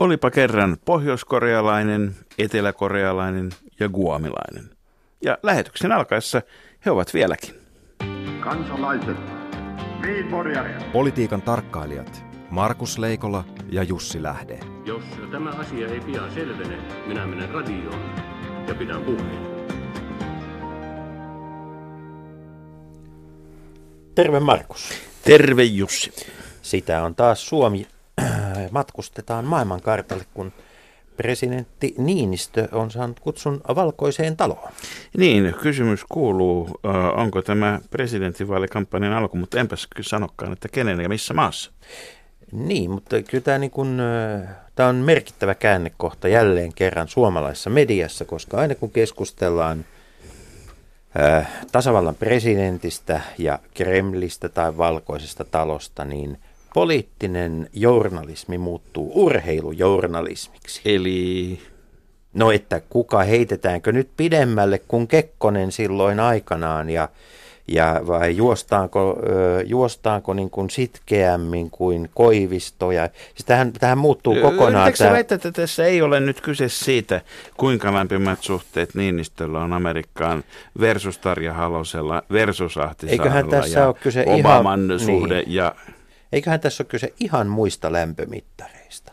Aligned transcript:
Olipa 0.00 0.30
kerran 0.30 0.76
pohjoiskorealainen, 0.84 2.16
eteläkorealainen 2.38 3.50
ja 3.80 3.88
guamilainen. 3.88 4.70
Ja 5.24 5.38
lähetyksen 5.42 5.92
alkaessa 5.92 6.42
he 6.86 6.90
ovat 6.90 7.14
vieläkin. 7.14 7.54
Kansalaiset, 8.40 9.16
Politiikan 10.92 11.42
tarkkailijat 11.42 12.24
Markus 12.50 12.98
Leikola 12.98 13.44
ja 13.70 13.82
Jussi 13.82 14.22
Lähde. 14.22 14.60
Jos 14.84 15.04
tämä 15.30 15.50
asia 15.50 15.88
ei 15.88 16.00
pian 16.00 16.32
selvene, 16.34 16.78
minä 17.06 17.26
menen 17.26 17.50
radioon 17.50 18.14
ja 18.68 18.74
pidän 18.74 19.02
puheen. 19.02 19.50
Terve 24.14 24.40
Markus. 24.40 24.90
Terve 25.24 25.62
Jussi. 25.62 26.12
Sitä 26.62 27.02
on 27.02 27.14
taas 27.14 27.48
Suomi. 27.48 27.86
Matkustetaan 28.70 29.44
maailmankartalle, 29.44 30.24
kun 30.34 30.52
presidentti 31.22 31.94
Niinistö 31.98 32.68
on 32.72 32.90
saanut 32.90 33.20
kutsun 33.20 33.60
valkoiseen 33.76 34.36
taloon. 34.36 34.72
Niin, 35.16 35.54
kysymys 35.62 36.04
kuuluu, 36.08 36.80
onko 37.16 37.42
tämä 37.42 37.80
presidentinvaalikampanjan 37.90 39.12
alku, 39.12 39.36
mutta 39.36 39.60
enpäs 39.60 39.86
kyllä 39.86 40.08
sanokaan, 40.08 40.52
että 40.52 40.68
kenen 40.68 41.00
ja 41.00 41.08
missä 41.08 41.34
maassa. 41.34 41.70
Niin, 42.52 42.90
mutta 42.90 43.22
kyllä 43.22 43.44
tämä, 43.44 43.58
niin 43.58 43.70
kuin, 43.70 43.98
tämä 44.74 44.88
on 44.88 44.96
merkittävä 44.96 45.54
käännekohta 45.54 46.28
jälleen 46.28 46.72
kerran 46.74 47.08
suomalaisessa 47.08 47.70
mediassa, 47.70 48.24
koska 48.24 48.56
aina 48.56 48.74
kun 48.74 48.90
keskustellaan 48.90 49.84
tasavallan 51.72 52.14
presidentistä 52.14 53.20
ja 53.38 53.58
Kremlistä 53.74 54.48
tai 54.48 54.76
valkoisesta 54.76 55.44
talosta, 55.44 56.04
niin– 56.04 56.38
poliittinen 56.74 57.68
journalismi 57.72 58.58
muuttuu 58.58 59.12
urheilujournalismiksi. 59.14 60.80
Eli? 60.84 61.58
No 62.34 62.50
että 62.50 62.80
kuka 62.88 63.22
heitetäänkö 63.22 63.92
nyt 63.92 64.08
pidemmälle 64.16 64.80
kuin 64.88 65.08
Kekkonen 65.08 65.72
silloin 65.72 66.20
aikanaan 66.20 66.90
ja, 66.90 67.08
ja 67.68 68.00
vai 68.06 68.36
juostaanko, 68.36 69.18
juostaanko 69.66 70.34
niin 70.34 70.50
kuin 70.50 70.70
sitkeämmin 70.70 71.70
kuin 71.70 72.10
Koivisto. 72.14 72.90
Ja, 72.90 73.08
siis 73.34 73.44
tähän, 73.46 73.72
tähän 73.72 73.98
muuttuu 73.98 74.34
kokonaan. 74.34 74.84
Yritätkö 74.84 74.98
tämä... 74.98 75.12
väittää, 75.12 75.36
että 75.36 75.52
tässä 75.52 75.84
ei 75.84 76.02
ole 76.02 76.20
nyt 76.20 76.40
kyse 76.40 76.68
siitä, 76.68 77.20
kuinka 77.56 77.94
lämpimät 77.94 78.42
suhteet 78.42 78.94
Niinistöllä 78.94 79.60
on 79.60 79.72
Amerikkaan 79.72 80.44
versus 80.80 81.18
Tarja 81.18 81.52
Halosella 81.52 82.22
versus 82.32 82.78
Ahtisaarella 82.78 83.24
Eiköhän 83.24 83.48
tässä 83.48 83.80
ja 83.80 83.86
ole 83.86 83.94
kyse 83.94 84.24
Obaman 84.26 84.84
ihan, 84.86 85.00
suhde 85.00 85.34
niin. 85.34 85.52
ja 85.54 85.74
Eiköhän 86.32 86.60
tässä 86.60 86.82
ole 86.82 86.88
kyse 86.88 87.12
ihan 87.20 87.46
muista 87.46 87.92
lämpömittareista. 87.92 89.12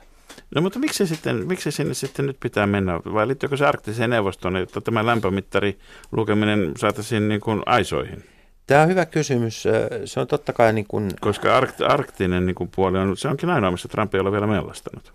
No 0.56 0.62
mutta 0.62 0.80
miksi, 0.80 1.08
sitten, 1.08 1.48
miksi 1.48 1.72
sinne 1.72 1.94
sitten 1.94 2.26
nyt 2.26 2.38
pitää 2.40 2.68
mennä? 2.68 3.00
Vai 3.00 3.28
liittyykö 3.28 3.58
se 3.58 3.66
arktiseen 3.66 4.10
neuvostoon, 4.10 4.56
että 4.56 4.82
tämä 4.82 5.06
lämpömittari 5.06 5.80
lukeminen 6.12 6.72
saataisiin 6.78 7.30
niin 7.30 7.42
kuin 7.42 7.62
aisoihin? 7.66 8.24
Tämä 8.68 8.82
on 8.82 8.90
hyvä 8.90 9.06
kysymys. 9.06 9.64
Se 10.06 10.20
on 10.20 10.28
totta 10.28 10.54
kai 10.54 10.74
niin 10.74 10.88
kuin... 10.88 11.12
Koska 11.22 11.58
arkt, 11.58 11.82
arktinen 11.82 12.46
niin 12.46 12.56
kuin 12.56 12.70
puoli 12.76 12.98
on, 12.98 13.18
se 13.18 13.28
onkin 13.28 13.50
ainoa, 13.50 13.72
missä 13.72 13.88
Trump 13.88 14.16
ei 14.16 14.22
ole 14.22 14.32
vielä 14.32 14.48
mellastanut. 14.48 15.14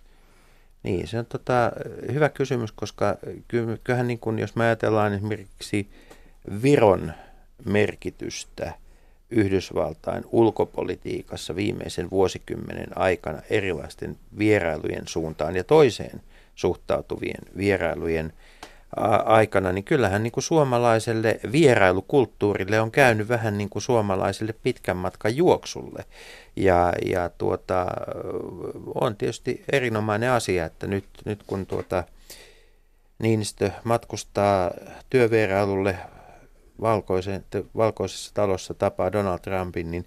Niin, 0.83 1.09
se 1.09 1.19
on 1.19 1.27
tota, 1.27 1.73
hyvä 2.13 2.29
kysymys, 2.29 2.73
koska 2.73 3.17
kyllähän 3.85 4.09
niin 4.09 4.19
kuin, 4.19 4.39
jos 4.39 4.57
me 4.57 4.65
ajatellaan 4.65 5.13
esimerkiksi 5.13 5.91
Viron 6.63 7.13
merkitystä– 7.65 8.73
Yhdysvaltain 9.33 10.25
ulkopolitiikassa 10.33 11.57
viimeisen 11.57 12.11
vuosikymmenen 12.11 12.99
aikana 12.99 13.43
erilaisten 13.51 14.17
vierailujen 14.39 15.07
suuntaan 15.07 15.57
ja 15.57 15.65
toiseen 15.65 16.21
suhtautuvien 16.55 17.41
vierailujen 17.57 18.33
aikana, 19.25 19.73
niin 19.73 19.85
kyllähän 19.85 20.23
niin 20.23 20.33
kuin 20.33 20.45
suomalaiselle 20.45 21.41
vierailukulttuurille 21.53 22.81
on 22.81 22.91
käynyt 22.91 23.29
vähän 23.29 23.59
niin 23.59 23.69
kuin 23.69 23.83
suomalaiselle 23.83 24.55
pitkän 24.63 24.97
matkan 24.97 25.37
juoksulle. 25.37 26.05
Ja, 26.57 26.93
ja 27.07 27.31
tuota, 27.39 27.87
on 28.95 29.17
tietysti 29.17 29.65
erinomainen 29.73 30.31
asia, 30.31 30.65
että 30.65 30.87
nyt, 30.87 31.05
nyt 31.25 31.43
kun 31.47 31.67
tuota, 31.67 32.05
Niinistö 33.19 33.71
matkustaa 33.85 34.71
työvierailulle 35.11 35.99
valkoisen, 36.83 37.45
valkoisessa 37.77 38.35
talossa 38.35 38.75
tapaa 38.75 39.13
Donald 39.13 39.39
Trumpin, 39.39 39.91
niin 39.91 40.05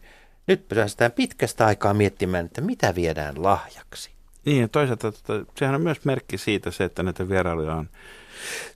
nyt 0.47 0.67
päästään 0.67 1.11
pitkästä 1.11 1.65
aikaa 1.65 1.93
miettimään, 1.93 2.45
että 2.45 2.61
mitä 2.61 2.95
viedään 2.95 3.43
lahjaksi. 3.43 4.11
Niin, 4.45 4.61
ja 4.61 4.67
toisaalta 4.67 5.07
että 5.07 5.33
sehän 5.59 5.75
on 5.75 5.81
myös 5.81 6.05
merkki 6.05 6.37
siitä 6.37 6.71
se, 6.71 6.83
että 6.83 7.03
näitä 7.03 7.29
vierailuja 7.29 7.75
on 7.75 7.89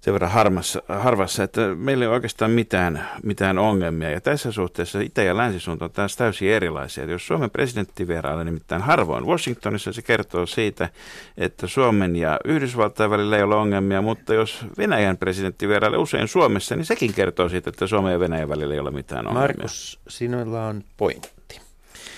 sen 0.01 0.13
verran 0.13 0.31
harmassa, 0.31 0.81
harvassa, 0.87 1.43
että 1.43 1.61
meillä 1.61 2.03
ei 2.03 2.07
ole 2.07 2.15
oikeastaan 2.15 2.51
mitään, 2.51 3.09
mitään 3.23 3.57
ongelmia. 3.57 4.11
Ja 4.11 4.21
tässä 4.21 4.51
suhteessa 4.51 4.99
itä- 4.99 5.23
ja 5.23 5.37
länsisuunta 5.37 5.85
on 5.85 5.91
taas 5.91 6.15
täysin 6.15 6.49
erilaisia. 6.49 7.05
Jos 7.05 7.27
Suomen 7.27 7.49
presidentti 7.49 8.07
vierailee 8.07 8.43
nimittäin 8.43 8.81
harvoin 8.81 9.25
Washingtonissa, 9.25 9.93
se 9.93 10.01
kertoo 10.01 10.45
siitä, 10.45 10.89
että 11.37 11.67
Suomen 11.67 12.15
ja 12.15 12.39
Yhdysvaltain 12.45 13.09
välillä 13.09 13.37
ei 13.37 13.43
ole 13.43 13.55
ongelmia, 13.55 14.01
mutta 14.01 14.33
jos 14.33 14.65
Venäjän 14.77 15.17
presidentti 15.17 15.67
vierailee 15.67 15.99
usein 15.99 16.27
Suomessa, 16.27 16.75
niin 16.75 16.85
sekin 16.85 17.13
kertoo 17.13 17.49
siitä, 17.49 17.69
että 17.69 17.87
Suomen 17.87 18.11
ja 18.11 18.19
Venäjän 18.19 18.49
välillä 18.49 18.73
ei 18.73 18.79
ole 18.79 18.91
mitään 18.91 19.27
ongelmia. 19.27 19.47
Markus, 19.47 19.99
sinulla 20.07 20.65
on 20.67 20.83
pointti. 20.97 21.59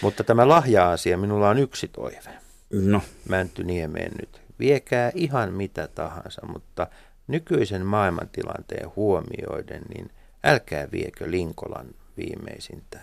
Mutta 0.02 0.24
tämä 0.24 0.48
lahja-asia, 0.48 1.18
minulla 1.18 1.50
on 1.50 1.58
yksi 1.58 1.88
toive. 1.88 2.30
No. 2.72 3.02
Mäntyniemeen 3.30 4.12
nyt. 4.20 4.42
Viekää 4.60 5.12
ihan 5.16 5.54
mitä 5.54 5.88
tahansa, 5.88 6.42
mutta 6.46 6.88
nykyisen 7.32 7.86
maailmantilanteen 7.86 8.92
huomioiden, 8.96 9.82
niin 9.96 10.12
älkää 10.44 10.88
viekö 10.92 11.32
Linkolan 11.32 11.88
viimeisintä 12.18 13.00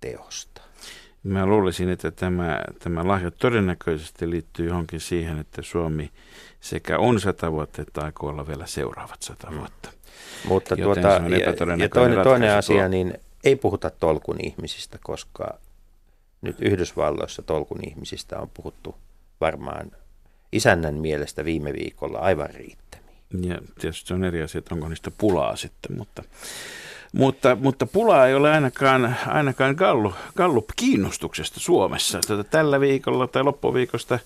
teosta. 0.00 0.62
Mä 1.22 1.46
luulisin, 1.46 1.88
että 1.88 2.10
tämä, 2.10 2.60
tämä 2.78 3.08
lahja 3.08 3.30
todennäköisesti 3.30 4.30
liittyy 4.30 4.66
johonkin 4.66 5.00
siihen, 5.00 5.38
että 5.38 5.62
Suomi 5.62 6.10
sekä 6.60 6.98
on 6.98 7.20
sata 7.20 7.52
vuotta 7.52 7.82
että 7.82 8.00
aikoo 8.00 8.28
olla 8.28 8.48
vielä 8.48 8.66
seuraavat 8.66 9.22
sata 9.22 9.50
mm. 9.50 9.58
vuotta. 9.58 9.90
Mm. 9.92 10.48
Mutta 10.48 10.76
tuota, 10.76 11.00
ja, 11.00 11.38
ja 11.78 11.88
toinen, 11.88 12.22
toinen 12.22 12.52
asia, 12.52 12.88
niin 12.88 13.14
ei 13.44 13.56
puhuta 13.56 13.90
tolkun 13.90 14.36
ihmisistä, 14.42 14.98
koska 15.02 15.58
nyt 16.42 16.56
Yhdysvalloissa 16.60 17.42
tolkun 17.42 17.78
ihmisistä 17.88 18.38
on 18.38 18.50
puhuttu 18.54 18.94
varmaan 19.40 19.92
isännän 20.52 20.94
mielestä 20.94 21.44
viime 21.44 21.72
viikolla 21.72 22.18
aivan 22.18 22.50
riittämiin. 22.50 23.07
Ja 23.42 23.58
tietysti 23.80 24.14
on 24.14 24.24
eri 24.24 24.42
asia, 24.42 24.58
että 24.58 24.74
onko 24.74 24.88
niistä 24.88 25.10
pulaa 25.18 25.56
sitten, 25.56 25.96
mutta, 25.96 26.22
mutta, 27.12 27.56
mutta 27.60 27.86
pulaa 27.86 28.26
ei 28.26 28.34
ole 28.34 28.50
ainakaan, 28.50 29.16
ainakaan 29.26 29.74
Gallup, 29.74 30.14
Gallup-kiinnostuksesta 30.36 31.60
Suomessa. 31.60 32.20
Tätä 32.26 32.44
tällä 32.44 32.80
viikolla 32.80 33.26
tai 33.26 33.42
loppuviikosta, 33.42 34.18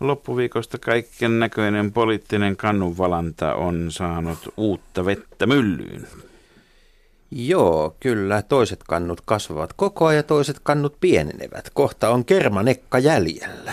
loppuviikosta 0.00 0.78
kaiken 0.78 1.38
näköinen 1.38 1.92
poliittinen 1.92 2.56
kannunvalanta 2.56 3.54
on 3.54 3.86
saanut 3.90 4.54
uutta 4.56 5.04
vettä 5.04 5.46
myllyyn. 5.46 6.06
Joo, 7.30 7.96
kyllä. 8.00 8.42
Toiset 8.42 8.80
kannut 8.88 9.20
kasvavat 9.20 9.72
koko 9.72 10.06
ajan 10.06 10.16
ja 10.16 10.22
toiset 10.22 10.56
kannut 10.62 10.96
pienenevät. 11.00 11.70
Kohta 11.74 12.10
on 12.10 12.24
kermanekka 12.24 12.98
jäljellä. 12.98 13.72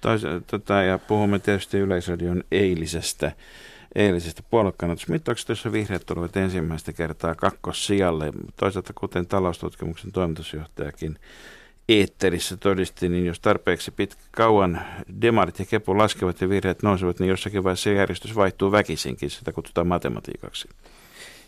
Tois, 0.00 0.22
tota, 0.46 0.82
ja 0.82 0.98
puhumme 0.98 1.38
tietysti 1.38 1.78
Yleisradion 1.78 2.44
eilisestä 2.52 3.32
eilisestä 3.94 4.42
puoluekannatuksesta. 4.50 5.12
Mittauksessa 5.12 5.72
vihreät 5.72 6.06
tulevat 6.06 6.36
ensimmäistä 6.36 6.92
kertaa 6.92 7.34
kakkossijalle. 7.34 8.32
Toisaalta 8.56 8.92
kuten 8.92 9.26
taloustutkimuksen 9.26 10.12
toimitusjohtajakin 10.12 11.18
eetterissä 11.88 12.56
todisti, 12.56 13.08
niin 13.08 13.26
jos 13.26 13.40
tarpeeksi 13.40 13.90
pitkä 13.90 14.22
kauan 14.30 14.80
demarit 15.22 15.58
ja 15.58 15.64
kepu 15.64 15.98
laskevat 15.98 16.40
ja 16.40 16.48
vihreät 16.48 16.82
nousevat, 16.82 17.18
niin 17.18 17.28
jossakin 17.28 17.64
vaiheessa 17.64 17.90
järjestys 17.90 18.36
vaihtuu 18.36 18.72
väkisinkin. 18.72 19.30
Sitä 19.30 19.52
kutsutaan 19.52 19.86
matematiikaksi. 19.86 20.68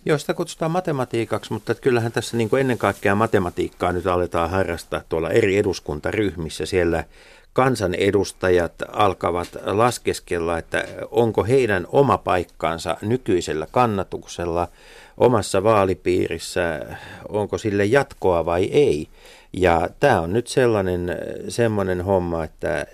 Joo, 0.05 0.19
sitä 0.19 0.35
kutsutaan 0.35 0.71
matematiikaksi, 0.71 1.53
mutta 1.53 1.75
kyllähän 1.75 2.13
tässä 2.13 2.37
niin 2.37 2.51
kuin 2.51 2.61
ennen 2.61 2.79
kaikkea 2.79 3.15
matematiikkaa 3.15 3.93
nyt 3.93 4.07
aletaan 4.07 4.51
harrastaa 4.51 5.03
tuolla 5.09 5.31
eri 5.31 5.57
eduskuntaryhmissä. 5.57 6.67
Siellä 6.67 7.05
kansanedustajat 7.52 8.73
alkavat 8.93 9.49
laskeskella, 9.64 10.58
että 10.58 10.85
onko 11.11 11.44
heidän 11.44 11.87
oma 11.93 12.19
paikkansa 12.19 12.97
nykyisellä 13.02 13.67
kannatuksella 13.70 14.69
omassa 15.17 15.62
vaalipiirissä, 15.62 16.81
onko 17.29 17.58
sille 17.58 17.85
jatkoa 17.85 18.44
vai 18.44 18.64
ei. 18.64 19.08
Ja 19.52 19.88
tämä 20.00 20.20
on 20.20 20.32
nyt 20.32 20.47
sellainen 20.47 21.17
semmoinen 21.49 22.00
homma, 22.00 22.44
että, 22.44 22.87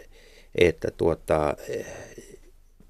että 0.54 0.88
tuota, 0.96 1.56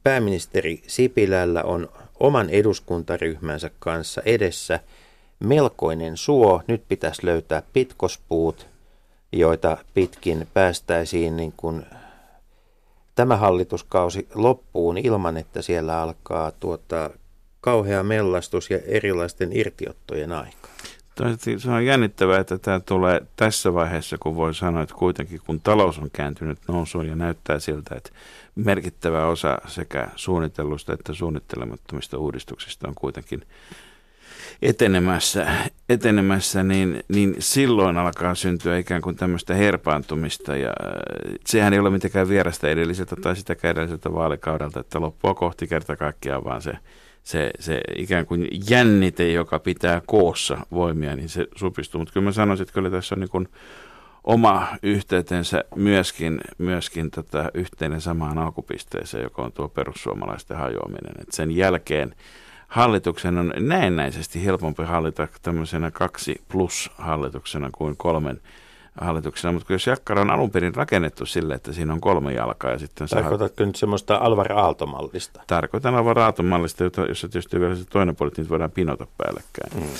pääministeri 0.02 0.82
Sipilällä 0.86 1.62
on 1.62 1.88
oman 2.20 2.50
eduskuntaryhmänsä 2.50 3.70
kanssa 3.78 4.22
edessä 4.24 4.80
melkoinen 5.40 6.16
suo. 6.16 6.62
Nyt 6.66 6.82
pitäisi 6.88 7.26
löytää 7.26 7.62
pitkospuut, 7.72 8.66
joita 9.32 9.76
pitkin 9.94 10.46
päästäisiin 10.54 11.36
niin 11.36 11.52
kuin 11.56 11.86
tämä 13.14 13.36
hallituskausi 13.36 14.28
loppuun 14.34 14.98
ilman, 14.98 15.36
että 15.36 15.62
siellä 15.62 16.02
alkaa 16.02 16.50
tuota 16.50 17.10
kauhea 17.60 18.02
mellastus 18.02 18.70
ja 18.70 18.78
erilaisten 18.86 19.50
irtiottojen 19.52 20.32
aika. 20.32 20.68
Se 21.58 21.70
on 21.70 21.86
jännittävää, 21.86 22.40
että 22.40 22.58
tämä 22.58 22.80
tulee 22.80 23.20
tässä 23.36 23.74
vaiheessa, 23.74 24.16
kun 24.20 24.36
voi 24.36 24.54
sanoa, 24.54 24.82
että 24.82 24.94
kuitenkin 24.94 25.40
kun 25.46 25.60
talous 25.60 25.98
on 25.98 26.10
kääntynyt 26.12 26.58
nousuun 26.68 27.06
ja 27.06 27.16
näyttää 27.16 27.58
siltä, 27.58 27.94
että 27.94 28.10
merkittävä 28.54 29.26
osa 29.26 29.58
sekä 29.66 30.08
suunnitellusta 30.16 30.92
että 30.92 31.12
suunnittelemattomista 31.14 32.18
uudistuksista 32.18 32.88
on 32.88 32.94
kuitenkin 32.94 33.42
etenemässä, 34.62 35.46
etenemässä 35.88 36.62
niin, 36.62 37.04
niin 37.08 37.34
silloin 37.38 37.98
alkaa 37.98 38.34
syntyä 38.34 38.78
ikään 38.78 39.02
kuin 39.02 39.16
tämmöistä 39.16 39.54
herpaantumista. 39.54 40.56
Ja 40.56 40.68
äh, 40.68 41.34
sehän 41.46 41.72
ei 41.72 41.78
ole 41.78 41.90
mitenkään 41.90 42.28
vierasta 42.28 42.68
edelliseltä 42.68 43.16
tai 43.16 43.36
sitä 43.36 43.56
edelliseltä 43.62 44.12
vaalikaudelta, 44.12 44.80
että 44.80 45.00
loppua 45.00 45.34
kohti 45.34 45.66
kerta 45.66 45.96
kaikkiaan 45.96 46.44
vaan 46.44 46.62
se, 46.62 46.72
se, 47.22 47.50
se 47.58 47.80
ikään 47.96 48.26
kuin 48.26 48.48
jännite, 48.70 49.32
joka 49.32 49.58
pitää 49.58 50.02
koossa 50.06 50.58
voimia, 50.72 51.16
niin 51.16 51.28
se 51.28 51.46
supistuu. 51.56 51.98
Mutta 51.98 52.12
kyllä 52.12 52.24
mä 52.24 52.32
sanoisin, 52.32 52.62
että 52.62 52.74
kyllä 52.74 52.90
tässä 52.90 53.14
on 53.14 53.20
niin 53.20 53.30
kuin 53.30 53.48
oma 54.24 54.68
yhteytensä 54.82 55.64
myöskin, 55.76 56.40
myöskin 56.58 57.10
tota 57.10 57.50
yhteinen 57.54 58.00
samaan 58.00 58.38
alkupisteeseen, 58.38 59.22
joka 59.22 59.42
on 59.42 59.52
tuo 59.52 59.68
perussuomalaisten 59.68 60.56
hajoaminen. 60.56 61.14
Et 61.20 61.32
sen 61.32 61.50
jälkeen 61.50 62.14
hallituksen 62.68 63.38
on 63.38 63.52
näennäisesti 63.58 64.44
helpompi 64.44 64.82
hallita 64.82 65.28
tämmöisenä 65.42 65.90
kaksi 65.90 66.40
plus 66.48 66.90
hallituksena 66.98 67.70
kuin 67.72 67.96
kolmen 67.96 68.40
hallituksena, 69.00 69.52
mutta 69.52 69.72
jos 69.72 69.86
jakkara 69.86 70.20
on 70.20 70.30
alun 70.30 70.50
perin 70.50 70.74
rakennettu 70.74 71.26
sille, 71.26 71.54
että 71.54 71.72
siinä 71.72 71.92
on 71.92 72.00
kolme 72.00 72.32
jalkaa 72.32 72.70
ja 72.70 72.78
sitten... 72.78 73.08
Tarkoitatko 73.08 73.64
nyt 73.64 73.76
semmoista 73.76 74.16
Alvar 74.16 74.52
Aalto-mallista? 74.52 75.40
Tarkoitan 75.46 75.94
Alvar 75.94 76.18
Aalto-mallista, 76.18 76.84
jossa 77.08 77.28
tietysti 77.28 77.60
vielä 77.60 77.74
se 77.74 77.84
toinen 77.84 78.16
puoli, 78.16 78.32
niin 78.36 78.48
voidaan 78.48 78.70
pinota 78.70 79.06
päällekkäin. 79.18 79.82
Mm. 79.82 79.96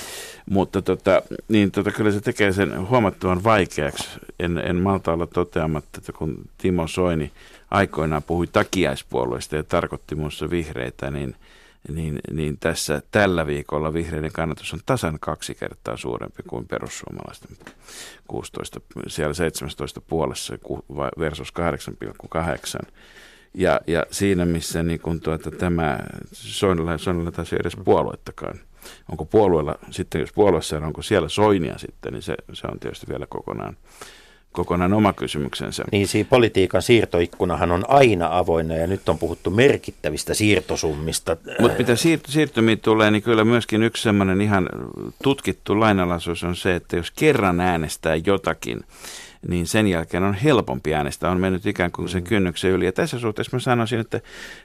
Mutta 0.50 0.82
tota, 0.82 1.22
niin 1.48 1.70
tota, 1.70 1.90
kyllä 1.90 2.10
se 2.10 2.20
tekee 2.20 2.52
sen 2.52 2.88
huomattavan 2.88 3.44
vaikeaksi. 3.44 4.08
En, 4.40 4.58
en 4.58 4.76
malta 4.76 5.12
olla 5.12 5.26
toteamatta, 5.26 5.98
että 5.98 6.12
kun 6.12 6.38
Timo 6.58 6.86
Soini 6.86 7.32
aikoinaan 7.70 8.22
puhui 8.22 8.46
takiaispuolueista 8.46 9.56
ja 9.56 9.62
tarkoitti 9.62 10.14
muussa 10.14 10.50
vihreitä, 10.50 11.10
niin– 11.10 11.34
niin, 11.88 12.21
niin 12.31 12.59
tässä 12.59 13.03
tällä 13.11 13.47
viikolla 13.47 13.93
vihreiden 13.93 14.33
kannatus 14.33 14.73
on 14.73 14.81
tasan 14.87 15.19
kaksi 15.21 15.55
kertaa 15.55 15.97
suurempi 15.97 16.43
kuin 16.49 16.69
perussuomalaisten 16.69 17.56
16, 18.29 18.81
siellä 19.06 19.35
17 19.35 20.00
puolessa 20.00 20.55
versus 21.19 21.53
8,8. 22.83 22.91
Ja, 23.55 23.81
ja 23.87 24.06
siinä 24.11 24.44
missä 24.44 24.83
niin 24.83 25.00
kun 25.00 25.21
tuota, 25.21 25.50
tämä 25.50 25.99
Soinilla, 26.33 26.99
Soinilla 26.99 27.33
taas 27.33 27.53
ei 27.53 27.59
edes 27.61 27.77
puoluettakaan. 27.85 28.61
Onko 29.11 29.25
puolueella 29.25 29.75
sitten, 29.91 30.21
jos 30.21 30.33
puolueessa 30.33 30.77
on, 30.77 30.85
onko 30.85 31.03
siellä 31.03 31.29
Soinia 31.29 31.79
sitten, 31.79 32.12
niin 32.12 32.23
se, 32.23 32.35
se 32.53 32.67
on 32.67 32.81
tietysti 32.81 33.06
vielä 33.09 33.27
kokonaan 33.27 33.77
kokonaan 34.56 34.93
oma 34.93 35.12
kysymyksensä. 35.12 35.85
Niin, 35.93 36.08
siinä 36.08 36.29
politiikan 36.31 36.82
siirtoikkunahan 36.82 37.73
on 37.73 37.85
aina 37.88 38.38
avoinna 38.38 38.75
ja 38.75 38.87
nyt 38.87 39.08
on 39.08 39.19
puhuttu 39.19 39.50
merkittävistä 39.50 40.35
siirtosummista. 40.35 41.37
Mutta 41.61 41.79
mitä 41.79 41.97
siirto, 41.97 42.32
siirtymiin 42.32 42.81
tulee, 42.81 43.11
niin 43.11 43.23
kyllä 43.23 43.44
myöskin 43.44 43.82
yksi 43.82 44.03
sellainen 44.03 44.41
ihan 44.41 44.69
tutkittu 45.23 45.81
lainalaisuus 45.81 46.44
on 46.44 46.56
se, 46.56 46.75
että 46.75 46.97
jos 46.97 47.11
kerran 47.11 47.61
äänestää 47.61 48.17
jotakin, 48.17 48.81
niin 49.48 49.66
sen 49.66 49.87
jälkeen 49.87 50.22
on 50.22 50.34
helpompi 50.34 50.94
äänestää, 50.94 51.31
on 51.31 51.40
mennyt 51.40 51.66
ikään 51.66 51.93
kuin 51.93 52.08
sen 52.08 52.22
mm. 52.22 52.26
kynnyksen 52.28 52.70
yli. 52.70 52.84
Ja 52.84 52.93
tässä 52.93 53.19
suhteessa 53.19 53.56
mä 53.56 53.60
sanoisin, 53.60 54.00
että, 54.00 54.20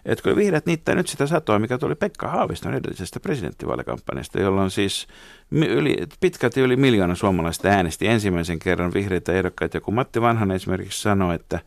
että 0.06 0.24
kun 0.24 0.36
vihreät 0.36 0.66
niittää 0.66 0.96
nyt 0.96 1.08
sitä 1.08 1.28
satoa, 1.28 1.60
mikä 1.60 1.78
tuli 1.78 1.96
Pekka 1.96 2.28
Haaviston 2.28 2.74
edellisestä 2.74 3.20
presidenttivaalikampanjasta, 3.20 4.42
jolloin 4.42 4.72
siis 4.72 5.08
yli, 5.52 5.98
pitkälti 6.20 6.62
yli 6.62 6.76
miljoona 6.76 7.16
suomalaista 7.16 7.68
äänesti 7.68 8.08
ensimmäisen 8.08 8.60
kerran 8.60 8.94
vihreitä 8.94 9.34
ehdokkaita. 9.34 9.78
Ja 9.78 9.82
kun 9.82 9.94
Matti 9.94 10.22
Vanhanen 10.22 10.56
esimerkiksi 10.56 11.02
sanoi, 11.02 11.36
että, 11.36 11.60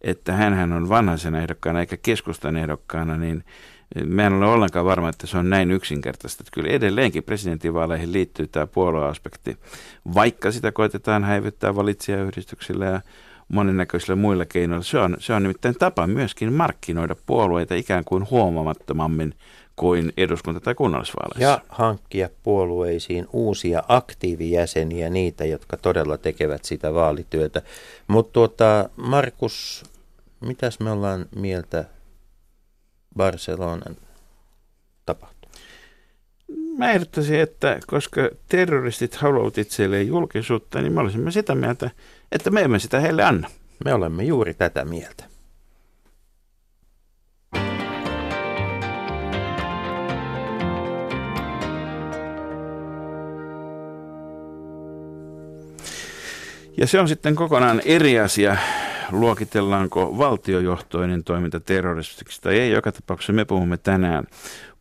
että 0.00 0.32
hän 0.32 0.72
on 0.72 0.88
vanhaisena 0.88 1.38
ehdokkaana 1.38 1.80
eikä 1.80 1.96
keskustan 1.96 2.56
ehdokkaana, 2.56 3.16
niin 3.16 3.44
Mä 4.04 4.26
en 4.26 4.32
ole 4.32 4.46
ollenkaan 4.46 4.86
varma, 4.86 5.08
että 5.08 5.26
se 5.26 5.38
on 5.38 5.50
näin 5.50 5.70
yksinkertaista. 5.70 6.42
Että 6.42 6.50
kyllä 6.54 6.70
edelleenkin 6.70 7.22
presidentinvaaleihin 7.22 8.12
liittyy 8.12 8.46
tämä 8.46 8.66
puolueaspekti, 8.66 9.56
vaikka 10.14 10.52
sitä 10.52 10.72
koitetaan 10.72 11.24
häivyttää 11.24 11.76
valitsijayhdistyksillä 11.76 12.86
ja 12.86 13.00
monennäköisillä 13.48 14.16
muilla 14.16 14.44
keinoilla. 14.44 14.84
Se 14.84 14.98
on, 14.98 15.16
se 15.18 15.32
on 15.32 15.42
nimittäin 15.42 15.74
tapa 15.74 16.06
myöskin 16.06 16.52
markkinoida 16.52 17.16
puolueita 17.26 17.74
ikään 17.74 18.04
kuin 18.04 18.30
huomamattomammin 18.30 19.34
kuin 19.76 20.12
eduskunta- 20.16 20.60
tai 20.60 20.74
kunnallisvaaleissa. 20.74 21.42
Ja 21.42 21.60
hankkia 21.68 22.28
puolueisiin 22.42 23.26
uusia 23.32 23.82
aktiivijäseniä, 23.88 25.10
niitä, 25.10 25.44
jotka 25.44 25.76
todella 25.76 26.16
tekevät 26.18 26.64
sitä 26.64 26.94
vaalityötä. 26.94 27.62
Mutta 28.08 28.32
tuota, 28.32 28.88
Markus, 28.96 29.84
mitäs 30.40 30.80
me 30.80 30.90
ollaan 30.90 31.26
mieltä 31.36 31.84
Barcelonan 33.18 33.96
tapahtuu? 35.06 35.50
Mä 36.78 36.90
ehdottaisin, 36.90 37.40
että 37.40 37.78
koska 37.86 38.20
terroristit 38.48 39.14
haluavat 39.14 39.58
itselleen 39.58 40.06
julkisuutta, 40.06 40.80
niin 40.80 40.92
me 40.92 41.00
olisimme 41.00 41.30
sitä 41.30 41.54
mieltä, 41.54 41.90
että 42.32 42.50
me 42.50 42.60
emme 42.60 42.78
sitä 42.78 43.00
heille 43.00 43.24
anna. 43.24 43.50
Me 43.84 43.94
olemme 43.94 44.24
juuri 44.24 44.54
tätä 44.54 44.84
mieltä. 44.84 45.24
Ja 56.76 56.86
se 56.86 57.00
on 57.00 57.08
sitten 57.08 57.34
kokonaan 57.34 57.82
eri 57.84 58.20
asia, 58.20 58.56
luokitellaanko 59.10 60.18
valtiojohtoinen 60.18 61.24
toiminta 61.24 61.60
terroristiksi 61.60 62.40
tai 62.42 62.58
ei. 62.58 62.70
Joka 62.70 62.92
tapauksessa 62.92 63.32
me 63.32 63.44
puhumme 63.44 63.76
tänään 63.76 64.24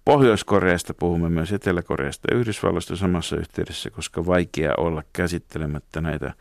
Pohjois-Koreasta, 0.06 0.94
puhumme 0.94 1.30
myös 1.30 1.52
Etelä-Koreasta 1.52 2.28
ja 2.32 2.38
Yhdysvalloista 2.38 2.96
samassa 2.96 3.36
yhteydessä, 3.36 3.90
koska 3.90 4.26
vaikea 4.26 4.74
olla 4.78 5.04
käsittelemättä 5.14 6.02
näitä 6.02 6.34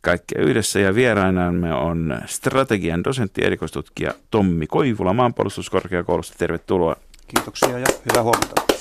kaikkea 0.00 0.42
yhdessä. 0.42 0.80
Ja 0.80 0.94
vierainamme 0.94 1.74
on 1.74 2.20
strategian 2.26 3.04
dosentti 3.04 3.44
erikoistutkija 3.44 4.14
Tommi 4.30 4.66
Koivula 4.66 5.12
maanpuolustuskorkeakoulusta. 5.12 6.34
Tervetuloa. 6.38 6.96
Kiitoksia 7.26 7.78
ja 7.78 7.86
hyvää 8.10 8.22
huomenta. 8.22 8.79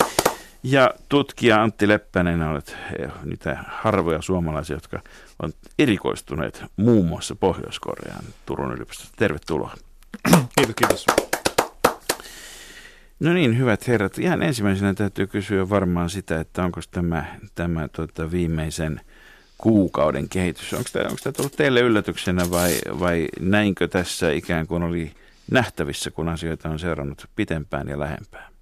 Ja 0.63 0.93
tutkija 1.09 1.63
Antti 1.63 1.87
Leppänen, 1.87 2.41
olet 2.41 2.77
eh, 2.99 3.11
niitä 3.25 3.57
harvoja 3.67 4.21
suomalaisia, 4.21 4.75
jotka 4.75 5.01
on 5.43 5.53
erikoistuneet 5.79 6.63
muun 6.77 7.05
muassa 7.05 7.35
Pohjois-Koreaan 7.35 8.25
Turun 8.45 8.73
yliopistosta. 8.73 9.13
Tervetuloa. 9.17 9.73
Kiitos, 10.55 10.75
kiitos. 10.75 11.05
No 13.19 13.33
niin, 13.33 13.57
hyvät 13.57 13.87
herrat. 13.87 14.19
Ihan 14.19 14.43
ensimmäisenä 14.43 14.93
täytyy 14.93 15.27
kysyä 15.27 15.69
varmaan 15.69 16.09
sitä, 16.09 16.39
että 16.39 16.63
onko 16.63 16.81
tämä, 16.91 17.25
tämä 17.55 17.87
tuota, 17.87 18.31
viimeisen 18.31 19.01
kuukauden 19.57 20.29
kehitys, 20.29 20.73
onko 20.73 20.89
tämä, 20.93 21.05
onko 21.05 21.19
tämä 21.23 21.33
tullut 21.33 21.55
teille 21.55 21.79
yllätyksenä 21.79 22.51
vai, 22.51 22.79
vai 22.99 23.27
näinkö 23.39 23.87
tässä 23.87 24.31
ikään 24.31 24.67
kuin 24.67 24.83
oli 24.83 25.11
nähtävissä, 25.51 26.11
kun 26.11 26.29
asioita 26.29 26.69
on 26.69 26.79
seurannut 26.79 27.25
pitempään 27.35 27.87
ja 27.87 27.99
lähempään? 27.99 28.58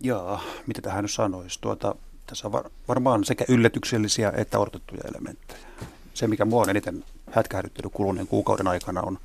Joo, 0.00 0.40
mitä 0.66 0.82
tähän 0.82 1.04
nyt 1.04 1.10
sanoisi? 1.10 1.60
Tuota, 1.60 1.94
tässä 2.26 2.48
on 2.48 2.52
var, 2.52 2.70
varmaan 2.88 3.24
sekä 3.24 3.44
yllätyksellisiä 3.48 4.32
että 4.36 4.58
odotettuja 4.58 5.00
elementtejä. 5.14 5.66
Se, 6.14 6.26
mikä 6.26 6.44
mua 6.44 6.62
on 6.62 6.70
eniten 6.70 7.04
hätkähdyttänyt 7.30 7.92
kuluneen 7.92 8.26
kuukauden 8.26 8.68
aikana, 8.68 9.00
on, 9.00 9.18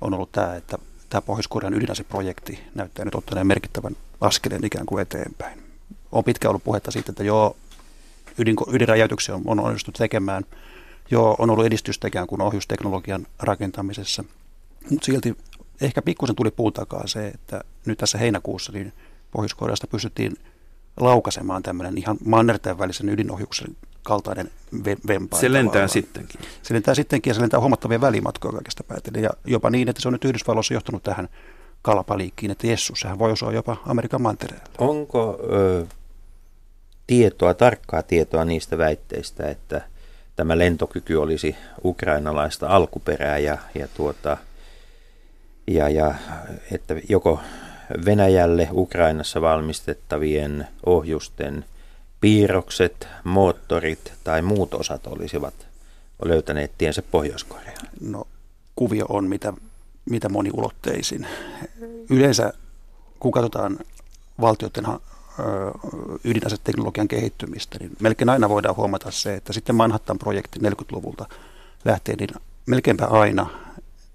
on 0.00 0.14
ollut 0.14 0.32
tämä, 0.32 0.56
että 0.56 0.78
tämä 1.08 1.20
Pohjois-Korean 1.20 1.74
ydinaseprojekti 1.74 2.58
näyttää 2.74 3.04
nyt 3.04 3.14
ottaneen 3.14 3.46
merkittävän 3.46 3.96
askeleen 4.20 4.64
ikään 4.64 4.86
kuin 4.86 5.02
eteenpäin. 5.02 5.62
On 6.12 6.24
pitkään 6.24 6.50
ollut 6.50 6.64
puhetta 6.64 6.90
siitä, 6.90 7.12
että 7.12 7.24
joo, 7.24 7.56
ydin, 8.38 8.56
ydinräjäytyksiä 8.72 9.34
on, 9.34 9.42
on 9.46 9.60
onnistuttu 9.60 9.98
tekemään. 9.98 10.44
Joo, 11.10 11.36
on 11.38 11.50
ollut 11.50 11.66
edistystä 11.66 12.08
ikään 12.08 12.26
kuin 12.26 12.40
ohjusteknologian 12.40 13.26
rakentamisessa. 13.38 14.24
Mutta 14.90 15.06
silti 15.06 15.36
ehkä 15.80 16.02
pikkusen 16.02 16.36
tuli 16.36 16.50
puun 16.50 16.72
takaa 16.72 17.06
se, 17.06 17.28
että 17.28 17.64
nyt 17.86 17.98
tässä 17.98 18.18
heinäkuussa 18.18 18.72
niin 18.72 18.92
Pohjois-Koreasta 19.32 19.86
pystyttiin 19.86 20.36
laukasemaan 21.00 21.62
tämmöinen 21.62 21.98
ihan 21.98 22.16
mannerten 22.24 22.78
välisen 22.78 23.08
ydinohjuksen 23.08 23.76
kaltainen 24.02 24.50
vempain. 25.08 25.40
Se 25.40 25.52
lentää 25.52 25.70
tavallaan. 25.70 25.88
sittenkin. 25.88 26.40
Se 26.62 26.74
lentää 26.74 26.94
sittenkin 26.94 27.30
ja 27.30 27.34
se 27.34 27.40
lentää 27.40 27.60
huomattavia 27.60 28.00
välimatkoja 28.00 28.52
kaikesta 28.52 28.84
päätellen. 28.84 29.22
Ja 29.22 29.30
jopa 29.44 29.70
niin, 29.70 29.88
että 29.88 30.02
se 30.02 30.08
on 30.08 30.12
nyt 30.12 30.24
Yhdysvalloissa 30.24 30.74
johtanut 30.74 31.02
tähän 31.02 31.28
kalapaliikkiin, 31.82 32.50
että 32.50 32.66
Jessus, 32.66 33.00
sehän 33.00 33.18
voi 33.18 33.32
osua 33.32 33.52
jopa 33.52 33.76
Amerikan 33.86 34.22
mantereella. 34.22 34.64
Onko 34.78 35.40
ö, 35.52 35.86
tietoa, 37.06 37.54
tarkkaa 37.54 38.02
tietoa 38.02 38.44
niistä 38.44 38.78
väitteistä, 38.78 39.48
että 39.48 39.80
tämä 40.36 40.58
lentokyky 40.58 41.16
olisi 41.16 41.56
ukrainalaista 41.84 42.68
alkuperää 42.68 43.38
ja, 43.38 43.58
ja 43.74 43.88
tuota, 43.88 44.36
ja, 45.66 45.88
ja 45.88 46.14
että 46.70 46.94
joko 47.08 47.40
Venäjälle 48.04 48.68
Ukrainassa 48.72 49.40
valmistettavien 49.40 50.68
ohjusten 50.86 51.64
piirrokset, 52.20 53.08
moottorit 53.24 54.12
tai 54.24 54.42
muut 54.42 54.74
osat 54.74 55.06
olisivat 55.06 55.54
löytäneet 56.24 56.72
tiensä 56.78 57.02
Pohjois-Koreaan? 57.02 57.88
No 58.00 58.26
kuvio 58.76 59.06
on 59.08 59.24
mitä, 59.28 59.52
mitä 60.10 60.28
moniulotteisin. 60.28 61.26
Yleensä 62.10 62.52
kun 63.20 63.32
katsotaan 63.32 63.78
valtioiden 64.40 64.84
ydinaseteknologian 66.24 67.08
kehittymistä, 67.08 67.78
niin 67.78 67.90
melkein 68.00 68.28
aina 68.28 68.48
voidaan 68.48 68.76
huomata 68.76 69.10
se, 69.10 69.34
että 69.34 69.52
sitten 69.52 69.74
Manhattan-projekti 69.74 70.58
40-luvulta 70.58 71.26
lähtee, 71.84 72.16
niin 72.16 72.30
melkeinpä 72.66 73.06
aina 73.06 73.46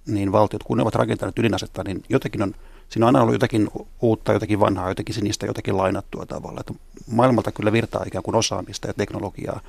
niin 0.06 0.32
valtiot, 0.32 0.64
kun 0.64 0.78
ne 0.78 0.84
ovat 0.84 0.96
rakentaneet 0.96 1.40
ydinasetta, 1.40 1.84
niin 1.84 2.04
jotenkin 2.10 2.44
on, 2.44 2.54
siinä 2.90 3.06
on 3.06 3.08
aina 3.08 3.22
ollut 3.22 3.36
jotakin 3.36 3.70
uutta, 4.02 4.34
jotakin 4.34 4.60
vanhaa, 4.60 4.90
jotenkin 4.90 5.16
sinistä, 5.16 5.46
jotakin 5.46 5.78
lainattua 5.78 6.26
tavalla. 6.26 6.60
Että 6.60 6.74
maailmalta 7.12 7.52
kyllä 7.52 7.72
virtaa 7.72 8.04
ikään 8.08 8.24
kuin 8.24 8.36
osaamista 8.36 8.88
ja 8.88 8.94
teknologiaa, 8.94 9.60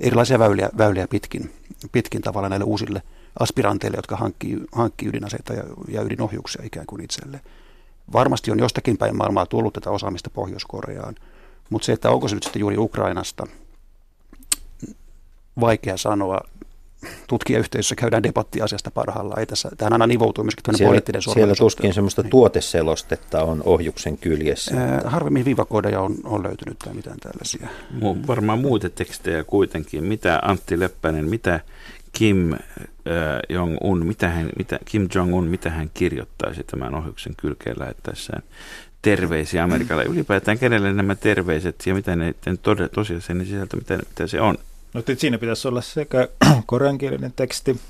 erilaisia 0.00 0.38
väyliä, 0.38 0.70
väyliä 0.78 1.08
pitkin, 1.08 1.52
pitkin 1.92 2.22
tavalla 2.22 2.48
näille 2.48 2.64
uusille 2.64 3.02
aspiranteille, 3.40 3.98
jotka 3.98 4.16
hankkii, 4.16 4.58
hankkii 4.72 5.08
ydinaseita 5.08 5.52
ja, 5.52 5.64
ja 5.88 6.02
ydinohjuksia 6.02 6.64
ikään 6.64 6.86
kuin 6.86 7.04
itselle. 7.04 7.40
Varmasti 8.12 8.50
on 8.50 8.58
jostakin 8.58 8.96
päin 8.98 9.16
maailmaa 9.16 9.46
tullut 9.46 9.74
tätä 9.74 9.90
osaamista 9.90 10.30
Pohjois-Koreaan, 10.30 11.14
mutta 11.70 11.86
se, 11.86 11.92
että 11.92 12.10
onko 12.10 12.28
se 12.28 12.34
nyt 12.34 12.42
sitten 12.42 12.60
juuri 12.60 12.78
Ukrainasta, 12.78 13.46
vaikea 15.60 15.96
sanoa 15.96 16.40
tutkijayhteisössä 17.26 17.94
käydään 17.94 18.22
debatti 18.22 18.62
asiasta 18.62 18.90
parhaillaan. 18.90 19.40
Ei 19.40 19.46
tässä, 19.46 19.70
tähän 19.78 19.92
aina 19.92 20.06
nivoutuu 20.06 20.44
myöskin 20.44 20.76
siellä, 20.76 20.90
poliittinen 20.90 21.22
Siellä 21.22 21.54
tuskin 21.54 21.94
semmoista 21.94 22.22
niin. 22.22 22.30
tuoteselostetta 22.30 23.42
on 23.42 23.62
ohjuksen 23.64 24.18
kyljessä. 24.18 24.80
Ää, 24.80 25.02
harvemmin 25.04 25.44
viivakoodeja 25.44 26.00
on, 26.00 26.14
on 26.24 26.42
löytynyt 26.42 26.78
tai 26.78 26.94
mitään 26.94 27.18
tällaisia. 27.20 27.68
Mu- 27.98 28.26
varmaan 28.26 28.58
muita 28.58 28.90
tekstejä 28.90 29.44
kuitenkin. 29.44 30.04
Mitä 30.04 30.38
Antti 30.42 30.80
Leppänen, 30.80 31.24
mitä 31.24 31.60
Kim 32.12 32.52
äh, 32.52 32.58
Jong-un, 33.48 34.06
mitä 34.06 34.28
hän, 34.28 34.50
mitä, 34.58 34.78
Kim 34.84 35.08
Jong-un, 35.14 35.44
mitä 35.44 35.70
hän 35.70 35.90
kirjoittaisi 35.94 36.64
tämän 36.64 36.94
ohjuksen 36.94 37.34
kylkeen 37.36 37.76
lähettäessään 37.78 38.42
terveisiä 39.02 39.64
Amerikalle. 39.64 40.04
Ylipäätään 40.04 40.58
kenelle 40.58 40.92
nämä 40.92 41.14
terveiset 41.14 41.82
ja 41.86 41.94
mitä 41.94 42.16
ne 42.16 42.34
tosiaan 42.92 43.22
sen 43.22 43.46
sisältö, 43.46 43.76
mitä, 43.76 43.96
mitä 43.96 44.26
se 44.26 44.40
on. 44.40 44.58
No 44.94 45.02
siinä 45.18 45.38
pitäisi 45.38 45.68
olla 45.68 45.80
sekä 45.80 46.28
koreankielinen 46.66 47.32
teksti 47.32 47.80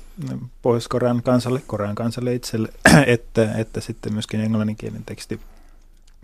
Pohjois-Korean 0.61 1.23
kansalle, 1.23 1.61
Korean 1.67 1.95
kansalle 1.95 2.35
itselle, 2.35 2.69
että, 3.07 3.51
että 3.57 3.81
sitten 3.81 4.13
myöskin 4.13 4.41
englanninkielinen 4.41 5.05
teksti, 5.05 5.39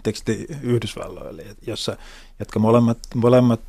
teksti 0.03 0.47
Yhdysvalloille, 0.61 1.43
jossa, 1.67 1.97
jotka 2.39 2.59
molemmat, 2.59 2.97
molemmat 3.15 3.59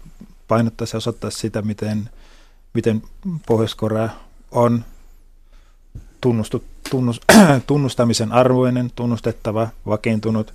painottaisi 0.49 0.97
ja 0.97 0.99
osoittaisi 0.99 1.39
sitä, 1.39 1.63
miten, 1.63 2.11
miten 2.75 3.03
Pohjois-Korea 3.47 4.09
on 4.51 4.85
tunnustu, 6.21 6.65
tunnus, 6.91 7.21
tunnustamisen 7.67 8.33
arvoinen, 8.33 8.91
tunnustettava, 8.95 9.69
vakiintunut 9.87 10.55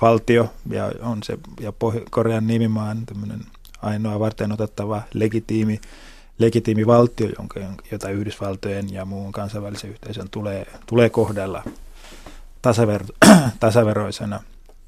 valtio 0.00 0.52
ja 0.70 0.92
on 1.02 1.22
se 1.22 1.38
ja 1.60 1.72
Pohjois-Korean 1.72 2.46
nimimaan 2.46 3.06
tämmöinen 3.06 3.40
ainoa 3.82 4.20
varten 4.20 4.52
otettava 4.52 5.02
legitiimi, 5.14 5.80
legitiimi 6.38 6.86
valtio, 6.86 7.28
jonka, 7.38 7.60
jota 7.92 8.10
Yhdysvaltojen 8.10 8.92
ja 8.92 9.04
muun 9.04 9.32
kansainvälisen 9.32 9.90
yhteisön 9.90 10.28
tulee, 10.30 10.66
tulee 10.86 11.10
kohdella 11.10 11.62
tasaver, 12.62 13.04
tasaveroisena, 13.60 14.40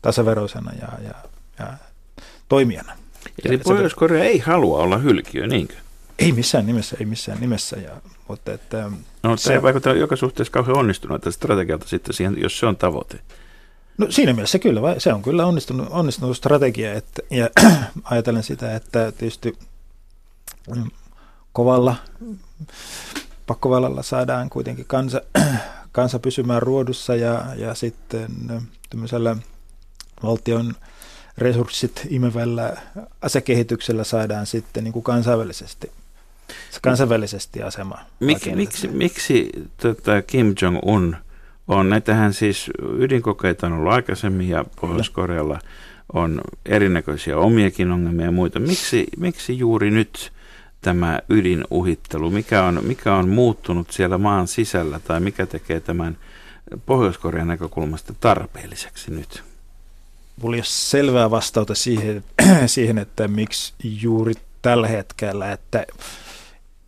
tasaveroisena 0.03 0.73
ja, 0.81 0.89
ja, 1.05 1.15
ja 1.59 1.73
toimijana. 2.49 2.93
Eli 3.45 3.59
Pohjois-Korea 3.59 4.25
ei 4.25 4.39
halua 4.39 4.79
olla 4.79 4.99
hylkiö, 4.99 5.47
niinkö? 5.47 5.75
Ei 6.19 6.33
missään 6.33 6.67
nimessä, 6.67 6.97
ei 7.01 7.07
missään 7.07 7.41
nimessä. 7.41 7.77
Ja, 7.77 7.91
mutta 8.29 8.53
että, 8.53 8.91
no, 9.23 9.37
se 9.37 9.63
vaikuttaa 9.63 9.95
joka 9.95 10.17
suhteessa 10.17 10.53
kauhean 10.53 10.79
onnistunut 10.79 11.23
strategialta 11.31 11.89
sitten 11.89 12.15
siihen, 12.15 12.41
jos 12.41 12.59
se 12.59 12.67
on 12.67 12.77
tavoite. 12.77 13.21
No 13.99 14.07
siinä 14.11 14.33
mielessä 14.33 14.59
kyllä, 14.59 14.81
se 14.99 15.13
on 15.13 15.23
kyllä 15.23 15.47
onnistunut, 15.47 15.89
onnistunut 15.91 16.37
strategia, 16.37 16.95
että, 16.95 17.23
ja 17.31 17.51
ajatellen 18.05 18.43
sitä, 18.43 18.77
että 18.77 19.13
tietysti 19.13 19.59
mm, 20.75 20.91
kovalla 21.53 21.97
pakkovallalla 23.47 24.03
saadaan 24.03 24.51
kuitenkin 24.51 24.85
kansa, 24.85 25.21
kansa 25.93 26.19
pysymään 26.19 26.63
ruodussa 26.63 27.17
ja, 27.17 27.45
ja 27.57 27.75
sitten 27.75 28.29
tämmöisellä 28.91 29.37
valtion 30.23 30.75
resurssit 31.39 32.07
imevällä 32.09 32.77
asekehityksellä 33.23 34.05
saadaan 34.05 34.47
sitten 34.47 34.85
niin 34.85 34.93
kuin 34.93 35.03
kansainvälisesti, 35.03 35.91
kansainvälisesti 36.83 37.63
asema. 37.63 37.99
Mik, 38.21 38.47
miksi, 38.55 38.89
miksi 38.89 39.51
tota 39.77 40.23
Kim 40.23 40.55
Jong-un– 40.63 41.17
on. 41.69 41.89
Näitähän 41.89 42.33
siis 42.33 42.71
ydinkokeita 42.99 43.67
on 43.67 43.73
ollut 43.73 43.93
aikaisemmin 43.93 44.49
ja 44.49 44.65
Pohjois-Korealla 44.81 45.59
on 46.13 46.41
erinäköisiä 46.67 47.39
omiakin 47.39 47.93
ongelmia 47.93 48.27
ja 48.27 48.33
muita. 48.33 48.61
Miksi, 48.61 49.07
miksi 49.17 49.59
juuri 49.59 49.91
nyt 49.91 50.33
tämä 50.81 51.19
ydinuhittelu, 51.29 52.31
mikä 52.31 52.65
on, 52.65 52.81
mikä 52.83 53.15
on 53.15 53.29
muuttunut 53.29 53.91
siellä 53.91 54.19
maan 54.19 54.49
sisällä 54.49 55.01
tai 55.01 55.21
mikä 55.21 55.47
tekee 55.47 55.81
tämän 55.81 56.17
Pohjois-Korean 56.87 57.49
näkökulmasta 57.49 58.15
tarpeelliseksi 58.21 59.11
nyt? 59.11 59.43
Mulla 60.43 60.57
ei 60.57 60.59
ole 60.59 60.65
selvää 60.67 61.31
vastausta 61.31 61.75
siihen, 61.75 62.25
siihen, 62.67 62.99
että 62.99 63.29
miksi 63.29 63.75
juuri 63.83 64.35
tällä 64.63 64.89
hetkellä, 64.89 65.53
että 65.53 65.87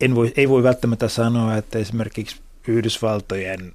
en 0.01 0.15
voi, 0.15 0.33
ei 0.37 0.49
voi 0.49 0.63
välttämättä 0.63 1.07
sanoa, 1.07 1.57
että 1.57 1.79
esimerkiksi 1.79 2.41
Yhdysvaltojen 2.67 3.73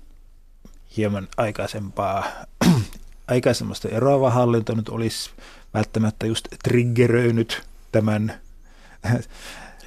hieman 0.97 1.29
aikaisempaa, 1.37 2.25
aikaisemmasta 3.29 3.89
eroava 3.89 4.31
hallinto 4.31 4.75
nyt 4.75 4.89
olisi 4.89 5.31
välttämättä 5.75 6.27
just 6.27 6.49
triggeröinyt 6.65 7.63
tämän 7.93 8.35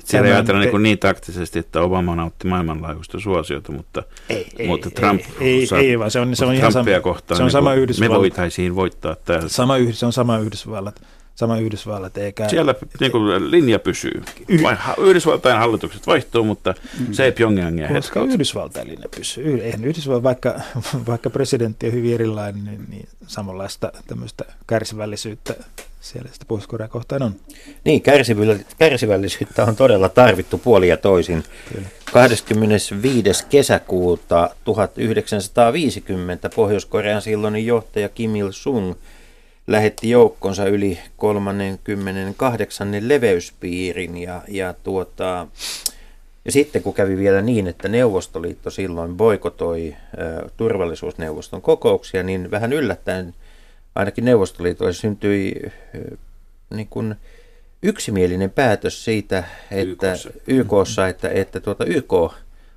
siellä 0.03 0.27
ei 0.27 0.33
ajatella 0.33 0.61
niin, 0.61 0.83
niin 0.83 0.99
taktisesti, 0.99 1.59
että 1.59 1.81
Obama 1.81 2.15
nautti 2.15 2.47
maailmanlaajuista 2.47 3.19
suosiota, 3.19 3.71
mutta, 3.71 4.03
ei, 4.29 4.67
mutta 4.67 4.89
Trump 4.89 5.21
ei, 5.39 5.67
ei, 5.75 5.89
ei, 5.89 5.99
vaan 5.99 6.11
se 6.11 6.19
on, 6.19 6.35
se 6.35 6.45
on 6.45 6.53
ihan 6.53 6.71
sama, 6.71 6.99
kohtaan, 7.01 7.37
se 7.37 7.43
on 7.43 7.47
niin 7.47 7.51
sama 7.51 7.73
Yhdysvallat. 7.73 8.11
Me 8.11 8.19
voitaisiin 8.19 8.75
voittaa 8.75 9.15
täällä. 9.15 9.49
Sama, 9.49 9.73
se 9.91 10.05
on 10.05 10.13
sama 10.13 10.37
Yhdysvallat 10.37 11.01
sama 11.35 11.57
Yhdysvallat. 11.57 12.17
Eikä, 12.17 12.49
Siellä 12.49 12.75
niin 12.99 13.11
kuin, 13.11 13.51
linja 13.51 13.79
pysyy. 13.79 14.21
Yhdysvaltain 14.97 15.57
hallitukset 15.57 16.07
vaihtuu, 16.07 16.43
mutta 16.43 16.73
mm. 16.99 17.13
se 17.13 17.25
ei 17.25 17.31
Pyongyangia 17.31 17.87
Koska. 17.87 18.23
Yhdysvaltain 18.23 18.87
linja 18.87 19.09
pysyy. 19.15 19.61
Eihän 19.61 19.85
Yhdysvallat, 19.85 20.23
vaikka, 20.23 20.59
vaikka 21.07 21.29
presidentti 21.29 21.87
on 21.87 21.93
hyvin 21.93 22.13
erilainen, 22.13 22.65
niin, 22.65 22.85
niin 22.89 23.07
samanlaista 23.27 23.91
tämmöistä 24.07 24.45
kärsivällisyyttä 24.67 25.55
siellä 26.01 26.29
sitä 26.33 26.45
pohjois 26.45 26.89
kohtaan 26.89 27.23
on. 27.23 27.35
Niin, 27.85 28.01
kärsivällisyyttä 28.77 29.65
on 29.65 29.75
todella 29.75 30.09
tarvittu 30.09 30.57
puoli 30.57 30.87
ja 30.87 30.97
toisin. 30.97 31.43
Kyllä. 31.73 31.87
25. 32.13 33.45
kesäkuuta 33.49 34.49
1950 34.63 36.49
Pohjois-Korean 36.49 37.21
silloinen 37.21 37.65
johtaja 37.65 38.09
Kim 38.09 38.35
Il-sung– 38.35 38.93
lähetti 39.67 40.09
joukkonsa 40.09 40.65
yli 40.65 40.99
38 41.17 42.95
leveyspiirin 43.01 44.17
ja, 44.17 44.41
ja, 44.47 44.73
tuota, 44.83 45.47
ja 46.45 46.51
sitten 46.51 46.83
kun 46.83 46.93
kävi 46.93 47.17
vielä 47.17 47.41
niin, 47.41 47.67
että 47.67 47.87
Neuvostoliitto 47.87 48.69
silloin 48.69 49.17
boikotoi 49.17 49.95
ä, 49.95 50.49
turvallisuusneuvoston 50.57 51.61
kokouksia, 51.61 52.23
niin 52.23 52.51
vähän 52.51 52.73
yllättäen 52.73 53.33
ainakin 53.95 54.25
Neuvostoliitossa 54.25 55.01
syntyi 55.01 55.53
ä, 55.65 55.69
niin 56.75 56.87
kuin 56.89 57.15
yksimielinen 57.83 58.49
päätös 58.51 59.05
siitä, 59.05 59.43
että 59.71 60.11
YKssa, 60.11 60.29
YKssa 60.47 61.07
että, 61.07 61.29
että 61.29 61.59
tuota, 61.59 61.85
YK 61.85 62.13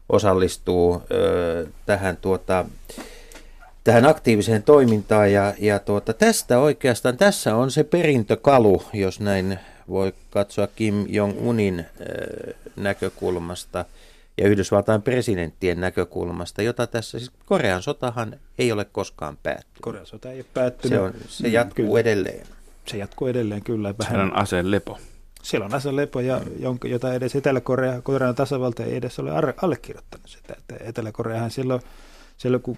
osallistuu 0.09 0.95
ä, 0.95 0.99
tähän 1.87 2.17
tuota, 2.17 2.65
tähän 3.87 4.05
aktiiviseen 4.05 4.63
toimintaan 4.63 5.33
ja, 5.33 5.55
ja 5.59 5.79
tuota, 5.79 6.13
tästä 6.13 6.59
oikeastaan, 6.59 7.17
tässä 7.17 7.57
on 7.57 7.71
se 7.71 7.85
perintökalu, 7.85 8.83
jos 8.93 9.21
näin 9.21 9.59
voi 9.89 10.13
katsoa 10.31 10.67
Kim 10.67 11.07
Jong-unin 11.09 11.81
äh, 11.81 11.87
näkökulmasta 12.77 13.85
ja 14.39 14.49
Yhdysvaltain 14.49 15.03
presidenttien 15.03 15.81
näkökulmasta, 15.81 16.63
jota 16.63 16.87
tässä, 16.87 17.19
siis 17.19 17.31
Korean 17.47 17.83
sotahan 17.83 18.37
ei 18.59 18.73
ole 18.73 18.85
koskaan 18.85 19.39
päättynyt. 19.43 19.81
Korean 19.81 20.07
sota 20.07 20.31
ei 20.31 20.39
ole 20.39 20.47
päättynyt. 20.55 20.99
Se, 20.99 21.01
on, 21.01 21.15
se 21.29 21.49
jatkuu 21.49 21.87
kyllä. 21.87 22.01
edelleen. 22.01 22.47
Se 22.87 22.97
jatkuu 22.97 23.29
edelleen 23.29 23.63
kyllä. 23.63 23.95
Vähän. 23.99 24.13
Siellä 24.13 24.25
on 24.25 24.37
aseen 24.37 24.71
lepo. 24.71 24.99
Siellä 25.43 25.67
on 25.67 25.75
aseen 25.75 25.97
lepo, 25.97 26.21
ja, 26.21 26.41
jonka, 26.59 26.89
jota 26.89 27.15
edes 27.15 27.37
Etelä-Korea, 27.37 28.03
Korean 28.03 28.35
tasavalta 28.35 28.85
ei 28.85 28.97
edes 28.97 29.19
ole 29.19 29.31
allekirjoittanut 29.63 30.29
sitä. 30.29 30.55
Että 30.59 30.77
Etelä-Koreahan 30.81 31.51
silloin 31.51 31.83
siellä 32.37 32.59
kun 32.59 32.77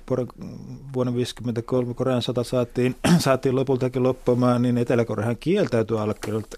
vuonna 0.95 1.13
1953 1.13 1.95
Korean 1.95 2.23
sota 2.23 2.45
saatiin, 2.45 2.97
saatiin 3.19 3.57
lopultakin 3.57 4.03
loppumaan, 4.03 4.63
niin 4.63 4.79
Etelä-Koreahan 4.79 5.37
kieltäytyi 5.37 5.97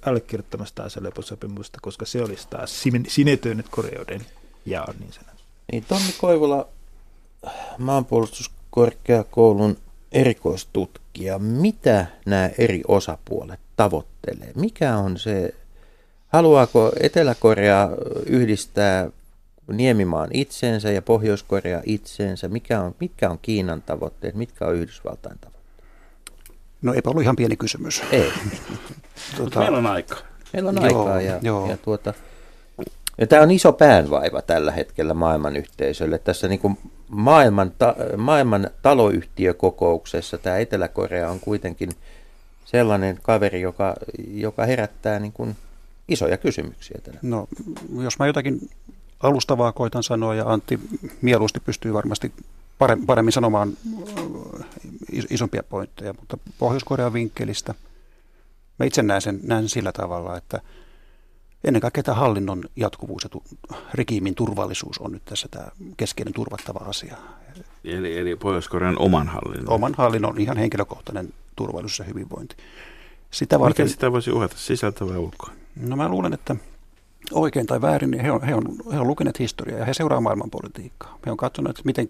allekirjoittamasta 0.07 0.83
aseleposopimusta, 0.83 1.79
koska 1.83 2.07
se 2.07 2.23
olisi 2.23 2.49
taas 2.51 2.83
sinetöinyt 3.09 3.67
Koreoiden 3.71 4.21
jaon 4.67 4.95
niin 5.01 5.13
sanotusti. 5.13 5.51
Niin 5.73 5.85
Tommi 5.89 6.15
Koivula, 6.21 6.69
maanpuolustuskorkeakoulun 7.79 9.77
erikoistutkija, 10.13 11.39
mitä 11.39 12.07
nämä 12.27 12.51
eri 12.59 12.83
osapuolet 12.89 13.61
tavoittelee? 13.77 14.53
Mikä 14.55 14.97
on 14.97 15.19
se, 15.19 15.55
haluaako 16.29 16.93
Etelä-Korea 17.01 17.89
yhdistää 18.27 19.11
Niemimaan 19.73 20.31
itseensä 20.33 20.91
ja 20.91 21.03
Pohjois-Korea 21.03 21.83
itseensä? 21.87 22.49
Mikä 22.49 22.81
on, 22.81 22.95
mitkä 23.01 23.31
on 23.31 23.39
Kiinan 23.43 23.83
tavoitteet, 23.83 24.35
mitkä 24.35 24.67
on 24.67 24.75
Yhdysvaltain 24.75 25.39
tavoitteet? 25.39 25.85
No 26.83 26.95
eipä 26.95 27.11
ollut 27.11 27.23
ihan 27.23 27.37
pieni 27.37 27.57
kysymys. 27.57 28.03
Ei. 28.13 28.33
tuota, 29.37 29.61
meillä 29.61 29.79
on 29.79 29.87
aika. 29.87 30.17
Meillä 30.53 30.69
on 30.69 30.77
joo, 30.77 30.85
aikaa 30.85 31.21
ja, 31.21 31.39
joo. 31.43 31.71
ja 31.71 31.77
tuota, 31.77 32.15
ja 33.21 33.27
tämä 33.27 33.43
on 33.43 33.51
iso 33.51 33.73
päänvaiva 33.73 34.43
tällä 34.43 34.73
hetkellä 34.73 35.15
maailman 35.15 35.57
yhteisölle. 35.57 36.19
Tässä 36.19 36.49
niin 36.49 36.61
kuin 36.61 36.79
maailman, 37.09 37.73
ta, 37.79 37.97
maailman 38.17 38.71
taloyhtiökokouksessa 38.83 40.39
tämä 40.39 40.59
Etelä-Korea 40.59 41.31
on 41.31 41.41
kuitenkin 41.41 41.91
sellainen 42.65 43.19
kaveri, 43.23 43.61
joka, 43.61 43.95
joka 44.35 44.67
herättää 44.67 45.19
niin 45.19 45.33
kuin 45.33 45.57
isoja 46.09 46.37
kysymyksiä 46.37 47.01
tänään. 47.05 47.21
No, 47.23 47.49
jos 48.03 48.19
mä 48.19 48.27
jotakin 48.27 48.71
alustavaa 49.21 49.73
koitan 49.73 50.03
sanoa 50.03 50.35
ja 50.35 50.53
Antti 50.53 50.81
mieluusti 51.23 51.61
pystyy 51.61 51.93
varmasti 51.93 52.33
paremmin 53.07 53.33
sanomaan 53.33 53.73
isompia 55.31 55.63
pointteja, 55.63 56.13
mutta 56.13 56.39
Pohjois-Korean 56.59 57.13
vinkkelistä 57.13 57.75
mä 58.79 58.87
itse 58.87 59.03
näen 59.03 59.23
sen, 59.23 59.41
näen 59.43 59.69
sillä 59.69 59.93
tavalla, 59.93 60.37
että 60.37 60.61
ennen 61.65 61.81
kaikkea 61.81 62.03
tämä 62.03 62.15
hallinnon 62.15 62.65
jatkuvuus 62.77 63.23
ja 63.23 63.29
tu, 63.29 63.43
regiimin 63.95 64.35
turvallisuus 64.35 64.99
on 64.99 65.13
nyt 65.13 65.25
tässä 65.25 65.49
tämä 65.51 65.69
keskeinen 65.97 66.35
turvattava 66.35 66.85
asia. 66.85 67.17
Eli, 67.85 68.19
eli 68.19 68.37
Pohjois-Korean 68.37 68.99
oman 68.99 69.29
hallinnon? 69.29 69.75
Oman 69.75 69.95
hallinnon 69.99 70.41
ihan 70.41 70.57
henkilökohtainen 70.57 71.35
turvallisuus 71.57 71.99
ja 71.99 72.05
hyvinvointi. 72.05 72.57
Sitä 73.31 73.61
varten, 73.61 73.85
Miten 73.85 73.93
sitä 73.93 74.13
voisi 74.13 74.31
uhata, 74.31 74.57
sisältä 74.59 75.07
vai 75.07 75.17
ulkoa? 75.17 75.51
No 75.77 75.97
mä 75.97 76.09
luulen, 76.09 76.33
että 76.33 76.57
oikein 77.33 77.67
tai 77.67 77.81
väärin, 77.81 78.11
niin 78.11 78.23
he 78.23 78.33
on, 78.33 78.43
he 78.43 78.55
on, 78.55 78.65
he 78.93 78.99
on 78.99 79.07
lukeneet 79.07 79.39
historiaa 79.39 79.79
ja 79.79 79.85
he 79.85 79.95
seuraavat 79.95 80.23
maailmanpolitiikkaa. 80.23 81.19
He 81.27 81.31
on 81.31 81.37
katsoneet, 81.37 81.81
miten, 81.85 82.09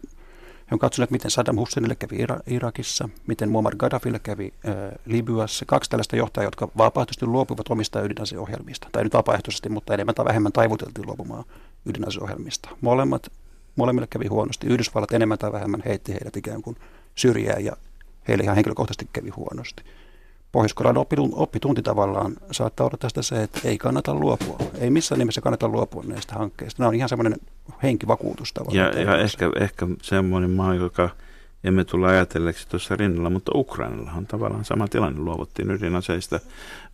he 0.71 0.73
on 0.73 0.79
katsoneet, 0.79 1.11
miten 1.11 1.31
Saddam 1.31 1.57
Husseinille 1.57 1.95
kävi 1.95 2.19
Ira- 2.25 2.43
Irakissa, 2.47 3.09
miten 3.27 3.51
Muammar 3.51 3.77
Gaddafille 3.77 4.19
kävi 4.19 4.55
äh, 4.69 4.75
Libyassa. 5.07 5.65
Kaksi 5.65 5.91
tällaista 5.91 6.17
johtajaa, 6.17 6.47
jotka 6.47 6.69
vapaaehtoisesti 6.79 7.27
luopuivat 7.27 7.71
omista 7.71 8.03
ydinaseohjelmista. 8.03 8.89
Tai 8.93 9.05
nyt 9.05 9.15
vapaaehtoisesti, 9.15 9.69
mutta 9.69 9.95
enemmän 9.95 10.15
tai 10.15 10.25
vähemmän 10.25 10.53
taivuteltiin 10.53 11.07
luopumaan 11.07 11.45
ydinaseohjelmista. 11.87 12.69
Molemmat, 12.81 13.33
molemmille 13.77 14.07
kävi 14.07 14.27
huonosti. 14.27 14.67
Yhdysvallat 14.67 15.13
enemmän 15.13 15.39
tai 15.39 15.53
vähemmän 15.53 15.83
heitti 15.85 16.13
heidät 16.13 16.37
ikään 16.37 16.63
kuin 16.63 16.77
syrjään 17.15 17.65
ja 17.65 17.73
heille 18.29 18.45
ihan 18.45 18.57
henkilökohtaisesti 18.57 19.09
kävi 19.13 19.31
huonosti 19.31 19.83
pohjois 20.53 20.75
oppitunti 21.33 21.83
tavallaan 21.83 22.33
saattaa 22.51 22.87
olla 22.87 22.97
tästä 22.99 23.23
se, 23.23 23.43
että 23.43 23.61
ei 23.65 23.79
kannata 23.79 24.15
luopua. 24.15 24.59
Ei 24.79 24.91
missään 24.91 25.19
nimessä 25.19 25.41
kannata 25.41 25.69
luopua 25.69 26.03
näistä 26.07 26.35
hankkeista. 26.35 26.83
Nämä 26.83 26.89
on 26.89 26.95
ihan 26.95 27.09
semmoinen 27.09 27.39
henkivakuutus 27.83 28.53
tavallaan. 28.53 28.97
Ja, 28.97 29.03
ja 29.03 29.17
ehkä, 29.17 29.51
ehkä 29.61 29.87
semmoinen 30.03 30.51
maa, 30.51 30.75
joka 30.75 31.11
emme 31.65 31.85
tule 31.85 32.09
ajatelleeksi 32.09 32.69
tuossa 32.69 32.97
rinnalla, 32.97 33.31
mutta 33.31 33.53
Ukrainalla 33.55 34.13
on 34.13 34.27
tavallaan 34.27 34.65
sama 34.65 34.89
tilanne. 34.89 35.21
Luovuttiin 35.21 35.71
ydinaseista, 35.71 36.41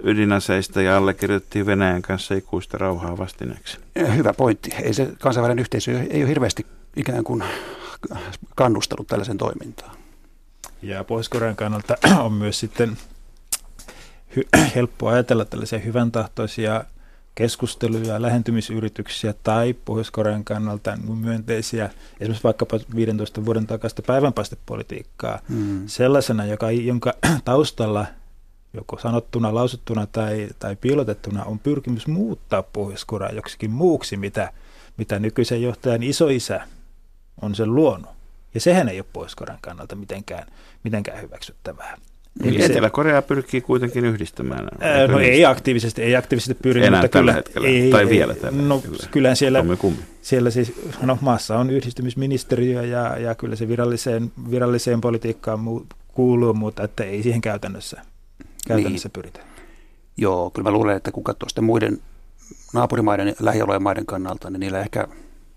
ydinaseista 0.03 0.83
ja 0.83 0.97
allekirjoitettiin 0.97 1.67
Venäjän 1.67 2.03
kanssa 2.03 2.35
ikuista 2.35 2.79
rauhaa 2.79 3.19
vastineeksi. 3.19 3.79
Hyvä 4.17 4.33
pointti. 4.33 4.71
Ei 4.83 4.95
se 4.95 5.13
kansainvälinen 5.21 5.61
yhteisö 5.61 6.01
ei 6.11 6.23
ole 6.23 6.29
hirveästi 6.29 6.67
ikään 6.97 7.25
kuin 7.25 7.45
kannustanut 8.55 9.07
tällaisen 9.07 9.39
toimintaan. 9.39 9.97
Ja 10.83 11.05
Pohjois-Korean 11.05 11.57
kannalta 11.57 11.97
on 12.25 12.33
myös 12.33 12.61
sitten 12.61 12.97
hy- 14.39 14.61
helppo 14.75 15.09
ajatella 15.09 15.45
tällaisia 15.45 15.79
hyvän 15.79 16.13
tahtoisia 16.13 16.85
keskusteluja, 17.35 18.23
lähentymisyrityksiä 18.23 19.35
tai 19.43 19.75
Pohjois-Korean 19.85 20.45
kannalta 20.45 20.97
myönteisiä, 20.97 21.91
esimerkiksi 22.21 22.45
vaikkapa 22.45 22.79
15 22.95 23.45
vuoden 23.45 23.67
takaista 23.67 24.03
päivänpaistepolitiikkaa, 24.03 25.39
hmm. 25.49 25.83
sellaisena, 25.87 26.45
joka, 26.45 26.71
jonka 26.71 27.15
taustalla 27.45 28.07
joko 28.75 28.99
sanottuna, 28.99 29.55
lausuttuna 29.55 30.07
tai, 30.07 30.49
tai 30.59 30.77
piilotettuna 30.77 31.45
on 31.45 31.59
pyrkimys 31.59 32.07
muuttaa 32.07 32.63
Pohjois-Korea 32.63 33.33
joksikin 33.33 33.71
muuksi, 33.71 34.17
mitä, 34.17 34.53
mitä 34.97 35.19
nykyisen 35.19 35.63
johtajan 35.63 36.03
isoisä 36.03 36.61
on 37.43 37.55
sen 37.55 37.75
luonut. 37.75 38.11
Ja 38.55 38.61
sehän 38.61 38.89
ei 38.89 39.01
ole 39.01 39.07
Pohjois-Korean 39.13 39.59
kannalta 39.61 39.97
mitenkään, 39.97 40.47
mitenkään 40.85 41.23
hyväksyttävää. 41.23 41.99
Eli 42.45 42.63
Etelä-Korea 42.63 43.23
pyrkii 43.23 43.61
kuitenkin 43.61 44.05
yhdistämään. 44.05 44.69
Ää, 44.81 45.07
no 45.07 45.19
ei 45.19 45.45
aktiivisesti, 45.45 46.03
ei 46.03 46.17
aktiivisesti 46.17 46.55
pyri, 46.55 46.87
Enää 46.87 47.03
mutta 47.03 47.19
kyllä, 47.19 47.33
hetkellä, 47.33 47.69
ei, 47.69 47.91
tai 47.91 48.09
vielä 48.09 48.35
tällä 48.35 48.63
no, 48.63 48.77
hetkellä. 48.77 49.09
Kyllä 49.11 49.35
siellä, 49.35 49.65
siellä 50.23 50.51
siis, 50.51 50.73
no 51.03 51.19
maassa 51.21 51.59
on 51.59 51.71
yhdistymisministeriö 51.71 52.83
ja, 52.83 53.19
ja 53.19 53.35
kyllä 53.35 53.57
se 53.57 53.69
viralliseen, 53.69 54.33
viralliseen 54.51 55.01
politiikkaan 55.01 55.61
kuuluu, 56.09 56.55
mutta 56.55 56.83
että 56.83 57.05
ei 57.05 57.23
siihen 57.23 57.41
käytännössä, 57.41 58.03
käytännössä 58.69 59.09
niin. 59.09 59.23
pyritä. 59.23 59.41
Joo, 60.17 60.51
kyllä 60.51 60.71
mä 60.71 60.73
luulen, 60.73 60.97
että 60.97 61.13
kun 61.13 61.25
katsoo 61.25 61.49
sitten 61.49 61.65
muiden 61.65 61.99
naapurimaiden 62.73 63.29
ja 63.29 63.35
lähialueen 63.41 63.83
maiden 63.83 64.07
kannalta, 64.07 64.51
niin 64.51 64.61
niillä 64.61 64.81
ehkä 64.81 65.09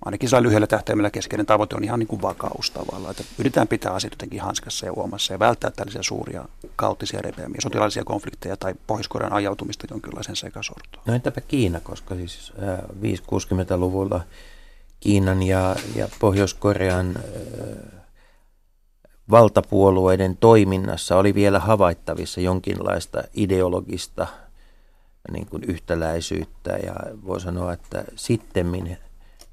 ainakin 0.05 0.29
saa 0.29 0.43
lyhyellä 0.43 0.67
tähtäimellä 0.67 1.11
keskeinen 1.11 1.45
tavoite 1.45 1.75
on 1.75 1.83
ihan 1.83 1.99
niin 1.99 2.07
kuin 2.07 2.21
vakaus 2.21 2.71
tavallaan, 2.71 3.11
että 3.11 3.23
yritetään 3.39 3.67
pitää 3.67 3.93
asiat 3.93 4.13
jotenkin 4.13 4.41
hanskassa 4.41 4.85
ja 4.85 4.93
uomassa 4.93 5.33
ja 5.33 5.39
välttää 5.39 5.71
tällaisia 5.71 6.03
suuria 6.03 6.45
kauttisia 6.75 7.21
repeämiä, 7.21 7.61
sotilaallisia 7.61 8.03
konflikteja 8.03 8.57
tai 8.57 8.73
Pohjois-Korean 8.87 9.33
ajautumista 9.33 9.87
jonkinlaisen 9.91 10.35
sekasortoon. 10.35 11.03
No 11.05 11.13
entäpä 11.13 11.41
Kiina, 11.41 11.79
koska 11.79 12.15
siis 12.15 12.53
äh, 12.63 12.79
5-60-luvulla 12.79 14.21
Kiinan 14.99 15.43
ja, 15.43 15.75
ja 15.95 16.09
Pohjois-Korean 16.19 17.15
äh, 17.17 17.99
valtapuolueiden 19.31 20.37
toiminnassa 20.37 21.17
oli 21.17 21.33
vielä 21.35 21.59
havaittavissa 21.59 22.41
jonkinlaista 22.41 23.23
ideologista 23.33 24.27
niin 25.31 25.45
kuin 25.45 25.63
yhtäläisyyttä 25.63 26.69
ja 26.69 26.93
voi 27.25 27.41
sanoa, 27.41 27.73
että 27.73 28.03
sittemmin 28.15 28.97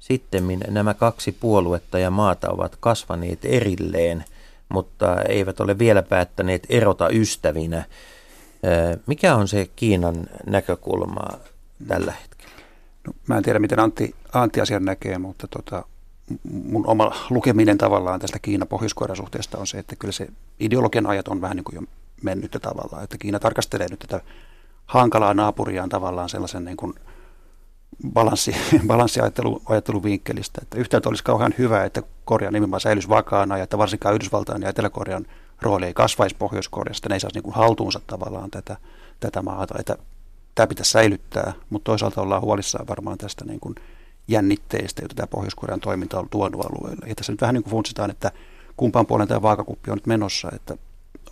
sitten 0.07 0.59
nämä 0.67 0.93
kaksi 0.93 1.31
puoluetta 1.31 1.99
ja 1.99 2.11
maata 2.11 2.49
ovat 2.49 2.77
kasvaneet 2.79 3.45
erilleen, 3.45 4.25
mutta 4.69 5.21
eivät 5.21 5.59
ole 5.59 5.79
vielä 5.79 6.03
päättäneet 6.03 6.67
erota 6.69 7.09
ystävinä. 7.09 7.85
Mikä 9.05 9.35
on 9.35 9.47
se 9.47 9.69
Kiinan 9.75 10.15
näkökulma 10.45 11.39
tällä 11.87 12.11
hetkellä? 12.11 12.53
No, 13.07 13.13
mä 13.27 13.37
en 13.37 13.43
tiedä, 13.43 13.59
miten 13.59 13.79
Antti, 13.79 14.15
Antti 14.33 14.61
asian 14.61 14.85
näkee, 14.85 15.17
mutta 15.17 15.47
tota, 15.47 15.85
mun 16.43 16.87
oma 16.87 17.11
lukeminen 17.29 17.77
tavallaan 17.77 18.19
tästä 18.19 18.39
Kiina-Pohjois 18.39 18.95
suhteesta 19.13 19.57
on 19.57 19.67
se, 19.67 19.77
että 19.79 19.95
kyllä 19.95 20.11
se 20.11 20.27
ideologian 20.59 21.07
ajat 21.07 21.27
on 21.27 21.41
vähän 21.41 21.57
niin 21.57 21.63
kuin 21.63 21.75
jo 21.75 21.81
mennyt 22.23 22.57
tavallaan, 22.61 23.03
että 23.03 23.17
Kiina 23.17 23.39
tarkastelee 23.39 23.87
nyt 23.89 23.99
tätä 23.99 24.21
hankalaa 24.85 25.33
naapuriaan 25.33 25.89
tavallaan 25.89 26.29
sellaisen 26.29 26.65
niin 26.65 26.77
kuin– 26.77 26.93
balanssi, 28.13 28.55
balanssiajatteluvinkkelistä. 28.87 30.59
Että 30.61 30.77
yhtäältä 30.77 31.09
olisi 31.09 31.23
kauhean 31.23 31.53
hyvä, 31.57 31.83
että 31.83 32.03
Korean 32.25 32.53
nimenomaan 32.53 32.81
säilyisi 32.81 33.09
vakaana 33.09 33.57
ja 33.57 33.63
että 33.63 33.77
varsinkaan 33.77 34.15
Yhdysvaltain 34.15 34.61
ja 34.61 34.69
Etelä-Korean 34.69 35.25
rooli 35.61 35.85
ei 35.85 35.93
kasvaisi 35.93 36.35
Pohjois-Koreasta. 36.39 37.09
Ne 37.09 37.15
ei 37.15 37.19
saisi 37.19 37.39
niin 37.39 37.53
haltuunsa 37.53 38.01
tavallaan 38.07 38.51
tätä, 38.51 38.77
tätä 39.19 39.41
maata. 39.41 39.75
Että 39.79 39.97
tämä 40.55 40.67
pitäisi 40.67 40.91
säilyttää, 40.91 41.53
mutta 41.69 41.85
toisaalta 41.85 42.21
ollaan 42.21 42.41
huolissaan 42.41 42.87
varmaan 42.87 43.17
tästä 43.17 43.45
niin 43.45 43.59
kuin 43.59 43.75
jännitteistä, 44.27 45.01
joita 45.01 45.15
tämä 45.15 45.27
Pohjois-Korean 45.27 45.79
toiminta 45.79 46.19
on 46.19 46.29
tuonut 46.29 46.65
alueelle. 46.65 47.05
Ja 47.07 47.15
tässä 47.15 47.31
nyt 47.33 47.41
vähän 47.41 47.53
niin 47.53 47.63
kuin 47.63 47.71
funtsitaan, 47.71 48.09
että 48.09 48.31
kumpaan 48.77 49.05
puolen 49.05 49.27
tämä 49.27 49.41
vaakakuppi 49.41 49.91
on 49.91 49.97
nyt 49.97 50.07
menossa, 50.07 50.49
että 50.55 50.77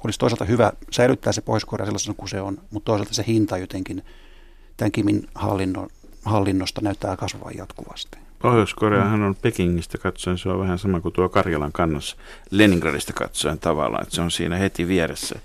olisi 0.03 0.19
toisaalta 0.19 0.45
hyvä 0.45 0.71
säilyttää 0.91 1.33
se 1.33 1.41
Pohjois-Korea 1.41 1.85
sellaisena 1.85 2.15
kuin 2.17 2.29
se 2.29 2.41
on, 2.41 2.57
mutta 2.71 2.85
toisaalta 2.85 3.13
se 3.13 3.23
hinta 3.27 3.57
jotenkin 3.57 4.03
tämän 4.77 4.91
Kimin 4.91 5.27
hallinnon 5.35 5.89
hallinnosta 6.25 6.81
näyttää 6.81 7.17
kasvavan 7.17 7.57
jatkuvasti. 7.57 8.17
Pohjois-Koreahan 8.41 9.23
on 9.23 9.35
Pekingistä 9.35 9.97
katsoen, 9.97 10.37
se 10.37 10.49
on 10.49 10.59
vähän 10.59 10.79
sama 10.79 11.01
kuin 11.01 11.13
tuo 11.13 11.29
Karjalan 11.29 11.71
kannassa 11.71 12.15
Leningradista 12.51 13.13
katsoen 13.13 13.59
tavallaan, 13.59 14.03
että 14.03 14.15
se 14.15 14.21
on 14.21 14.31
siinä 14.31 14.55
heti 14.55 14.87
vieressä. 14.87 15.39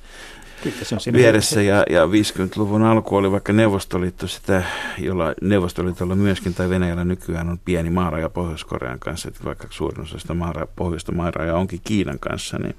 Kyllä, 0.62 0.77
se 0.83 0.95
on 0.95 1.01
siinä 1.01 1.19
vieressä 1.19 1.62
ja, 1.62 1.85
ja 1.90 2.07
50-luvun 2.07 2.83
alku 2.83 3.16
oli 3.16 3.33
vaikka 3.33 3.53
Neuvostoliitto 3.53 4.27
sitä, 4.27 4.62
jolla 4.99 5.35
Neuvostoliitolla 5.40 6.14
myöskin 6.14 6.55
tai 6.55 6.69
Venäjällä 6.69 7.05
nykyään 7.05 7.49
on 7.49 7.59
pieni 7.64 7.90
maaraja 7.90 8.31
Pohjois-Korean 8.31 8.99
kanssa, 8.99 9.29
että 9.29 9.45
vaikka 9.45 9.66
suurin 9.71 10.01
osa 10.01 10.19
sitä 10.19 10.35
maara, 10.35 10.66
pohjoista 10.77 11.12
maaraja 11.12 11.57
onkin 11.57 11.81
Kiinan 11.85 12.19
kanssa, 12.19 12.59
niin, 12.59 12.75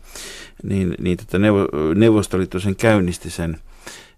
niin, 0.63 0.95
niin 0.99 1.17
tätä 1.17 1.37
Neuvostoliitto 1.95 2.59
sen 2.59 2.75
käynnisti 2.75 3.29
sen 3.29 3.57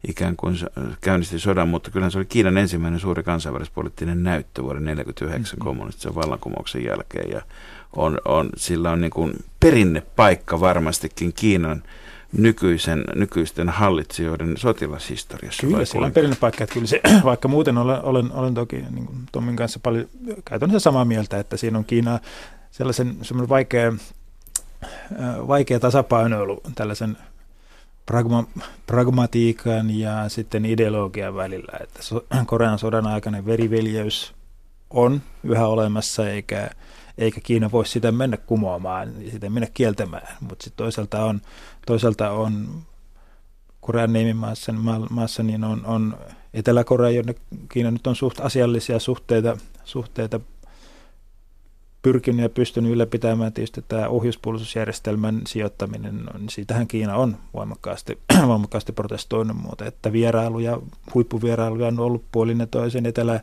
ikään 0.07 0.35
kuin 0.35 0.55
käynnisti 1.01 1.39
sodan, 1.39 1.69
mutta 1.69 1.91
kyllähän 1.91 2.11
se 2.11 2.17
oli 2.17 2.25
Kiinan 2.25 2.57
ensimmäinen 2.57 2.99
suuri 2.99 3.23
kansainvälispoliittinen 3.23 4.23
näyttö 4.23 4.63
vuoden 4.63 4.83
1949 4.83 5.57
mm-hmm. 5.57 5.65
kommunistisen 5.65 6.15
vallankumouksen 6.15 6.83
jälkeen 6.83 7.31
ja 7.31 7.41
on, 7.95 8.17
on, 8.25 8.49
sillä 8.57 8.91
on 8.91 9.01
niin 9.01 9.11
kuin 9.11 9.33
perinnepaikka 9.59 10.59
varmastikin 10.59 11.33
Kiinan 11.33 11.83
nykyisen, 12.37 13.03
nykyisten 13.15 13.69
hallitsijoiden 13.69 14.57
sotilashistoriassa. 14.57 15.67
Kyllä, 15.67 15.85
sillä 15.85 16.05
on 16.05 16.11
perinnepaikka. 16.11 16.63
Että 16.63 16.73
kyllä 16.73 16.87
se, 16.87 17.01
vaikka 17.23 17.47
muuten 17.47 17.77
olen, 17.77 18.03
olen, 18.03 18.31
olen 18.31 18.53
toki 18.53 18.75
niin 18.75 19.05
kuin 19.05 19.17
Tommin 19.31 19.55
kanssa 19.55 19.79
paljon 19.79 20.07
käytännössä 20.45 20.83
samaa 20.83 21.05
mieltä, 21.05 21.39
että 21.39 21.57
siinä 21.57 21.77
on 21.77 21.85
Kiina 21.85 22.19
sellaisen 22.71 23.17
semmoinen 23.21 23.49
vaikea, 23.49 23.93
vaikea 25.47 25.79
tasapainoilu 25.79 26.61
tällaisen 26.75 27.17
pragma, 28.05 28.43
pragmatiikan 28.85 29.89
ja 29.89 30.29
sitten 30.29 30.65
ideologian 30.65 31.35
välillä. 31.35 31.79
Että 31.83 32.03
so, 32.03 32.25
Korean 32.45 32.79
sodan 32.79 33.07
aikainen 33.07 33.45
veriveljeys 33.45 34.33
on 34.89 35.21
yhä 35.43 35.67
olemassa, 35.67 36.29
eikä, 36.29 36.69
eikä 37.17 37.41
Kiina 37.41 37.71
voi 37.71 37.85
sitä 37.85 38.11
mennä 38.11 38.37
kumoamaan, 38.37 39.13
sitä 39.31 39.49
mennä 39.49 39.67
kieltämään. 39.73 40.37
Mutta 40.39 40.63
sitten 40.63 40.83
toisaalta 40.83 41.25
on, 41.25 41.41
toisaalta 41.85 42.31
on 42.31 42.81
Korean 43.81 44.13
nimimaassa 44.13 44.73
maassa, 45.09 45.43
niin 45.43 45.63
on, 45.63 45.85
on 45.85 46.17
Etelä-Korea, 46.53 47.09
jonne 47.09 47.35
Kiina 47.69 47.91
nyt 47.91 48.07
on 48.07 48.15
suht 48.15 48.39
asiallisia 48.39 48.99
suhteita, 48.99 49.57
suhteita 49.83 50.39
pyrkinyt 52.03 52.41
ja 52.41 52.49
pystynyt 52.49 52.91
ylläpitämään 52.91 53.53
tietysti 53.53 53.85
tämä 53.87 54.07
ohjuspuolustusjärjestelmän 54.07 55.41
sijoittaminen, 55.47 56.25
niin 56.37 56.49
siitähän 56.49 56.87
Kiina 56.87 57.15
on 57.15 57.37
voimakkaasti, 57.53 58.17
voimakkaasti 58.47 58.91
protestoinut 58.91 59.57
muuta, 59.57 59.85
että 59.85 60.11
vierailuja, 60.11 60.79
huippuvierailuja 61.13 61.87
on 61.87 61.99
ollut 61.99 62.25
puolin 62.31 62.59
ja 62.59 62.67
toisen 62.67 63.05
Etelä, 63.05 63.39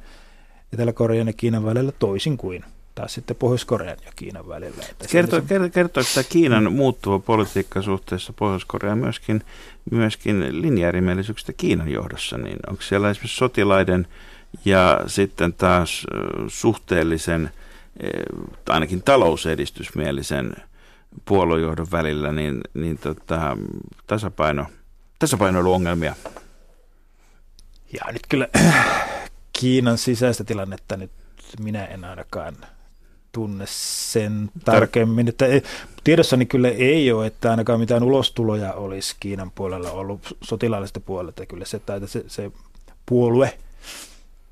Etelä-Korean 0.72 1.26
ja 1.26 1.32
Kiinan 1.32 1.64
välillä 1.64 1.92
toisin 1.92 2.36
kuin 2.36 2.64
taas 2.94 3.14
sitten 3.14 3.36
Pohjois-Korean 3.36 3.96
ja 4.04 4.12
Kiinan 4.16 4.48
välillä. 4.48 4.84
Kertoo, 5.10 5.40
se... 5.48 5.68
kertoo 5.70 6.00
että 6.00 6.30
Kiinan 6.30 6.72
muuttuva 6.72 7.18
politiikka 7.18 7.82
suhteessa 7.82 8.32
Pohjois-Koreaan 8.32 8.98
myöskin, 8.98 9.42
myöskin 9.90 10.62
linjaerimielisyyksistä 10.62 11.52
Kiinan 11.52 11.88
johdossa, 11.88 12.38
niin 12.38 12.58
onko 12.68 12.82
siellä 12.82 13.10
esimerkiksi 13.10 13.36
sotilaiden 13.36 14.06
ja 14.64 15.00
sitten 15.06 15.52
taas 15.52 16.06
suhteellisen– 16.48 17.50
ainakin 18.68 19.02
talousedistysmielisen 19.02 20.52
puoluejohdon 21.24 21.86
välillä, 21.92 22.32
niin, 22.32 22.60
niin 22.74 22.98
tota, 22.98 23.56
tasapaino, 24.06 24.66
tasapainoiluongelmia. 25.18 26.14
Ja 27.92 28.12
nyt 28.12 28.22
kyllä 28.28 28.48
Kiinan 29.60 29.98
sisäistä 29.98 30.44
tilannetta 30.44 30.96
nyt 30.96 31.10
minä 31.60 31.86
en 31.86 32.04
ainakaan 32.04 32.56
tunne 33.32 33.64
sen 33.68 34.50
tarkemmin. 34.64 35.28
Että 35.28 35.46
ei, 35.46 35.62
tiedossani 36.04 36.46
kyllä 36.46 36.68
ei 36.68 37.12
ole, 37.12 37.26
että 37.26 37.50
ainakaan 37.50 37.80
mitään 37.80 38.02
ulostuloja 38.02 38.72
olisi 38.72 39.16
Kiinan 39.20 39.50
puolella 39.50 39.90
ollut 39.90 40.36
sotilaallista 40.42 41.00
puolelta. 41.00 41.46
Kyllä 41.46 41.64
se, 41.64 41.78
tai 41.78 42.00
se, 42.08 42.24
se 42.26 42.52
puolue 43.06 43.58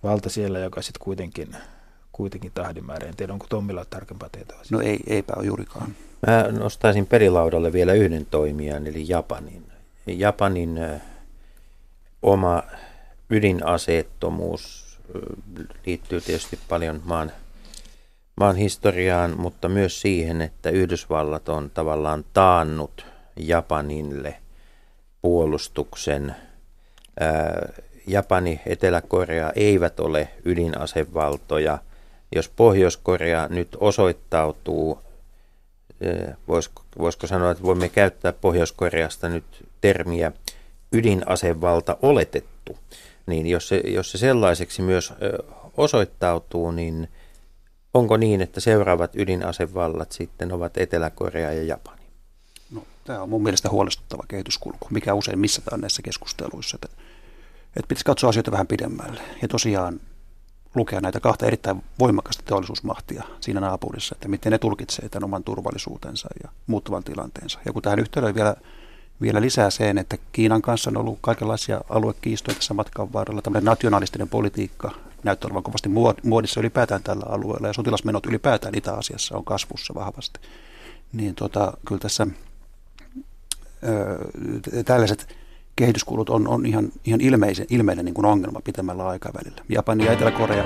valta 0.02 0.30
siellä, 0.30 0.58
joka 0.58 0.82
sitten 0.82 1.04
kuitenkin 1.04 1.56
kuitenkin 2.18 2.52
tahdinmäärä. 2.54 3.08
En 3.08 3.16
tiedä, 3.16 3.32
onko 3.32 3.46
Tommilla 3.48 3.84
tarkempaa 3.84 4.28
tietoa. 4.28 4.58
No 4.70 4.80
ei, 4.80 4.98
eipä 5.06 5.32
ole 5.36 5.46
juurikaan. 5.46 5.94
Mä 6.26 6.58
nostaisin 6.58 7.06
perilaudalle 7.06 7.72
vielä 7.72 7.92
yhden 7.92 8.26
toimijan, 8.26 8.86
eli 8.86 9.04
Japanin. 9.08 9.66
Japanin 10.06 10.80
oma 12.22 12.62
ydinaseettomuus 13.30 14.98
liittyy 15.86 16.20
tietysti 16.20 16.58
paljon 16.68 17.02
maan, 17.04 17.32
maan 18.40 18.56
historiaan, 18.56 19.40
mutta 19.40 19.68
myös 19.68 20.00
siihen, 20.00 20.42
että 20.42 20.70
Yhdysvallat 20.70 21.48
on 21.48 21.70
tavallaan 21.70 22.24
taannut 22.32 23.06
Japanille 23.36 24.36
puolustuksen. 25.22 26.36
Japani, 28.06 28.60
Etelä-Korea 28.66 29.52
eivät 29.56 30.00
ole 30.00 30.28
ydinasevaltoja– 30.44 31.78
jos 32.34 32.48
Pohjois-Korea 32.48 33.48
nyt 33.48 33.76
osoittautuu, 33.80 34.98
voisiko, 36.98 37.26
sanoa, 37.26 37.50
että 37.50 37.64
voimme 37.64 37.88
käyttää 37.88 38.32
Pohjois-Koreasta 38.32 39.28
nyt 39.28 39.44
termiä 39.80 40.32
ydinasevalta 40.92 41.96
oletettu, 42.02 42.78
niin 43.26 43.46
jos 43.46 43.68
se, 43.68 43.82
jos 43.84 44.12
se 44.12 44.18
sellaiseksi 44.18 44.82
myös 44.82 45.12
osoittautuu, 45.76 46.70
niin 46.70 47.08
onko 47.94 48.16
niin, 48.16 48.40
että 48.40 48.60
seuraavat 48.60 49.16
ydinasevallat 49.16 50.12
sitten 50.12 50.52
ovat 50.52 50.76
Etelä-Korea 50.76 51.52
ja 51.52 51.62
Japani? 51.62 52.02
No, 52.70 52.82
tämä 53.04 53.22
on 53.22 53.28
mun 53.28 53.42
mielestä 53.42 53.70
huolestuttava 53.70 54.22
kehityskulku, 54.28 54.88
mikä 54.90 55.14
usein 55.14 55.38
missataan 55.38 55.80
näissä 55.80 56.02
keskusteluissa. 56.02 56.76
Että, 56.82 56.88
että 57.76 57.88
pitäisi 57.88 58.04
katsoa 58.04 58.30
asioita 58.30 58.50
vähän 58.50 58.66
pidemmälle. 58.66 59.20
Ja 59.42 59.48
tosiaan 59.48 60.00
lukea 60.74 61.00
näitä 61.00 61.20
kahta 61.20 61.46
erittäin 61.46 61.82
voimakasta 61.98 62.42
teollisuusmahtia 62.46 63.22
siinä 63.40 63.60
naapurissa, 63.60 64.14
että 64.14 64.28
miten 64.28 64.52
ne 64.52 64.58
tulkitsee 64.58 65.08
tämän 65.08 65.24
oman 65.24 65.44
turvallisuutensa 65.44 66.28
ja 66.42 66.50
muuttuvan 66.66 67.04
tilanteensa. 67.04 67.60
Ja 67.64 67.72
kun 67.72 67.82
tähän 67.82 67.98
yhteyteen 67.98 68.34
vielä, 68.34 68.54
vielä 69.20 69.40
lisää 69.40 69.70
sen, 69.70 69.98
että 69.98 70.16
Kiinan 70.32 70.62
kanssa 70.62 70.90
on 70.90 70.96
ollut 70.96 71.18
kaikenlaisia 71.20 71.80
aluekiistoja 71.88 72.54
tässä 72.54 72.74
matkan 72.74 73.12
varrella, 73.12 73.42
tämmöinen 73.42 73.64
nationalistinen 73.64 74.28
politiikka 74.28 74.90
näyttää 75.24 75.48
olevan 75.48 75.62
kovasti 75.62 75.88
muodissa 76.22 76.60
ylipäätään 76.60 77.02
tällä 77.02 77.24
alueella 77.28 77.66
ja 77.66 77.72
sotilasmenot 77.72 78.26
ylipäätään 78.26 78.74
Itä-Asiassa 78.74 79.36
on 79.36 79.44
kasvussa 79.44 79.94
vahvasti. 79.94 80.40
Niin 81.12 81.34
tota, 81.34 81.72
kyllä 81.86 82.00
tässä 82.00 82.26
ö, 83.84 84.82
tällaiset 84.84 85.37
kehityskulut 85.78 86.30
on, 86.30 86.48
on 86.48 86.66
ihan, 86.66 86.88
ihan 87.04 87.20
ilmeisen, 87.20 87.66
ilmeinen 87.70 88.04
niin 88.04 88.14
kuin 88.14 88.24
ongelma 88.24 88.60
pitemmällä 88.64 89.06
aikavälillä. 89.06 89.62
Japani 89.68 90.04
ja 90.04 90.12
Etelä-Korea 90.12 90.64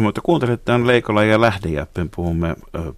mutta 0.00 0.20
kuuntelet 0.20 0.64
tämän 0.64 0.86
Leikola 0.86 1.24
ja 1.24 1.40
Lähdejäppen, 1.40 2.10
puhumme 2.16 2.56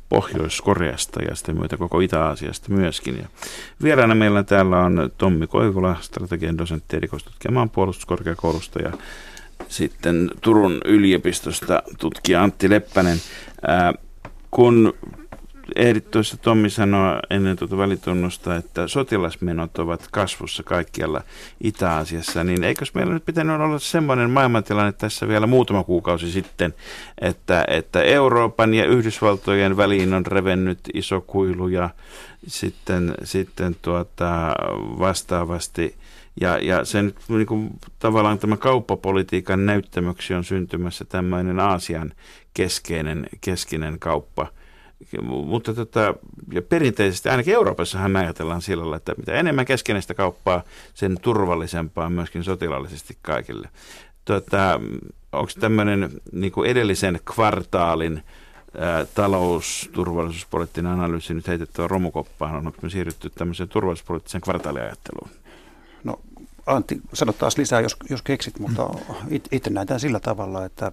Pohjois-Koreasta 0.08 1.22
ja 1.22 1.34
sitten 1.34 1.58
myötä 1.58 1.76
koko 1.76 2.00
Itä-Aasiasta 2.00 2.72
myöskin. 2.72 3.18
Ja 3.18 3.26
vieraana 3.82 4.14
meillä 4.14 4.42
täällä 4.42 4.78
on 4.78 5.10
Tommi 5.18 5.46
Koivula, 5.46 5.96
strategian 6.00 6.58
dosentti 6.58 6.96
erikoistutkija 6.96 7.52
maanpuolustuskorkeakoulusta 7.52 8.82
ja 8.82 8.92
sitten 9.68 10.30
Turun 10.40 10.80
yliopistosta 10.84 11.82
tutkija 11.98 12.42
Antti 12.42 12.70
Leppänen. 12.70 13.18
Ää, 13.66 13.94
kun 14.50 14.94
Ehdit 15.76 16.10
tuossa 16.10 16.36
Tommi 16.36 16.70
sanoi 16.70 17.18
ennen 17.30 17.56
tuota 17.56 17.76
välitunnusta, 17.76 18.56
että 18.56 18.88
sotilasmenot 18.88 19.78
ovat 19.78 20.08
kasvussa 20.12 20.62
kaikkialla 20.62 21.22
Itä-Asiassa, 21.60 22.44
niin 22.44 22.64
eikös 22.64 22.94
meillä 22.94 23.14
nyt 23.14 23.24
pitänyt 23.24 23.60
olla 23.60 23.78
semmoinen 23.78 24.30
maailmantilanne 24.30 24.92
tässä 24.92 25.28
vielä 25.28 25.46
muutama 25.46 25.84
kuukausi 25.84 26.30
sitten, 26.30 26.74
että, 27.20 27.64
että 27.68 28.02
Euroopan 28.02 28.74
ja 28.74 28.84
Yhdysvaltojen 28.84 29.76
väliin 29.76 30.14
on 30.14 30.26
revennyt 30.26 30.78
iso 30.94 31.20
kuilu 31.20 31.68
ja 31.68 31.90
sitten, 32.46 33.14
sitten 33.24 33.76
tuota, 33.82 34.54
vastaavasti– 34.98 35.94
ja, 36.40 36.58
ja 36.58 36.84
sen 36.84 37.14
niin 37.28 37.46
kuin, 37.46 37.70
tavallaan 37.98 38.38
tämä 38.38 38.56
kauppapolitiikan 38.56 39.66
näyttämöksi 39.66 40.34
on 40.34 40.44
syntymässä 40.44 41.04
tämmöinen 41.04 41.60
Aasian 41.60 42.12
keskeinen, 42.54 43.26
keskeinen 43.40 43.98
kauppa. 43.98 44.46
Mutta 45.22 45.74
tota, 45.74 46.14
ja 46.52 46.62
perinteisesti, 46.62 47.28
ainakin 47.28 47.54
Euroopassahan 47.54 48.10
me 48.10 48.18
ajatellaan 48.18 48.62
sillä 48.62 48.82
lailla, 48.82 48.96
että 48.96 49.14
mitä 49.16 49.32
enemmän 49.32 49.66
keskeistä 49.66 50.14
kauppaa, 50.14 50.62
sen 50.94 51.18
turvallisempaa 51.22 52.10
myöskin 52.10 52.44
sotilaallisesti 52.44 53.16
kaikille. 53.22 53.68
Tota, 54.24 54.80
onko 55.32 55.50
tämmöinen 55.60 56.10
niin 56.32 56.52
edellisen 56.66 57.20
kvartaalin 57.34 58.22
talousturvallisuuspoliittinen 59.14 60.92
analyysi 60.92 61.34
nyt 61.34 61.48
heitettyä 61.48 61.88
romukoppaan? 61.88 62.54
Onko 62.54 62.78
me 62.82 62.90
siirrytty 62.90 63.30
tämmöiseen 63.30 63.68
turvallisuuspoliittiseen 63.68 64.40
kvartaaliajatteluun? 64.40 65.30
Antti, 66.68 67.00
sano 67.14 67.32
taas 67.32 67.58
lisää, 67.58 67.80
jos, 67.80 67.96
jos 68.10 68.22
keksit, 68.22 68.58
mutta 68.58 68.90
itse 69.50 69.70
näen 69.70 69.86
tämän 69.86 70.00
sillä 70.00 70.20
tavalla, 70.20 70.64
että 70.64 70.92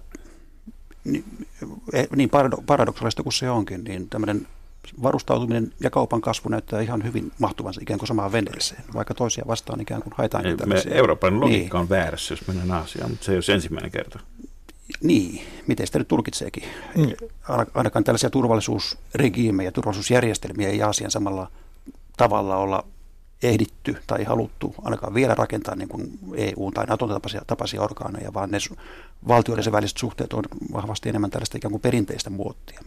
eh, 1.92 2.06
niin 2.16 2.30
parado- 2.30 2.62
paradoksaalista 2.66 3.22
kuin 3.22 3.32
se 3.32 3.50
onkin, 3.50 3.84
niin 3.84 4.08
tämmöinen 4.08 4.46
varustautuminen 5.02 5.72
ja 5.80 5.90
kaupan 5.90 6.20
kasvu 6.20 6.48
näyttää 6.48 6.80
ihan 6.80 7.04
hyvin 7.04 7.32
mahtuvansa 7.38 7.80
ikään 7.82 7.98
kuin 7.98 8.08
samaan 8.08 8.32
veneeseen, 8.32 8.84
vaikka 8.94 9.14
toisia 9.14 9.44
vastaan 9.46 9.80
ikään 9.80 10.02
kuin 10.02 10.14
haetaankin 10.16 10.48
Ei, 10.50 10.54
me, 10.54 10.58
tämmöisiä. 10.58 10.94
Euroopan 10.94 11.40
logiikka 11.40 11.78
Niin. 11.78 11.82
on 11.82 11.88
väärässä, 11.88 12.32
jos 12.32 12.46
mennään 12.48 12.70
Aasiaan, 12.70 13.10
mutta 13.10 13.24
se 13.24 13.32
ei 13.32 13.36
ole 13.36 13.42
se 13.42 13.52
ensimmäinen 13.54 13.90
kerta. 13.90 14.18
Niin, 15.02 15.42
miten 15.66 15.86
sitä 15.86 15.98
nyt 15.98 16.08
tulkitseekin. 16.08 16.62
Mm. 16.96 17.06
Aina- 17.48 17.66
Ainakaan 17.74 18.04
tällaisia 18.04 18.30
turvallisuusregiimejä, 18.30 19.72
turvallisuusjärjestelmiä 19.72 20.68
ei 20.68 20.82
Aasian 20.82 21.10
samalla 21.10 21.50
tavalla 22.16 22.56
olla 22.56 22.84
ehditty 23.42 23.96
tai 24.06 24.24
haluttu 24.24 24.74
ainakaan 24.82 25.14
vielä 25.14 25.34
rakentaa 25.34 25.74
niin 25.74 25.88
kuin 25.88 26.10
EU- 26.36 26.70
tai 26.74 26.86
NATO 26.86 27.06
tapaisia, 27.08 27.42
tapaisia 27.46 27.82
orgaaneja, 27.82 28.34
vaan 28.34 28.50
ne 28.50 28.58
valtioiden 29.28 29.72
väliset 29.72 29.96
suhteet 29.96 30.32
on 30.32 30.42
vahvasti 30.72 31.08
enemmän 31.08 31.30
tällaista 31.30 31.58
ikään 31.58 31.72
kuin 31.72 31.80
perinteistä 31.82 32.30
muottia. 32.30 32.80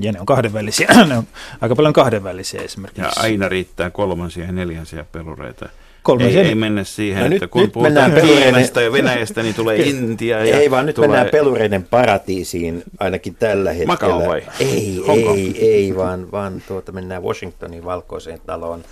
Ja 0.00 0.12
ne 0.12 0.20
on 0.20 0.26
kahdenvälisiä. 0.26 0.88
ne 1.08 1.18
on 1.18 1.24
aika 1.60 1.76
paljon 1.76 1.92
kahdenvälisiä 1.94 2.62
esimerkiksi. 2.62 3.02
Ja 3.02 3.12
aina 3.16 3.48
riittää 3.48 3.90
kolmansia 3.90 4.44
ja 4.44 4.52
neljänsiä 4.52 5.04
pelureita. 5.12 5.68
Kolmansia- 6.02 6.40
Ei, 6.40 6.48
ei 6.48 6.54
mennä 6.54 6.84
siihen, 6.84 7.20
No 7.20 7.26
että 7.26 7.44
nyt- 7.44 7.50
kun 7.50 7.62
nyt 7.62 7.72
puhutaan 7.72 8.12
Kiinasta 8.12 8.80
ja 8.82 8.92
Venäjästä, 8.92 9.42
niin 9.42 9.54
tulee 9.54 9.76
Intia. 9.82 10.44
Ja 10.44 10.58
Ei 10.58 10.70
vaan 10.70 10.86
nyt 10.86 10.94
tulee... 10.94 11.08
mennään 11.08 11.28
pelureiden 11.32 11.82
paratiisiin 11.84 12.82
ainakin 13.00 13.34
tällä 13.34 13.70
hetkellä. 13.72 13.92
Macau 13.92 14.26
vai? 14.28 14.42
Ei, 14.60 15.02
Hongkong? 15.06 15.38
ei, 15.38 15.68
ei, 15.74 15.96
vaan, 15.96 16.32
vaan 16.32 16.62
tuota, 16.68 16.92
mennään 16.92 17.22
Washingtonin 17.22 17.84
valkoiseen 17.84 18.40
taloon. 18.46 18.84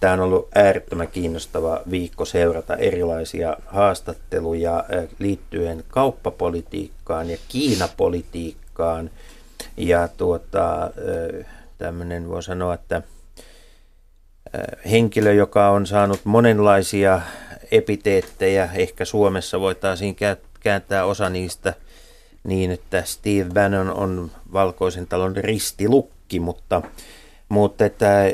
Tämä 0.00 0.12
on 0.12 0.20
ollut 0.20 0.48
äärettömän 0.54 1.08
kiinnostava 1.08 1.80
viikko 1.90 2.24
seurata 2.24 2.76
erilaisia 2.76 3.56
haastatteluja 3.66 4.84
liittyen 5.18 5.84
kauppapolitiikkaan 5.88 7.30
ja 7.30 7.36
Kiinapolitiikkaan. 7.48 9.10
Ja 9.76 10.08
tuota, 10.08 10.90
tämmöinen 11.78 12.28
voi 12.28 12.42
sanoa, 12.42 12.74
että 12.74 13.02
henkilö, 14.90 15.32
joka 15.32 15.70
on 15.70 15.86
saanut 15.86 16.20
monenlaisia 16.24 17.20
epiteettejä, 17.70 18.68
ehkä 18.74 19.04
Suomessa 19.04 19.60
voitaisiin 19.60 20.16
kä- 20.16 20.46
kääntää 20.60 21.04
osa 21.04 21.30
niistä 21.30 21.74
niin, 22.44 22.70
että 22.70 23.02
Steve 23.04 23.50
Bannon 23.54 23.94
on 23.94 24.30
valkoisen 24.52 25.06
talon 25.06 25.36
ristilukki, 25.36 26.40
mutta, 26.40 26.82
mutta 27.48 27.84
että 27.84 28.24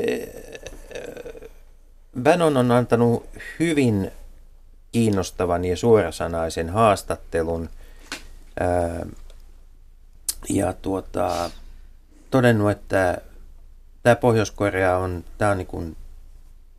Bannon 2.23 2.57
on 2.57 2.71
antanut 2.71 3.29
hyvin 3.59 4.11
kiinnostavan 4.91 5.65
ja 5.65 5.77
suorasanaisen 5.77 6.69
haastattelun 6.69 7.69
ja 10.49 10.73
tuota, 10.73 11.49
todennut, 12.31 12.71
että 12.71 13.17
tämä 14.03 14.15
Pohjois-Korea 14.15 14.97
on, 14.97 15.23
tämä 15.37 15.51
on 15.51 15.57
niin 15.57 15.67
kuin 15.67 15.97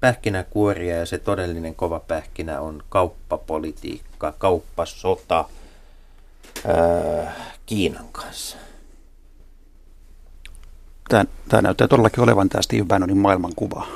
pähkinäkuoria 0.01 0.96
ja 0.96 1.07
se 1.07 1.18
todellinen 1.18 1.75
kova 1.75 2.01
pähkinä 2.01 2.61
on 2.61 2.83
kauppapolitiikka, 2.88 4.35
kauppasota 4.38 5.44
ää, 6.66 7.35
Kiinan 7.66 8.09
kanssa. 8.12 8.57
Tämä, 11.11 11.25
tämä 11.49 11.62
näyttää 11.62 11.88
todellakin 11.88 12.25
olevan 12.25 12.49
tämä 12.49 12.62
Steve 12.62 12.85
Bannonin 12.85 13.18
maailmankuva, 13.18 13.87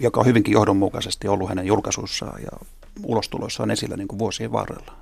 joka 0.00 0.20
on 0.20 0.26
hyvinkin 0.26 0.52
johdonmukaisesti 0.52 1.28
ollut 1.28 1.48
hänen 1.48 1.66
julkaisuissaan 1.66 2.42
ja 2.42 2.66
ulostuloissaan 3.04 3.70
esillä 3.70 3.96
niin 3.96 4.08
kuin 4.08 4.18
vuosien 4.18 4.52
varrella. 4.52 4.92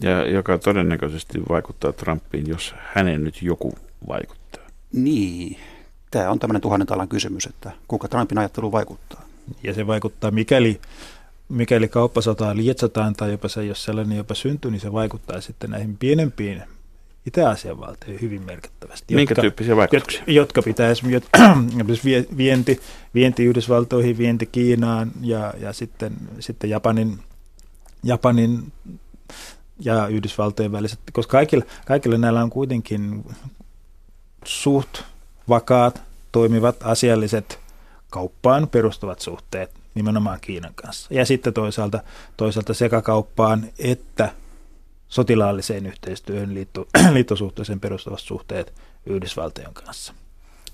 Ja 0.00 0.30
joka 0.30 0.58
todennäköisesti 0.58 1.42
vaikuttaa 1.48 1.92
Trumpiin, 1.92 2.48
jos 2.48 2.74
hänen 2.94 3.24
nyt 3.24 3.42
joku 3.42 3.74
vaikuttaa. 4.08 4.62
Niin, 4.92 5.58
tämä 6.10 6.30
on 6.30 6.38
tämmöinen 6.38 6.62
tuhannen 6.62 6.86
talan 6.86 7.08
kysymys, 7.08 7.46
että 7.46 7.70
kuka 7.88 8.08
Trumpin 8.08 8.38
ajattelu 8.38 8.72
vaikuttaa. 8.72 9.22
Ja 9.62 9.74
se 9.74 9.86
vaikuttaa, 9.86 10.30
mikäli, 10.30 10.80
mikäli 11.48 11.88
kauppasotaa 11.88 12.56
lietsotaan 12.56 13.14
tai 13.14 13.30
jopa 13.30 13.48
se, 13.48 13.64
jos 13.64 13.84
sellainen 13.84 14.18
jopa 14.18 14.34
syntyy, 14.34 14.70
niin 14.70 14.80
se 14.80 14.92
vaikuttaa 14.92 15.40
sitten 15.40 15.70
näihin 15.70 15.96
pienempiin 15.96 16.62
Itä-Aasian 17.26 17.80
valtioihin 17.80 18.20
hyvin 18.20 18.42
merkittävästi. 18.42 19.14
Minkä 19.14 19.34
tyyppisiä 19.34 19.76
vaikutuksia? 19.76 20.20
Jotka, 20.20 20.32
jotka 20.32 20.62
vie- 22.04 22.26
vienti, 22.36 22.80
vienti 23.14 23.44
Yhdysvaltoihin, 23.44 24.18
vienti 24.18 24.46
Kiinaan 24.46 25.12
ja, 25.20 25.54
ja 25.58 25.72
sitten, 25.72 26.12
sitten 26.40 26.70
Japanin, 26.70 27.18
Japanin 28.02 28.72
ja 29.80 30.06
Yhdysvaltojen 30.06 30.72
väliset, 30.72 30.98
koska 31.12 31.30
kaikilla, 31.30 31.64
kaikilla 31.86 32.18
näillä 32.18 32.42
on 32.42 32.50
kuitenkin 32.50 33.24
suht 34.44 34.98
vakaat, 35.48 36.02
toimivat, 36.32 36.76
asialliset 36.82 37.58
kauppaan 38.10 38.68
perustuvat 38.68 39.20
suhteet 39.20 39.70
nimenomaan 39.94 40.38
Kiinan 40.40 40.74
kanssa. 40.74 41.14
Ja 41.14 41.26
sitten 41.26 41.52
toisaalta, 41.52 42.00
toisaalta 42.36 42.74
sekä 42.74 43.02
kauppaan 43.02 43.66
että 43.78 44.32
sotilaalliseen 45.08 45.86
yhteistyöhön 45.86 46.54
liitto, 46.54 46.88
liittosuhteeseen 47.12 47.80
perustuvat 47.80 48.20
suhteet 48.20 48.72
Yhdysvaltojen 49.06 49.74
kanssa. 49.74 50.14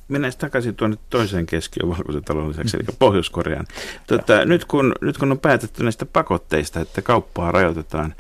Mennään 0.09 0.33
takaisin 0.39 0.77
tuonne 0.77 0.97
toiseen 1.11 1.47
keskiön 1.47 1.89
valkoisen 1.89 2.25
talon 2.25 2.49
lisäksi, 2.49 2.77
eli 2.77 2.97
Pohjois-Koreaan. 2.99 3.67
Tota, 4.07 4.45
nyt, 4.45 4.65
kun, 4.65 4.95
nyt 5.01 5.19
kun 5.19 5.33
on 5.33 5.39
päätetty 5.39 5.83
näistä 5.83 6.07
pakotteista, 6.07 6.81
että 6.81 7.03
kauppaa 7.03 7.53
rajoitetaan 7.53 8.15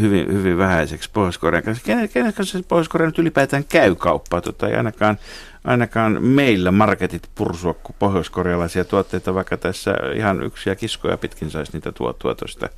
hyvin, 0.00 0.32
hyvin 0.32 0.58
vähäiseksi 0.58 1.10
Pohjois-Korean 1.12 1.62
kanssa, 1.62 1.84
kenen, 1.84 2.08
kenen 2.08 2.32
kanssa 2.32 2.58
se 2.58 2.64
Pohjois-Korea 2.68 3.06
nyt 3.06 3.18
ylipäätään 3.18 3.64
käy 3.64 3.94
kauppaa? 3.94 4.40
Tota, 4.40 4.68
ei 4.68 4.74
ainakaan, 4.74 5.18
ainakaan 5.64 6.22
meillä 6.22 6.70
marketit 6.70 7.30
pursua 7.34 7.74
kuin 7.74 7.96
pohjoiskorealaisia 7.98 8.84
tuotteita, 8.84 9.34
vaikka 9.34 9.56
tässä 9.56 9.94
ihan 10.14 10.42
yksiä 10.42 10.74
kiskoja 10.74 11.16
pitkin 11.16 11.50
saisi 11.50 11.72
niitä 11.72 11.92
tuotua 11.92 12.34
tuosta 12.34 12.68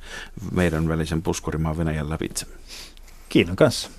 meidän 0.51 0.87
välisen 0.87 1.21
puskurimaan 1.21 1.77
Venäjän 1.77 2.09
lävitse. 2.09 2.45
Kiinan 3.29 3.55
kanssa. 3.55 3.89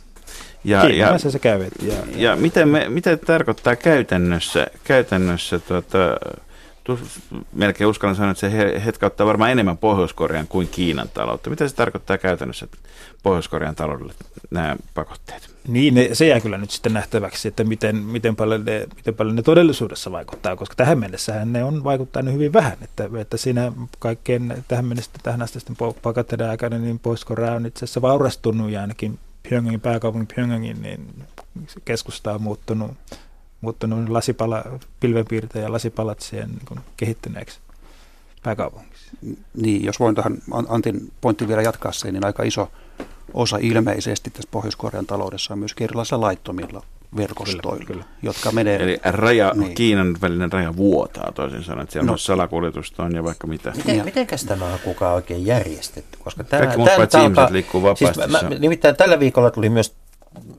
Ja, 0.65 0.81
Kiinan 0.81 0.99
ja, 0.99 1.09
kanssa 1.09 1.31
sä 1.31 1.39
käyt. 1.39 1.73
Ja, 1.83 1.95
ja 2.17 2.37
mitä, 2.37 2.67
me, 2.67 2.89
mitä 2.89 3.17
tarkoittaa 3.17 3.77
käytännössä, 3.77 4.67
käytännössä 4.85 5.59
tuota, 5.59 5.99
melkein 7.53 7.89
uskallan 7.89 8.17
sanoa, 8.17 8.31
että 8.31 8.41
se 8.41 8.53
he- 8.53 8.83
hetkauttaa 8.85 9.27
varmaan 9.27 9.51
enemmän 9.51 9.79
Pohjois-Korean 9.79 10.47
kuin 10.49 10.69
Kiinan 10.69 11.09
taloutta. 11.15 11.51
Mitä 11.51 11.69
se 11.69 11.75
tarkoittaa 11.75 12.19
käytännössä 12.19 12.69
Pohjois-Korean 13.23 13.75
taloudelle 13.75 14.13
nämä 14.51 14.77
pakotteet? 14.95 15.55
Niin, 15.69 15.95
ne, 15.95 16.09
se 16.13 16.27
jää 16.27 16.41
kyllä 16.41 16.59
nyt 16.59 16.71
sitten 16.71 16.95
nähtäväksi, 16.95 17.49
että 17.49 17.65
miten, 17.65 17.97
miten, 17.97 18.37
paljon 18.37 18.65
ne, 18.65 18.87
miten 18.97 19.15
paljon 19.15 19.37
ne 19.37 19.43
todellisuudessa 19.43 20.13
vaikuttaa, 20.13 20.57
koska 20.57 20.75
tähän 20.75 20.99
mennessähän 20.99 21.53
ne 21.53 21.65
on 21.65 21.85
vaikuttanut 21.85 22.35
hyvin 22.35 22.53
vähän, 22.53 22.77
että, 22.83 23.09
että 23.21 23.37
siinä 23.37 23.73
kaikkeen 23.99 24.65
tähän 24.69 24.85
mennessä, 24.85 25.11
tähän 25.23 25.43
asti 25.43 25.61
sitten 25.61 25.77
pakotteiden 26.03 26.51
aikana, 26.51 26.79
niin 26.79 26.99
Pohjois-Korea 26.99 27.53
on 27.53 27.67
itse 27.67 27.85
asiassa 27.85 28.03
vaurastunut 28.03 28.71
ja 28.71 28.81
ainakin 28.81 29.19
Pyongyangin 29.49 29.81
pääkaupungin 29.81 30.29
Pyongyangin, 30.35 30.83
niin 30.83 31.25
keskusta 31.85 32.35
on 32.35 32.43
muuttunut, 32.43 32.91
muuttunut 33.65 34.09
lasipala, 34.09 34.65
pilvenpiirtäjä 35.01 35.65
ja 35.65 35.73
lasipalatsien 35.73 36.49
niin 36.51 36.81
kehittyneeksi 36.97 37.59
pääkaupungiksi. 38.43 39.11
Niin, 39.57 39.85
jos 39.85 40.01
voin 40.01 40.15
tähän 40.15 40.39
An- 40.51 40.67
Antin 40.69 41.13
pointti 41.21 41.49
vielä 41.49 41.63
jatkaa 41.63 41.93
sen, 41.93 42.13
niin 42.15 42.27
aika 42.27 42.43
iso 42.43 42.71
osa 43.35 43.59
ilmeisesti 43.61 44.31
tässä 44.31 44.49
Pohjois-Korean 44.51 45.07
taloudessa 45.07 45.55
on 45.55 45.59
myös 45.59 45.75
erilaisilla 45.81 46.21
laittomilla 46.27 46.83
verkostoilla, 47.17 47.73
Kyllä, 47.73 47.87
kyllä. 47.87 48.05
jotka 48.23 48.53
menee... 48.53 48.83
Eli 48.83 48.99
raja, 49.05 49.51
Niin. 49.51 49.61
niin. 49.61 49.75
Kiinan 49.75 50.17
välinen 50.21 50.53
raja 50.53 50.77
vuotaa 50.77 51.33
toisin 51.35 51.65
sanoen, 51.65 51.83
että 51.83 51.93
siellä 51.93 52.07
No. 52.07 52.13
no. 52.13 52.17
salakuljetusta 52.19 53.03
on 53.03 53.15
ja 53.15 53.25
vaikka 53.25 53.47
mitä. 53.47 53.73
Miten, 53.77 53.97
Ja- 53.99 54.05
mitenkäs 54.05 54.45
tämä 54.45 54.65
on 54.65 54.79
kukaan 54.85 55.15
oikein 55.15 55.47
järjestetty? 55.47 56.19
Koska 56.25 56.45
tämä, 56.45 56.61
Kaikki 56.61 56.77
muut 56.79 56.91
paitsi 56.97 57.19
ihmiset 57.19 57.51
liikkuu 57.51 57.83
vapaasti. 57.83 58.05
Siis 58.21 58.33
mä, 58.33 58.43
mä, 58.43 58.49
on- 58.55 58.61
nimittäin 58.61 58.97
tällä 58.97 59.21
viikolla 59.21 59.51
tuli 59.51 59.69
myös 59.69 59.95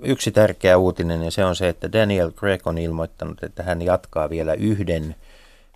yksi 0.02 0.32
tärkeä 0.32 0.78
uutinen, 0.78 1.24
ja 1.24 1.32
se 1.32 1.46
on 1.46 1.56
se, 1.56 1.70
että 1.70 1.92
Daniel 1.92 2.32
Craig 2.32 2.68
on 2.68 2.78
ilmoittanut, 2.78 3.44
että 3.44 3.64
hän 3.64 3.82
jatkaa 3.82 4.30
vielä 4.30 4.54
yhden, 4.54 5.16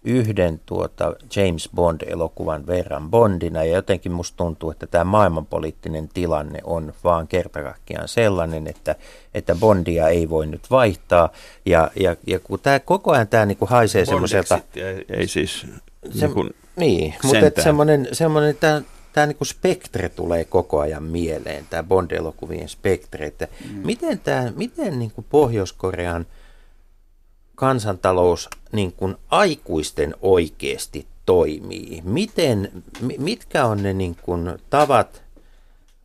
yhden 0.03 0.61
tuota 0.65 1.15
James 1.35 1.69
Bond-elokuvan 1.75 2.67
verran 2.67 3.09
Bondina, 3.09 3.63
ja 3.63 3.75
jotenkin 3.75 4.11
musta 4.11 4.37
tuntuu, 4.37 4.71
että 4.71 4.87
tämä 4.87 5.03
maailmanpoliittinen 5.03 6.09
tilanne 6.13 6.59
on 6.63 6.93
vaan 7.03 7.27
kertakaikkiaan 7.27 8.07
sellainen, 8.07 8.67
että, 8.67 8.95
että 9.33 9.55
Bondia 9.55 10.07
ei 10.07 10.29
voi 10.29 10.47
nyt 10.47 10.71
vaihtaa, 10.71 11.29
ja, 11.65 11.91
ja, 11.99 12.15
ja 12.27 12.39
kun 12.39 12.59
tämä 12.59 12.79
koko 12.79 13.11
ajan 13.11 13.27
tämä 13.27 13.45
niinku 13.45 13.65
haisee 13.65 14.05
semmoiselta... 14.05 14.59
Ei, 14.75 15.05
ei 15.09 15.27
siis... 15.27 15.65
Se, 16.11 16.25
niin 16.25 16.33
kuin, 16.33 16.49
niin, 16.75 17.15
mutta 17.23 17.61
semmoinen, 17.61 18.07
semmoinen 18.11 18.57
tämä, 18.59 18.81
tämä 19.13 19.27
niin 19.27 19.37
spektre 19.43 20.09
tulee 20.09 20.45
koko 20.45 20.79
ajan 20.79 21.03
mieleen, 21.03 21.65
tämä 21.69 21.83
Bond-elokuvien 21.83 22.69
spektre, 22.69 23.25
että 23.25 23.47
mm. 23.69 23.81
miten, 23.85 24.19
tämä, 24.19 24.51
miten 24.55 24.99
niin 24.99 25.11
kuin 25.11 25.25
Pohjois-Korean 25.29 26.25
kansantalous 27.55 28.49
niin 28.71 28.91
kuin 28.91 29.15
aikuisten 29.29 30.15
oikeasti 30.21 31.07
toimii? 31.25 32.01
Miten, 32.05 32.83
mi- 33.01 33.17
mitkä 33.17 33.65
on 33.65 33.83
ne 33.83 33.93
niin 33.93 34.15
kuin 34.21 34.59
tavat 34.69 35.23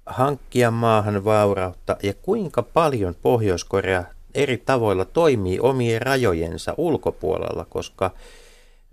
hankkia 0.07 0.71
maahan 0.71 1.25
vaurautta 1.25 1.97
ja 2.03 2.14
kuinka 2.23 2.62
paljon 2.62 3.14
Pohjois-Korea 3.23 4.05
eri 4.35 4.59
tavoilla 4.59 5.05
toimii 5.05 5.61
omien 5.61 6.03
rajojensa 6.03 6.75
ulkopuolella, 6.77 7.64
koska 7.64 8.11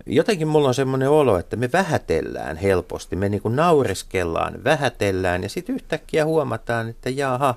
jotenkin 0.06 0.48
mulla 0.48 0.68
on 0.68 0.74
semmoinen 0.74 1.10
olo, 1.10 1.38
että 1.38 1.56
me 1.56 1.72
vähätellään 1.72 2.56
helposti, 2.56 3.16
me 3.16 3.28
niin 3.28 3.42
kuin 3.42 3.56
naureskellaan, 3.56 4.64
vähätellään 4.64 5.42
ja 5.42 5.48
sitten 5.48 5.74
yhtäkkiä 5.74 6.24
huomataan, 6.24 6.88
että 6.88 7.10
jaha, 7.10 7.54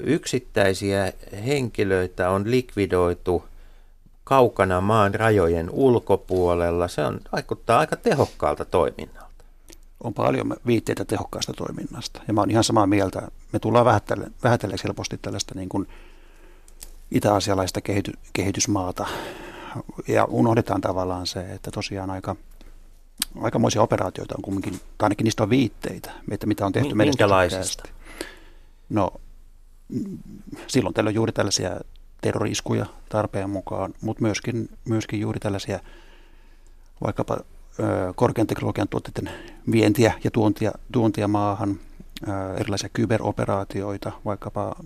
yksittäisiä 0.00 1.12
henkilöitä 1.46 2.30
on 2.30 2.50
likvidoitu 2.50 3.44
kaukana 4.24 4.80
maan 4.80 5.14
rajojen 5.14 5.70
ulkopuolella. 5.70 6.88
Se 6.88 7.04
on, 7.04 7.20
vaikuttaa 7.32 7.78
aika 7.78 7.96
tehokkaalta 7.96 8.64
toiminnalta. 8.64 9.44
On 10.04 10.14
paljon 10.14 10.56
viitteitä 10.66 11.04
tehokkaasta 11.04 11.52
toiminnasta 11.52 12.20
ja 12.28 12.34
mä 12.34 12.40
oon 12.40 12.50
ihan 12.50 12.64
samaa 12.64 12.86
mieltä. 12.86 13.28
Me 13.52 13.58
tullaan 13.58 14.00
vähätelleeksi 14.44 14.84
helposti 14.84 15.18
tällaista 15.22 15.54
niin 15.54 15.68
kuin 15.68 15.88
itä-asialaista 17.10 17.80
kehity, 17.80 18.12
kehitysmaata 18.32 19.06
ja 20.08 20.24
unohdetaan 20.24 20.80
tavallaan 20.80 21.26
se, 21.26 21.40
että 21.40 21.70
tosiaan 21.70 22.10
aika, 22.10 22.36
aikamoisia 23.40 23.82
operaatioita 23.82 24.34
on 24.38 24.42
kumminkin, 24.42 24.72
tai 24.72 25.06
ainakin 25.06 25.24
niistä 25.24 25.42
on 25.42 25.50
viitteitä, 25.50 26.10
että 26.30 26.46
mitä 26.46 26.66
on 26.66 26.72
tehty 26.72 26.94
Minkälaisista? 26.94 27.88
No 28.88 29.12
silloin 30.66 30.94
tällöin 30.94 31.14
juuri 31.14 31.32
tällaisia 31.32 31.80
terroriskuja 32.20 32.86
tarpeen 33.08 33.50
mukaan, 33.50 33.94
mutta 34.00 34.22
myöskin, 34.22 34.68
myöskin 34.84 35.20
juuri 35.20 35.40
tällaisia 35.40 35.80
vaikkapa 37.04 37.36
ö, 37.80 38.12
korkean 38.16 38.46
teknologian 38.46 38.88
tuotteiden 38.88 39.30
vientiä 39.70 40.12
ja 40.24 40.30
tuontia, 40.30 40.72
tuontia 40.92 41.28
maahan, 41.28 41.80
ö, 42.28 42.54
erilaisia 42.56 42.88
kyberoperaatioita, 42.92 44.12
vaikkapa 44.24 44.76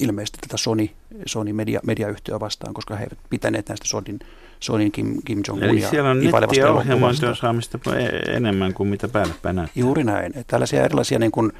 ilmeisesti 0.00 0.38
tätä 0.40 0.56
Sony, 0.56 0.88
Sony 1.26 1.52
media, 1.52 1.80
mediayhtiöä 1.86 2.40
vastaan, 2.40 2.74
koska 2.74 2.96
he 2.96 3.04
eivät 3.04 3.18
pitäneet 3.30 3.68
näistä 3.68 3.88
Sonin, 3.88 4.18
Sonin 4.60 4.92
Kim, 4.92 5.16
Kim 5.24 5.42
jong 5.48 5.62
Eli 5.62 5.80
siellä 5.80 6.10
on 6.10 6.20
netti- 6.20 6.58
ja 6.58 6.72
ohjelmointiosaamista 6.72 7.78
e- 7.96 8.36
enemmän 8.36 8.74
kuin 8.74 8.88
mitä 8.88 9.08
päälle 9.08 9.34
päin 9.42 9.68
Juuri 9.74 10.04
näin. 10.04 10.26
Että 10.26 10.44
tällaisia 10.46 10.84
erilaisia 10.84 11.18
niin 11.18 11.32
kuin, 11.32 11.52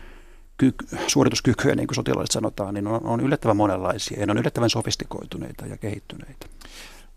kyky, 0.57 0.87
suorituskykyjä, 1.07 1.75
niin 1.75 1.87
kuin 1.87 1.95
sotilaalliset 1.95 2.33
sanotaan, 2.33 2.75
niin 2.75 2.87
on, 2.87 3.07
on 3.07 3.21
yllättävän 3.21 3.57
monenlaisia 3.57 4.21
ja 4.21 4.27
ne 4.27 4.31
on 4.31 4.39
yllättävän 4.39 4.71
sofistikoituneita 4.71 5.67
ja 5.67 5.77
kehittyneitä. 5.77 6.47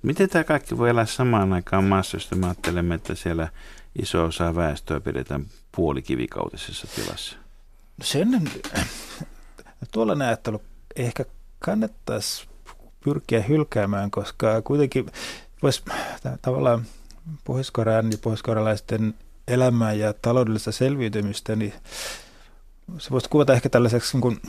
Miten 0.01 0.29
tämä 0.29 0.43
kaikki 0.43 0.77
voi 0.77 0.89
elää 0.89 1.05
samaan 1.05 1.53
aikaan 1.53 1.83
maassa, 1.83 2.17
jos 2.17 2.31
me 2.35 2.45
ajattelemme, 2.45 2.95
että 2.95 3.15
siellä 3.15 3.47
iso 4.01 4.25
osa 4.25 4.55
väestöä 4.55 4.99
pidetään 4.99 5.45
puolikivikautisessa 5.75 6.87
tilassa? 6.95 7.37
No 7.97 8.05
sen, 8.05 8.51
tuolla 9.91 10.25
ajattelu 10.25 10.61
ehkä 11.05 11.25
kannattaisi 11.59 12.47
pyrkiä 13.03 13.41
hylkäämään, 13.41 14.11
koska 14.11 14.61
kuitenkin 14.61 15.05
voisi 15.63 15.83
tavallaan 16.41 16.85
pohjois 17.43 17.73
ja 18.11 18.17
pohjois 18.17 18.43
elämää 19.47 19.93
ja 19.93 20.13
taloudellista 20.13 20.71
selviytymistä, 20.71 21.55
niin 21.55 21.73
se 22.97 23.11
voisi 23.11 23.29
kuvata 23.29 23.53
ehkä 23.53 23.69
tällaiseksi 23.69 24.13
niin 24.13 24.21
kuin 24.21 24.41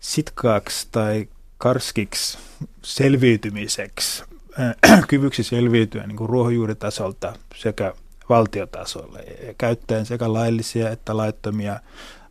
sitkaaksi 0.00 0.88
tai 0.92 1.28
karskiksi 1.58 2.38
selviytymiseksi, 2.82 4.24
äh, 4.60 5.04
kyvyksi 5.08 5.44
selviytyä 5.44 6.06
niin 6.06 6.16
kuin 6.16 6.30
ruohonjuuritasolta 6.30 7.32
sekä 7.54 7.94
valtiotasolle, 8.28 9.24
käyttäen 9.58 10.06
sekä 10.06 10.32
laillisia 10.32 10.90
että 10.90 11.16
laittomia, 11.16 11.80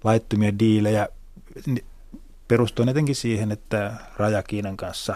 laittomia 0.04 0.60
diilejä, 0.60 1.08
perustuen 2.52 2.90
etenkin 2.90 3.16
siihen, 3.16 3.52
että 3.52 3.94
raja 4.18 4.44
Kiinan 4.44 4.78
kanssa 4.78 5.16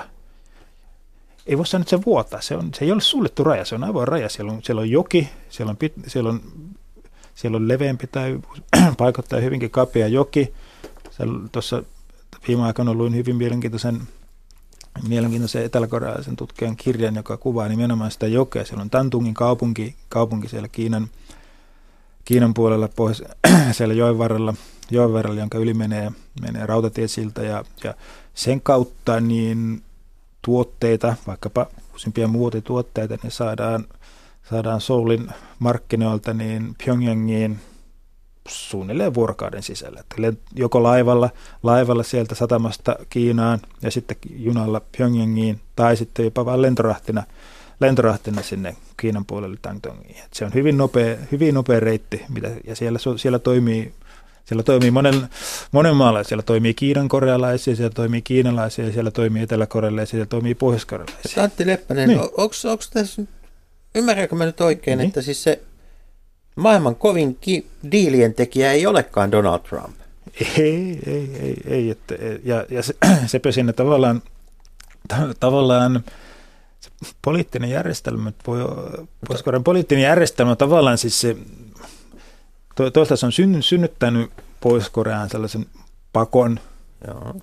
ei 1.46 1.58
voi 1.58 1.66
sanoa, 1.66 1.82
että 1.82 1.90
se 1.90 2.06
vuotaa. 2.06 2.42
Se, 2.42 2.56
on, 2.56 2.70
se 2.74 2.86
ei 2.86 2.92
ole 2.92 3.02
suljettu 3.02 3.44
raja, 3.44 3.66
se 3.66 3.76
on 3.76 3.84
avoin 3.84 4.08
raja. 4.08 4.30
Siellä 4.30 4.52
on, 4.52 4.64
siellä 4.64 4.82
on 4.82 4.90
joki, 4.90 5.30
siellä 5.50 5.70
on, 5.70 5.78
pit, 5.78 5.94
siellä 6.08 6.30
on 6.30 6.42
siellä 7.36 7.56
on 7.56 7.68
leveämpi 7.68 8.08
tai 8.08 8.40
paikoittaa 8.98 9.40
hyvinkin 9.40 9.70
kapea 9.70 10.08
joki. 10.08 10.54
Tuossa 11.52 11.84
viime 12.48 12.64
aikoina 12.64 12.94
luin 12.94 13.16
hyvin 13.16 13.36
mielenkiintoisen, 13.36 14.02
mielenkiintoisen 15.08 15.66
eteläkorealaisen 15.66 16.36
tutkijan 16.36 16.76
kirjan, 16.76 17.16
joka 17.16 17.38
kuvaa 17.38 17.68
nimenomaan 17.68 18.12
sitä 18.12 18.28
jokea. 18.28 18.66
Siellä 18.66 18.82
on 18.82 18.90
Tantungin 18.90 19.34
kaupunki, 19.34 19.96
kaupunki 20.10 20.50
siellä 20.50 20.68
Kiinan, 20.68 21.08
Kiinan 22.26 22.54
puolella, 22.54 22.90
pohjois, 22.96 23.24
siellä 23.78 23.94
joen 23.94 24.18
varrella, 24.18 24.54
joen 24.92 25.14
varrella, 25.14 25.40
jonka 25.40 25.58
yli 25.58 25.74
menee, 25.74 26.12
menee 26.42 26.66
rautatiesilta 26.66 27.44
ja, 27.44 27.64
ja 27.84 27.94
sen 28.34 28.62
kautta 28.62 29.20
niin 29.20 29.82
tuotteita, 30.42 31.16
vaikkapa 31.28 31.68
uusimpia 31.92 32.28
muotituotteita, 32.28 33.18
niin 33.24 33.32
saadaan 33.32 33.86
saadaan 34.50 34.82
Soulin 34.82 35.28
markkinoilta 35.60 36.34
niin 36.34 36.76
Pyongyangiin 36.86 37.60
suunnilleen 38.48 39.14
vuorokauden 39.14 39.64
sisällä. 39.64 40.00
Että 40.00 40.16
joko 40.56 40.84
laivalla, 40.84 41.30
laivalla 41.64 42.04
sieltä 42.04 42.36
satamasta 42.36 42.96
Kiinaan 43.10 43.60
ja 43.82 43.92
sitten 43.92 44.18
junalla 44.30 44.82
Pyongyangiin 44.98 45.62
tai 45.76 45.98
sitten 45.98 46.26
jopa 46.26 46.46
vain 46.46 46.62
lentorahtina, 46.62 47.24
lentorahtina 47.80 48.42
sinne 48.42 48.76
Kiinan 48.98 49.26
puolelle 49.26 49.58
Tangtongiin. 49.62 50.24
Et 50.26 50.34
se 50.34 50.46
on 50.46 50.54
hyvin 50.54 50.78
nopea, 50.78 51.18
hyvin 51.32 51.56
nopea 51.56 51.80
reitti 51.80 52.22
mitä, 52.30 52.52
ja 52.68 52.76
siellä, 52.76 53.00
siellä 53.18 53.40
toimii 53.40 53.94
siellä 54.46 54.64
toimii 54.64 54.92
monen, 54.92 55.28
monen 55.72 55.96
maalla. 55.96 56.24
Siellä 56.24 56.44
toimii 56.44 56.74
Kiinan 56.74 57.08
korealaisia, 57.08 57.76
siellä 57.76 57.94
toimii 57.94 58.22
kiinalaisia, 58.22 58.92
siellä 58.92 59.12
toimii 59.12 59.44
eteläkorealaisia, 59.44 60.12
siellä 60.12 60.26
toimii 60.26 60.56
pohjoiskorealaisia. 60.56 61.44
Antti 61.44 61.68
Leppänen, 61.68 62.10
niin. 62.10 62.20
onko 62.20 62.54
tässä 62.94 63.22
Ymmärränkö 63.96 64.36
mä 64.36 64.46
nyt 64.46 64.62
oikein, 64.62 64.98
niin. 64.98 65.08
että 65.08 65.22
siis 65.22 65.44
se 65.44 65.62
maailman 66.56 66.96
kovin 66.96 67.38
ki- 67.42 67.68
diilien 67.92 68.34
tekijä 68.34 68.72
ei 68.72 68.88
olekaan 68.88 69.32
Donald 69.32 69.60
Trump? 69.60 69.96
Ei, 70.58 71.00
ei, 71.06 71.30
ei. 71.42 71.58
ei 71.66 71.90
että, 71.90 72.16
ja, 72.44 72.66
ja 72.70 72.84
se, 72.84 72.94
sepä 73.26 73.52
sinne 73.52 73.74
tavallaan, 73.74 74.22
tavallaan 75.40 76.04
se 76.04 76.25
poliittinen 77.22 77.70
järjestelmä, 77.70 78.32
voi, 78.48 78.60
Mutta, 79.30 79.60
poliittinen 79.64 80.04
järjestelmä 80.04 80.56
tavallaan 80.56 80.98
siis 80.98 81.22
se, 81.22 81.38
to, 82.76 82.92
toisaalta 82.92 83.20
se 83.20 83.26
on 83.26 83.32
synny, 83.32 83.62
synnyttänyt 83.62 84.32
Pohjois-Koreaan 84.60 85.30
sellaisen 85.30 85.66
pakon, 86.14 86.60
Joo. 87.08 87.36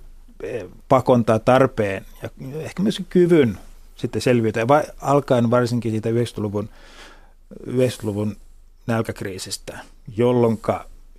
pakon 0.88 1.24
tai 1.24 1.40
tarpeen 1.44 2.06
ja 2.22 2.30
ehkä 2.54 2.82
myös 2.82 3.02
kyvyn 3.10 3.58
sitten 3.96 4.22
selviytyä, 4.22 4.68
vai, 4.68 4.82
alkaen 5.00 5.50
varsinkin 5.50 5.90
siitä 5.92 6.08
90-luvun, 6.10 6.68
90-luvun 7.66 8.36
nälkäkriisistä, 8.86 9.78
jolloin 10.16 10.60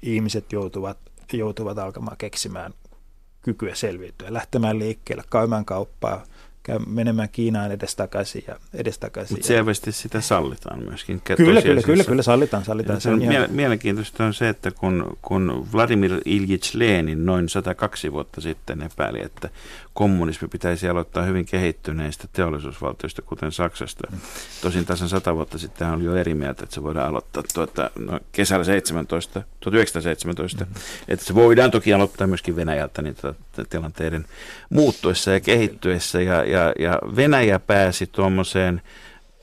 ihmiset 0.02 0.52
joutuvat, 0.52 0.98
joutuvat 1.34 1.78
alkamaan 1.78 2.18
keksimään 2.18 2.74
kykyä 3.42 3.76
selviytyä, 3.76 4.34
lähtemään 4.34 4.80
liikkeelle, 4.80 5.24
käymään 5.32 5.66
kauppaa, 5.66 6.24
käy 6.64 6.80
menemään 6.88 7.30
Kiinaan 7.30 7.72
edestakaisin 7.72 8.44
ja 8.48 8.56
edestakaisin. 8.74 9.38
Mutta 9.38 9.48
selvästi 9.48 9.92
sitä 9.92 10.22
sallitaan 10.22 10.84
myöskin. 10.84 11.22
Kyllä, 11.22 11.62
kyllä, 11.62 11.82
kyllä, 11.82 12.04
kyllä, 12.04 12.24
sallitaan. 12.24 12.66
sallitaan. 12.66 13.02
Se 13.02 13.10
on 13.10 13.22
ihan... 13.22 13.48
Mielenkiintoista 13.50 14.26
on 14.26 14.34
se, 14.34 14.50
että 14.50 14.72
kun, 14.72 15.18
kun 15.22 15.68
Vladimir 15.74 16.22
Iljits 16.26 16.76
Lenin 16.76 17.26
noin 17.26 17.50
102 17.50 18.12
vuotta 18.12 18.42
sitten 18.42 18.82
epäili, 18.82 19.22
että 19.22 19.50
kommunismi 19.94 20.48
pitäisi 20.48 20.90
aloittaa 20.90 21.24
hyvin 21.24 21.46
kehittyneistä 21.46 22.28
teollisuusvaltioista, 22.34 23.22
kuten 23.22 23.52
Saksasta. 23.52 24.12
Tosin 24.62 24.86
tasan 24.86 25.10
sata 25.10 25.36
vuotta 25.36 25.58
sitten 25.58 25.88
hän 25.88 25.96
oli 25.96 26.04
jo 26.04 26.16
eri 26.16 26.34
mieltä, 26.36 26.64
että 26.64 26.76
se 26.76 26.84
voidaan 26.84 27.08
aloittaa 27.08 27.44
tuota, 27.54 27.90
no, 28.00 28.20
kesällä 28.32 28.64
17, 28.64 29.44
1917. 29.60 30.66
Mm-hmm. 30.66 30.82
Että 31.08 31.26
se 31.26 31.36
voidaan 31.36 31.72
toki 31.72 31.94
aloittaa 31.94 32.28
myöskin 32.28 32.56
Venäjältä 32.56 33.02
niin 33.02 33.16
tuota, 33.16 33.66
tilanteiden 33.70 34.26
muuttuessa 34.70 35.32
ja 35.32 35.40
kehittyessä. 35.40 36.22
Ja, 36.22 36.44
ja, 36.54 36.74
ja 36.80 37.00
Venäjä 37.16 37.60
pääsi 37.60 38.08
tuommoiseen 38.08 38.82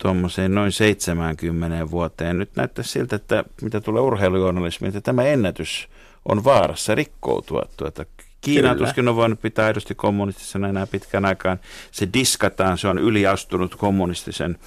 tuommoiseen 0.03 0.55
noin 0.55 0.73
70 0.73 1.90
vuoteen. 1.90 2.38
Nyt 2.38 2.57
näyttää 2.57 2.85
siltä, 2.85 3.16
että 3.16 3.44
mitä 3.62 3.80
tulee 3.80 4.03
urheilujournalismiin, 4.03 4.89
että 4.89 5.01
tämä 5.01 5.24
ennätys 5.24 5.89
on 6.28 6.45
vaarassa 6.45 6.95
rikkoutua. 6.95 7.62
Tuota, 7.76 8.05
Kiina 8.41 8.74
tuskin 8.74 9.09
on 9.09 9.16
voinut 9.16 9.43
pitää 9.43 9.66
aidosti 9.66 9.95
kommunistisena 9.95 10.68
enää 10.68 10.86
pitkän 10.86 11.24
aikaan. 11.24 11.61
Se 11.91 12.09
diskataan, 12.14 12.78
se 12.78 12.88
on 12.88 12.99
yliastunut 12.99 13.74
kommunistisen 13.74 14.59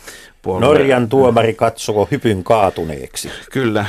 puolueen. 0.41 0.67
Norjan 0.67 1.09
tuomari 1.09 1.53
katsoo 1.53 2.07
hypyn 2.11 2.43
kaatuneeksi. 2.43 3.31
Kyllä, 3.51 3.85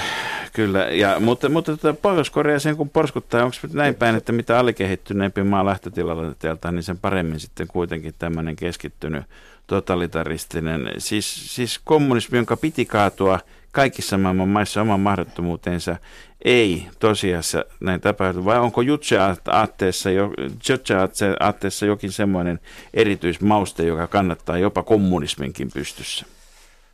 kyllä. 0.53 0.81
Ja, 0.85 1.21
mutta 1.21 1.49
mutta 1.49 1.77
tota, 1.77 1.95
Pohjois-Korea 2.03 2.59
sen 2.59 2.77
kun 2.77 2.91
porskuttaa, 2.91 3.45
onko 3.45 3.57
näin 3.73 3.95
päin, 3.95 4.17
että 4.17 4.33
mitä 4.33 4.59
alikehittyneempi 4.59 5.43
maa 5.43 5.67
lähtötilalta, 5.67 6.73
niin 6.73 6.83
sen 6.83 6.99
paremmin 6.99 7.41
sitten 7.41 7.67
kuitenkin 7.67 8.15
tämmöinen 8.19 8.57
keskittynyt 8.57 9.25
totalitaristinen, 9.67 10.91
siis, 10.99 11.55
siis 11.55 11.81
kommunismi, 11.85 12.39
jonka 12.39 12.57
piti 12.57 12.85
kaatua 12.85 13.41
kaikissa 13.73 14.19
maailman 14.19 14.49
maissa 14.49 14.81
oman 14.81 15.01
mahdottomuutensa, 15.01 15.97
ei 16.45 16.89
tosiasiassa 16.99 17.65
näin 17.81 18.01
tapahdu, 18.01 18.45
vai 18.45 18.59
onko 18.59 18.81
Jutse-aatteessa, 18.81 20.11
jo, 20.11 20.31
jokin 21.87 22.13
semmoinen 22.13 22.61
erityismauste, 22.95 23.83
joka 23.87 24.07
kannattaa 24.07 24.59
jopa 24.59 24.83
kommunisminkin 24.83 25.71
pystyssä? 25.75 26.27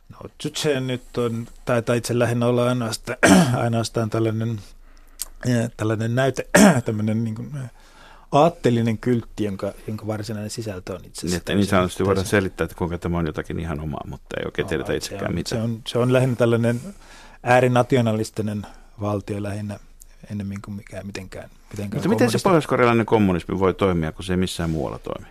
No 0.09 0.17
Jutse 0.43 0.79
nyt 0.79 1.17
on, 1.17 1.47
taitaa 1.65 1.95
itse 1.95 2.19
lähinnä 2.19 2.45
olla 2.45 2.69
ainoastaan, 2.69 3.17
ainoastaan 3.63 4.09
tällainen, 4.09 4.59
tällainen 5.77 6.15
näyte, 6.15 6.47
tämmöinen 6.85 7.23
niin 7.23 7.35
kuin, 7.35 7.51
aatteellinen 8.31 8.97
kyltti, 8.97 9.43
jonka, 9.43 9.73
jonka 9.87 10.07
varsinainen 10.07 10.49
sisältö 10.49 10.93
on 10.93 11.05
itse 11.05 11.27
asiassa. 11.27 11.43
Niin, 11.47 11.57
niin 11.57 11.67
sanotusti 11.67 12.05
voidaan 12.05 12.25
selittää, 12.25 12.65
että 12.65 12.77
kuinka 12.77 12.97
tämä 12.97 13.17
on 13.17 13.25
jotakin 13.25 13.59
ihan 13.59 13.79
omaa, 13.79 14.03
mutta 14.07 14.37
ei 14.39 14.45
oikein 14.45 14.67
tiedetä 14.67 14.93
itsekään 14.93 15.31
se 15.31 15.35
mitään. 15.35 15.61
Se 15.61 15.63
on, 15.63 15.81
se 15.87 15.97
on 15.97 16.13
lähinnä 16.13 16.35
tällainen 16.35 16.81
äärinationalistinen 17.43 18.65
valtio 19.01 19.43
lähinnä 19.43 19.79
ennemmin 20.31 20.61
kuin 20.61 20.75
mikään 20.75 21.05
mitenkään. 21.05 21.49
mitenkään 21.71 21.97
mutta 21.97 22.09
miten 22.09 22.31
se 22.31 22.39
pohjois 22.43 22.67
kommunismi 23.05 23.59
voi 23.59 23.73
toimia, 23.73 24.11
kun 24.11 24.25
se 24.25 24.33
ei 24.33 24.37
missään 24.37 24.69
muualla 24.69 24.99
toimi? 24.99 25.27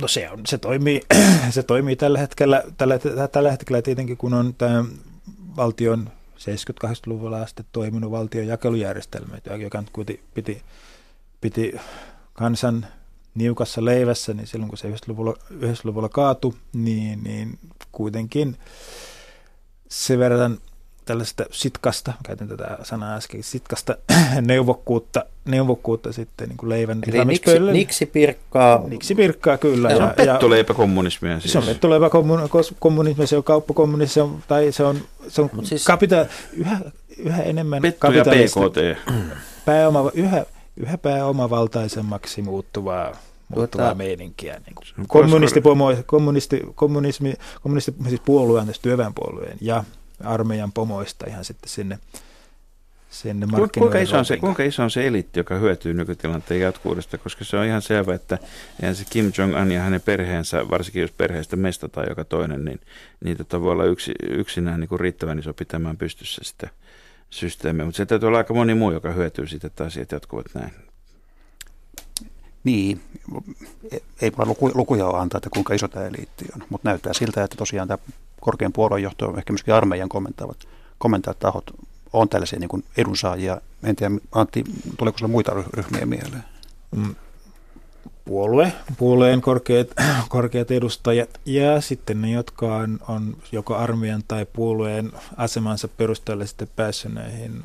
No 0.00 0.08
se, 0.08 0.30
on, 0.30 0.40
se, 0.46 0.58
toimii, 0.58 1.00
se 1.50 1.62
toimii 1.62 1.96
tällä 1.96 2.18
hetkellä, 2.18 2.62
tällä, 2.76 2.98
tällä 3.32 3.50
hetkellä 3.50 3.82
tietenkin, 3.82 4.16
kun 4.16 4.34
on 4.34 4.54
tämä 4.54 4.84
valtion 5.56 6.10
70-80-luvulla 6.36 7.42
asti 7.42 7.66
toiminut 7.72 8.10
valtion 8.10 8.46
jakelujärjestelmä, 8.46 9.38
joka 9.60 9.82
piti, 9.96 10.20
piti, 10.34 10.62
piti 11.40 11.72
kansan 12.32 12.86
niukassa 13.34 13.84
leivässä, 13.84 14.34
niin 14.34 14.46
silloin 14.46 14.68
kun 14.68 14.78
se 14.78 14.88
90-luvulla, 14.90 15.34
90-luvulla 15.52 16.08
kaatui, 16.08 16.54
niin, 16.72 17.24
niin 17.24 17.58
kuitenkin 17.92 18.56
se 19.88 20.18
verran 20.18 20.58
tällaista 21.04 21.44
sitkasta, 21.50 22.12
käytän 22.22 22.48
tätä 22.48 22.78
sanaa 22.82 23.16
äsken, 23.16 23.42
sitkasta 23.42 23.96
neuvokkuutta, 24.40 25.24
neuvokkuutta 25.44 26.12
sitten 26.12 26.48
niin 26.48 26.56
kuin 26.56 26.70
leivän 26.70 26.98
Eli 27.06 27.24
niksi, 27.24 27.58
niksi 27.58 28.06
pirkkaa. 28.06 28.82
Niksi 28.88 29.14
pirkkaa, 29.14 29.58
kyllä. 29.58 29.90
Ja, 29.90 29.96
se 29.96 30.02
on 30.02 30.10
pettuleipäkommunismia 30.16 31.40
siis. 31.40 31.52
Se 31.52 31.58
on 31.58 31.64
pettuleipäkommunismia, 31.64 33.26
se 33.26 33.36
on 33.36 33.44
kauppakommunismia, 33.44 34.26
tai 34.48 34.72
se 34.72 34.84
on, 34.84 34.98
se 35.28 35.42
on 35.42 35.50
siis, 35.62 35.84
kapita, 35.84 36.26
yhä, 36.52 36.80
yhä 37.18 37.42
enemmän 37.42 37.82
Pettu 37.82 38.12
ja 38.12 38.24
PKT. 38.24 39.08
Pääoma, 39.64 40.10
yhä, 40.14 40.44
yhä 40.76 40.98
pääomavaltaisemmaksi 40.98 42.42
muuttuvaa 42.42 43.16
muuttuvaa 43.48 43.86
tuota, 43.86 43.94
meininkiä. 43.94 44.60
Niin 44.66 44.74
kuin 44.74 45.08
kommunisti, 45.08 45.60
kommunisti, 46.06 46.62
kommunismi, 46.74 47.34
kommunisti, 47.62 47.94
siis 48.08 48.20
puolueen, 48.24 48.66
siis 48.66 48.80
työväenpuolueen 48.80 49.58
ja 49.60 49.84
armeijan 50.20 50.72
pomoista 50.72 51.26
ihan 51.28 51.44
sitten 51.44 51.70
sinne, 51.70 51.98
sinne 53.10 53.46
kuinka 53.78 53.98
iso, 53.98 54.18
on 54.18 54.24
se, 54.24 54.36
kuinka 54.36 54.62
iso 54.62 54.82
on 54.82 54.90
se 54.90 55.06
elitti, 55.06 55.40
joka 55.40 55.54
hyötyy 55.54 55.94
nykytilanteen 55.94 56.60
jatkuudesta, 56.60 57.18
koska 57.18 57.44
se 57.44 57.56
on 57.56 57.64
ihan 57.64 57.82
selvä, 57.82 58.14
että 58.14 58.38
eihän 58.82 58.96
se 58.96 59.04
Kim 59.10 59.32
Jong-un 59.38 59.72
ja 59.72 59.80
hänen 59.80 60.00
perheensä, 60.00 60.70
varsinkin 60.70 61.02
jos 61.02 61.12
perheestä 61.12 61.56
meistä 61.56 61.88
tai 61.88 62.06
joka 62.08 62.24
toinen, 62.24 62.64
niin, 62.64 62.80
niin 63.24 63.36
tota 63.36 63.60
voi 63.60 63.72
olla 63.72 63.84
yksi, 63.84 64.12
yksinään 64.30 64.80
niin 64.80 64.88
kuin 64.88 65.00
riittävän 65.00 65.38
iso 65.38 65.54
pitämään 65.54 65.96
pystyssä 65.96 66.42
sitä 66.44 66.68
systeemiä. 67.30 67.84
Mutta 67.84 67.96
se 67.96 68.06
täytyy 68.06 68.26
olla 68.26 68.38
aika 68.38 68.54
moni 68.54 68.74
muu, 68.74 68.92
joka 68.92 69.12
hyötyy 69.12 69.46
siitä, 69.46 69.66
että 69.66 69.84
asiat 69.84 70.12
jatkuvat 70.12 70.46
näin. 70.54 70.72
Niin, 72.64 73.00
ei 74.22 74.32
voi 74.38 74.72
lukuja 74.74 75.06
ole 75.06 75.18
antaa, 75.18 75.38
että 75.38 75.50
kuinka 75.50 75.74
iso 75.74 75.88
tämä 75.88 76.06
eliitti 76.06 76.44
on, 76.54 76.66
mutta 76.68 76.88
näyttää 76.88 77.12
siltä, 77.12 77.44
että 77.44 77.56
tosiaan 77.56 77.88
tämä 77.88 77.98
korkean 78.44 78.72
puoluejohto, 78.72 79.34
ehkä 79.38 79.52
myöskin 79.52 79.74
armeijan 79.74 80.08
kommentaavat, 80.08 80.56
kommentoivat 80.98 81.38
tahot 81.38 81.74
on 82.12 82.28
tällaisia 82.28 82.58
niin 82.58 82.68
kuin 82.68 82.84
edunsaajia. 82.96 83.60
En 83.84 83.96
tiedä, 83.96 84.14
Antti, 84.32 84.64
tuleeko 84.98 85.18
sinulle 85.18 85.32
muita 85.32 85.52
ryhmiä 85.72 86.06
mieleen? 86.06 86.44
Mm. 86.96 87.14
Puolue, 88.24 88.72
puolueen 88.98 89.40
korkeat, 89.40 89.88
korkeat 90.28 90.70
edustajat 90.70 91.40
ja 91.46 91.80
sitten 91.80 92.22
ne, 92.22 92.30
jotka 92.30 92.76
on, 92.76 92.98
on 93.08 93.36
joko 93.52 93.76
armeijan 93.76 94.22
tai 94.28 94.46
puolueen 94.52 95.12
asemansa 95.36 95.88
perusteella 95.88 96.46
sitten 96.46 96.68
päässyt 96.76 97.12
näihin, 97.12 97.62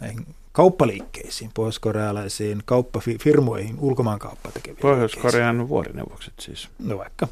näihin 0.00 0.26
kauppaliikkeisiin, 0.52 1.50
pohjois-korealaisiin 1.54 2.62
kauppafirmoihin, 2.64 3.76
ulkomaankauppa 3.78 4.50
tekeviin 4.50 4.82
Pohjois-Korean 4.82 5.68
vuorineuvokset 5.68 6.34
siis. 6.40 6.68
No 6.78 6.98
vaikka. 6.98 7.28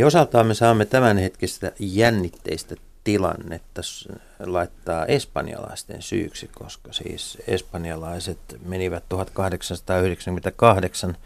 Niin 0.00 0.06
osaltaan 0.06 0.46
me 0.46 0.54
saamme 0.54 0.84
tämänhetkistä 0.84 1.72
jännitteistä 1.78 2.74
tilannetta 3.04 3.80
laittaa 4.38 5.06
espanjalaisten 5.06 6.02
syyksi, 6.02 6.50
koska 6.54 6.92
siis 6.92 7.38
espanjalaiset 7.46 8.38
menivät 8.66 9.04
1898 9.08 11.16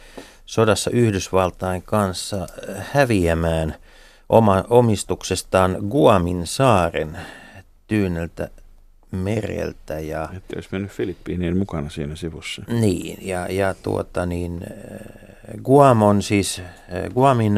sodassa 0.47 0.91
Yhdysvaltain 0.91 1.83
kanssa 1.83 2.47
häviämään 2.79 3.75
oma, 4.29 4.64
omistuksestaan 4.70 5.77
Guamin 5.91 6.47
saaren 6.47 7.18
tyyneltä 7.87 8.49
mereltä. 9.11 10.01
Ja, 10.01 10.29
Että 10.37 10.57
olisi 10.57 10.68
mennyt 10.72 10.91
Filippiinien 10.91 11.57
mukana 11.57 11.91
siinä 11.91 12.16
sivussa. 12.16 12.62
Niin, 12.68 13.27
ja, 13.27 13.49
ja 13.49 13.75
tuota 13.83 14.27
niin, 14.27 14.61
Guam 15.64 16.03
on 16.03 16.22
siis, 16.22 16.62
Guamin 17.14 17.55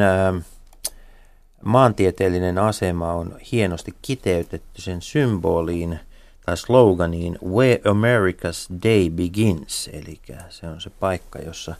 maantieteellinen 1.67 2.57
asema 2.57 3.13
on 3.13 3.39
hienosti 3.51 3.93
kiteytetty 4.01 4.81
sen 4.81 5.01
symboliin 5.01 5.99
tai 6.45 6.57
sloganiin 6.57 7.39
Where 7.45 7.81
America's 7.85 8.83
Day 8.83 9.09
Begins, 9.09 9.89
eli 9.93 10.19
se 10.49 10.67
on 10.67 10.81
se 10.81 10.89
paikka, 10.89 11.39
jossa 11.39 11.75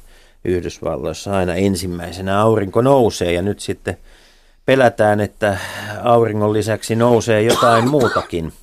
Yhdysvalloissa 0.45 1.37
aina 1.37 1.55
ensimmäisenä 1.55 2.41
aurinko 2.41 2.81
nousee 2.81 3.33
ja 3.33 3.41
nyt 3.41 3.59
sitten 3.59 3.97
pelätään, 4.65 5.19
että 5.19 5.57
auringon 6.03 6.53
lisäksi 6.53 6.95
nousee 6.95 7.41
jotain 7.41 7.89
muutakin. 7.89 8.53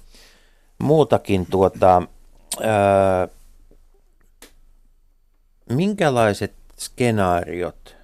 Muutakin 0.79 1.47
tuota, 1.47 2.03
ää, 2.63 3.29
minkälaiset 5.71 6.53
skenaariot 6.79 7.97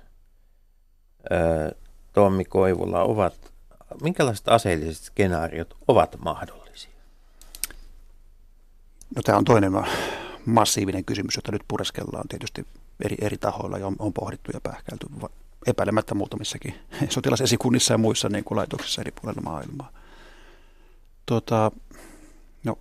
ää, 1.31 1.73
Tommi 2.13 2.45
Koivula 2.45 3.03
ovat, 3.03 3.35
minkälaiset 4.03 4.49
aseelliset 4.49 5.05
skenaariot 5.05 5.77
ovat 5.89 6.17
mahdollisia? 6.25 6.91
No 9.17 9.23
tämä 9.23 9.39
on 9.39 9.45
toinen 9.45 9.73
massiivinen 10.47 11.05
kysymys, 11.05 11.37
jota 11.37 11.53
nyt 11.53 11.63
pureskellaan 11.69 12.29
tietysti 12.29 12.67
eri, 13.05 13.17
eri 13.21 13.39
tahoilla 13.39 13.79
ja 13.79 13.87
on, 13.87 13.97
on 13.99 14.13
pohdittu 14.13 14.51
ja 14.55 14.61
pähkäilty 14.61 15.07
epäilemättä 15.67 16.15
muutamissakin 16.15 16.75
sotilasesikunnissa 17.09 17.95
ja 17.95 17.99
muissa 17.99 18.29
niin 18.29 18.45
kuin 18.45 18.59
laitoksissa 18.59 19.01
eri 19.01 19.13
puolilla 19.21 19.43
maailmaa. 19.43 19.93
Tota, 21.27 21.73
no, 22.65 22.79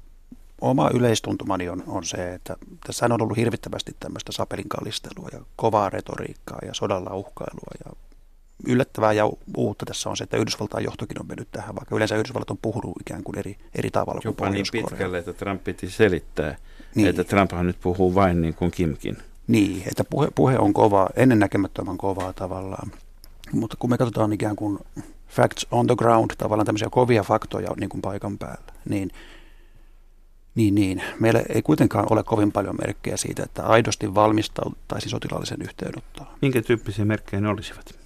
oma 0.61 0.89
yleistuntumani 0.93 1.69
on, 1.69 1.83
on 1.87 2.05
se, 2.05 2.33
että 2.33 2.55
tässä 2.87 3.05
on 3.05 3.21
ollut 3.21 3.37
hirvittävästi 3.37 3.95
tämmöistä 3.99 4.31
sapelin 4.31 4.69
kallistelua 4.69 5.29
ja 5.31 5.39
kovaa 5.55 5.89
retoriikkaa 5.89 6.59
ja 6.65 6.73
sodalla 6.73 7.15
uhkailua 7.15 7.71
ja 7.85 7.91
yllättävää 8.67 9.13
ja 9.13 9.29
uutta 9.57 9.85
tässä 9.85 10.09
on 10.09 10.17
se, 10.17 10.23
että 10.23 10.37
Yhdysvaltain 10.37 10.83
johtokin 10.83 11.21
on 11.21 11.27
mennyt 11.27 11.47
tähän, 11.51 11.75
vaikka 11.75 11.95
yleensä 11.95 12.15
Yhdysvallat 12.15 12.49
on 12.49 12.57
puhunut 12.61 12.93
ikään 13.01 13.23
kuin 13.23 13.39
eri, 13.39 13.57
eri 13.75 13.91
tavalla 13.91 14.21
Jopa 14.23 14.45
kuin 14.45 14.53
niin 14.53 14.65
pitkälle, 14.71 15.17
että 15.17 15.33
Trump 15.33 15.63
piti 15.63 15.89
selittää, 15.89 16.57
niin. 16.95 17.07
että 17.07 17.23
Trumphan 17.23 17.67
nyt 17.67 17.79
puhuu 17.81 18.15
vain 18.15 18.41
niin 18.41 18.53
kuin 18.53 18.71
Kimkin. 18.71 19.17
Niin, 19.47 19.83
että 19.87 20.03
puhe, 20.03 20.27
puhe 20.35 20.57
on 20.57 20.73
kova, 20.73 21.09
ennennäkemättömän 21.15 21.97
kovaa 21.97 22.33
tavallaan. 22.33 22.91
Mutta 23.51 23.77
kun 23.79 23.89
me 23.89 23.97
katsotaan 23.97 24.33
ikään 24.33 24.55
kuin 24.55 24.79
facts 25.27 25.67
on 25.71 25.87
the 25.87 25.95
ground, 25.95 26.31
tavallaan 26.37 26.65
tämmöisiä 26.65 26.89
kovia 26.91 27.23
faktoja 27.23 27.69
niin 27.79 27.89
kuin 27.89 28.01
paikan 28.01 28.37
päällä, 28.37 28.73
niin, 28.89 29.11
niin, 30.55 30.75
niin 30.75 31.01
meillä 31.19 31.41
ei 31.49 31.61
kuitenkaan 31.61 32.07
ole 32.09 32.23
kovin 32.23 32.51
paljon 32.51 32.75
merkkejä 32.81 33.17
siitä, 33.17 33.43
että 33.43 33.63
aidosti 33.63 34.15
valmistautuisi 34.15 35.09
sotilaallisen 35.09 35.61
yhteenottoon. 35.61 36.27
Minkä 36.41 36.61
tyyppisiä 36.61 37.05
merkkejä 37.05 37.41
ne 37.41 37.49
olisivat? 37.49 37.99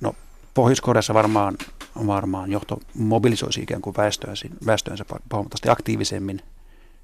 No 0.00 0.14
Pohjois-Koreassa 0.54 1.14
varmaan, 1.14 1.58
varmaan 2.06 2.52
johto 2.52 2.80
mobilisoisi 2.94 3.62
ikään 3.62 3.82
kuin 3.82 3.96
väestöönsä, 3.96 4.48
väestöönsä 4.66 5.04
huomattavasti 5.32 5.68
aktiivisemmin. 5.68 6.42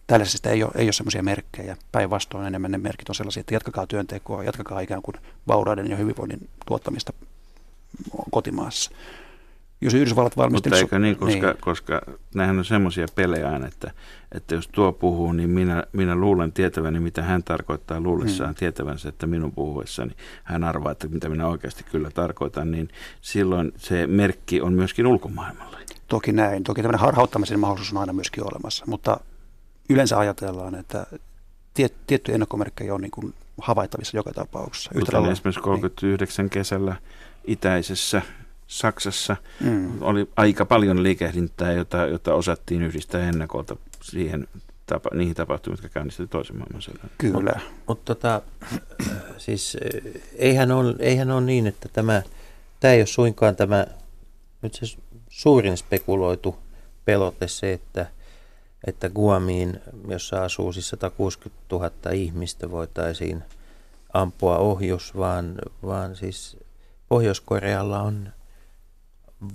Tällaisista 0.07 0.51
ei 0.51 0.63
ole, 0.63 0.73
ei 0.75 0.87
ole 0.87 0.93
sellaisia 0.93 1.23
merkkejä. 1.23 1.77
Päinvastoin 1.93 2.47
enemmän 2.47 2.71
ne 2.71 2.79
merkit 2.79 3.09
on 3.09 3.15
sellaisia, 3.15 3.41
että 3.41 3.55
jatkakaa 3.55 3.87
työntekoa, 3.87 4.45
jatkakaa 4.45 4.81
ikään 4.81 5.03
kuin 5.03 5.17
vaurauden 5.49 5.91
ja 5.91 5.97
hyvinvoinnin 5.97 6.49
tuottamista 6.67 7.13
kotimaassa. 8.31 8.91
Jos 9.83 9.95
Yhdysvallat 9.95 10.37
valmisteli... 10.37 10.75
Mutta 10.75 10.97
eikö 10.97 10.99
niin, 10.99 11.17
koska, 11.17 11.47
niin. 11.47 11.57
koska 11.61 12.01
nämähän 12.35 12.59
on 12.59 12.65
semmoisia 12.65 13.07
pelejä 13.15 13.49
aina, 13.49 13.67
että, 13.67 13.91
että 14.33 14.55
jos 14.55 14.69
tuo 14.69 14.93
puhuu, 14.93 15.33
niin 15.33 15.51
minä, 15.51 15.85
minä 15.93 16.15
luulen 16.15 16.53
tietäväni, 16.53 17.01
mitä 17.01 17.23
hän 17.23 17.43
tarkoittaa 17.43 18.01
luullessaan 18.01 18.51
hmm. 18.51 18.59
tietävänsä, 18.59 19.09
että 19.09 19.27
minun 19.27 19.53
puhuessani 19.53 20.13
hän 20.45 20.65
arvaa, 20.65 20.93
että 20.93 21.09
mitä 21.09 21.29
minä 21.29 21.47
oikeasti 21.47 21.85
kyllä 21.91 22.11
tarkoitan, 22.11 22.71
niin 22.71 22.89
silloin 23.21 23.73
se 23.77 24.07
merkki 24.07 24.61
on 24.61 24.73
myöskin 24.73 25.07
ulkomaailmalla. 25.07 25.79
Toki 26.09 26.33
näin. 26.33 26.65
Toki 26.65 26.83
tämmöinen 26.83 27.01
harhauttamisen 27.01 27.61
mahdollisuus 27.61 27.93
on 27.93 28.01
aina 28.01 28.13
myöskin 28.13 28.45
olemassa, 28.45 28.85
mutta 28.87 29.21
yleensä 29.91 30.19
ajatellaan, 30.19 30.75
että 30.75 31.07
tiet, 31.75 31.95
tiettyjä 32.07 32.35
ennakkomerkkejä 32.35 32.95
on 32.95 33.01
niin 33.01 33.11
kuin 33.11 33.35
havaittavissa 33.59 34.17
joka 34.17 34.33
tapauksessa. 34.33 34.91
Kuten 34.95 35.33
esimerkiksi 35.33 35.61
39 35.61 36.45
niin. 36.45 36.51
kesällä 36.51 36.97
itäisessä 37.45 38.23
Saksassa 38.73 39.37
mm. 39.61 40.03
oli 40.03 40.29
aika 40.37 40.65
paljon 40.65 41.03
liikehdintää, 41.03 41.73
jota, 41.73 42.07
jota 42.07 42.35
osattiin 42.35 42.83
yhdistää 42.83 43.29
ennakolta 43.29 43.77
siihen 44.03 44.49
tapa, 44.87 45.11
niihin 45.15 45.35
tapahtumiin, 45.35 45.79
jotka 45.79 45.95
käynnistivät 45.95 46.31
toisen 46.31 46.57
maailmansodan. 46.57 47.11
Kyllä. 47.19 47.53
Mutta 47.55 47.61
mut 47.87 48.05
tota, 48.05 48.43
siis 49.39 49.77
eihän 50.37 50.73
ole, 50.73 50.95
eihän 50.99 51.31
ole 51.31 51.41
niin, 51.41 51.67
että 51.67 51.89
tämä, 51.93 52.23
tämä 52.81 52.95
ei 52.95 53.01
ole 53.01 53.07
suinkaan 53.07 53.57
tämä 53.57 53.87
nyt 54.63 54.75
se 54.75 54.97
suurin 55.29 55.77
spekuloitu 55.77 56.57
pelote 57.05 57.49
se, 57.49 57.73
että, 57.73 58.07
että 58.87 59.11
Guamiin, 59.11 59.81
jossa 60.09 60.45
asuu 60.45 60.73
siis 60.73 60.89
160 60.89 61.63
000 61.73 61.91
ihmistä, 62.13 62.71
voitaisiin 62.71 63.43
ampua 64.13 64.59
ohjus, 64.59 65.17
vaan, 65.17 65.55
vaan 65.87 66.17
siis 66.17 66.57
Pohjois-Korealla 67.09 68.03
on 68.03 68.33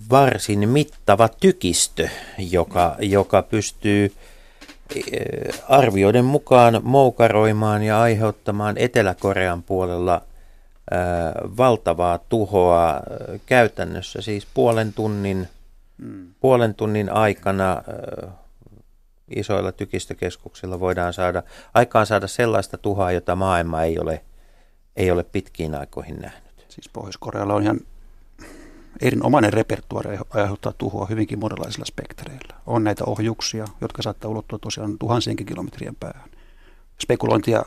varsin 0.10 0.70
mittava 0.70 1.30
tykistö, 1.30 2.10
joka, 2.38 2.96
joka 3.00 3.42
pystyy 3.42 4.14
eh, 4.96 5.64
arvioiden 5.70 6.26
mukaan 6.26 6.80
moukaroimaan 6.84 7.84
ja 7.84 8.02
aiheuttamaan 8.02 8.78
Etelä-Korean 8.78 9.64
puolella 9.64 10.22
eh, 10.92 10.98
valtavaa 11.58 12.18
tuhoa 12.30 12.96
eh, 12.96 13.42
käytännössä 13.46 14.22
siis 14.22 14.48
puolen 14.54 14.94
tunnin, 14.94 15.48
mm. 15.98 16.28
puolen 16.40 16.76
tunnin 16.76 17.10
aikana 17.10 17.84
isoilla 19.36 19.72
tykistökeskuksilla 19.72 20.80
voidaan 20.80 21.14
saada 21.14 21.44
aikaan 21.74 22.06
saada 22.06 22.28
sellaista 22.28 22.78
tuhoa, 22.78 23.12
jota 23.12 23.36
maailma 23.36 23.84
ei 23.84 24.00
ole, 24.00 24.22
ei 24.96 25.12
ole 25.12 25.24
pitkiin 25.24 25.76
aikoihin 25.76 26.20
nähnyt. 26.20 26.66
Siis 26.70 26.90
Pohjois-Korealla 26.90 27.54
on 27.54 27.64
ihan 27.64 27.80
erinomainen 29.02 29.54
repertuaari 29.54 30.18
aiheuttaa 30.30 30.74
tuhoa 30.78 31.06
hyvinkin 31.06 31.40
monenlaisilla 31.40 31.86
spektreillä. 31.86 32.56
On 32.66 32.84
näitä 32.84 33.04
ohjuksia, 33.06 33.66
jotka 33.82 34.02
saattaa 34.02 34.32
ulottua 34.32 34.60
tosiaan 34.60 34.98
tuhansienkin 35.00 35.46
kilometrien 35.46 35.96
päähän. 35.96 36.30
Spekulointia 37.02 37.64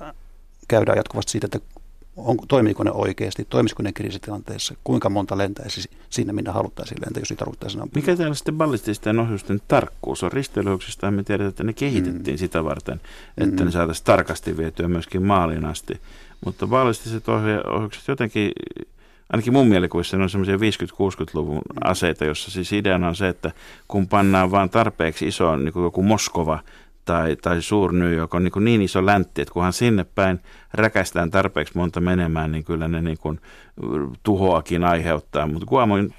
käydään 0.69 0.97
jatkuvasti 0.97 1.33
siitä, 1.33 1.47
että 1.47 1.81
on, 2.17 2.37
toimiiko 2.49 2.85
ne 2.85 2.91
oikeasti, 2.91 3.47
toimisiko 3.51 3.83
ne 3.83 3.93
kriisitilanteessa, 3.93 4.75
kuinka 4.85 5.11
monta 5.11 5.39
lentäisi 5.39 5.91
sinne, 6.11 6.33
minne 6.33 6.51
haluttaisiin 6.51 7.01
lentää, 7.01 7.21
jos 7.21 7.31
niitä 7.31 7.45
haluttaisiin 7.45 7.83
ampua. 7.83 8.01
Mikä 8.01 8.17
täällä 8.17 8.35
sitten 8.35 8.59
ballististen 8.59 9.19
ohjusten 9.19 9.61
tarkkuus 9.69 10.23
on? 10.23 10.33
Risteilyksistä 10.33 11.11
me 11.11 11.23
tiedetään, 11.23 11.49
että 11.49 11.65
ne 11.65 11.73
kehitettiin 11.73 12.35
mm. 12.35 12.39
sitä 12.39 12.65
varten, 12.65 13.01
että 13.39 13.63
mm. 13.63 13.65
ne 13.65 13.71
saataisiin 13.71 14.05
tarkasti 14.05 14.57
vietyä 14.57 14.89
myöskin 14.89 15.23
maaliin 15.23 15.65
asti. 15.65 16.01
Mutta 16.45 16.67
ballistiset 16.67 17.25
ohjukset 17.29 18.09
jotenkin 18.09 18.53
ainakin 19.33 19.53
mun 19.53 19.67
mielikuvissa 19.67 20.17
ne 20.17 20.23
on 20.23 20.31
semmoisia 20.31 20.57
50-60-luvun 20.57 21.63
aseita, 21.85 22.25
jossa 22.25 22.51
siis 22.51 22.73
ideana 22.73 23.09
on 23.09 23.17
se, 23.17 23.29
että 23.29 23.53
kun 23.89 24.09
pannaan 24.09 24.51
vaan 24.51 24.71
tarpeeksi 24.71 25.29
iso, 25.29 25.57
niin 25.57 25.73
kuin 25.73 25.83
joku 25.83 26.03
Moskova 26.03 26.59
tai, 27.05 27.37
tai 27.37 27.63
suur 27.63 27.93
New 27.93 28.13
York 28.13 28.35
on 28.35 28.45
niin, 28.45 28.53
kuin 28.53 28.65
niin 28.65 28.83
iso 28.83 29.07
läntti, 29.07 29.43
että 29.43 29.55
kunhan 29.55 29.73
sinne 29.73 30.05
päin 30.15 30.41
räkästään 30.75 31.31
tarpeeksi 31.31 31.77
monta 31.77 32.01
menemään, 32.01 32.53
niin 32.53 32.65
kyllä 32.65 32.89
ne 32.89 33.03
niin 33.03 33.19
kuin 33.19 33.41
tuhoakin 34.23 34.85
aiheuttaa. 34.85 35.47
Mutta 35.47 35.67
Guam 35.67 35.91
on, 35.91 36.11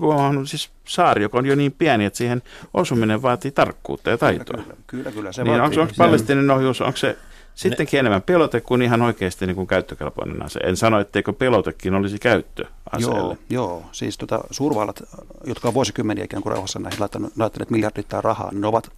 Guam 0.00 0.36
on 0.36 0.46
siis 0.46 0.70
saari, 0.84 1.22
joka 1.22 1.38
on 1.38 1.46
jo 1.46 1.54
niin 1.54 1.72
pieni, 1.72 2.04
että 2.04 2.16
siihen 2.16 2.42
osuminen 2.74 3.22
vaatii 3.22 3.50
tarkkuutta 3.50 4.10
ja 4.10 4.18
taitoa. 4.18 4.62
Kyllä, 4.62 4.74
kyllä, 4.86 5.12
kyllä 5.12 5.32
se 5.32 5.44
niin 5.44 5.60
vaatii. 5.60 5.78
Onko, 5.78 5.80
onko 5.80 5.94
palestinen 5.96 6.50
ohjus, 6.50 6.80
onko 6.80 6.96
se 6.96 7.16
Sittenkin 7.54 7.96
ne... 7.96 8.00
enemmän 8.00 8.22
pelote 8.22 8.60
kuin 8.60 8.82
ihan 8.82 9.02
oikeasti 9.02 9.46
niin 9.46 9.54
kuin 9.54 9.66
käyttökelpoinen 9.66 10.42
ase. 10.42 10.58
En 10.58 10.76
sano, 10.76 11.00
etteikö 11.00 11.32
pelotekin 11.32 11.94
olisi 11.94 12.18
käyttö 12.18 12.64
aseelle. 12.92 13.36
Joo, 13.50 13.68
joo. 13.68 13.82
siis 13.92 14.18
tota, 14.18 14.40
suurvallat, 14.50 15.02
jotka 15.44 15.68
on 15.68 15.74
vuosikymmeniä 15.74 16.24
ikään 16.24 16.42
kuin 16.42 16.52
rauhassa 16.52 16.78
näihin 16.78 17.00
laittaneet 17.36 17.70
miljardittaa 17.70 18.20
rahaa, 18.20 18.50
niin 18.50 18.60
ne 18.60 18.66
ovat 18.66 18.90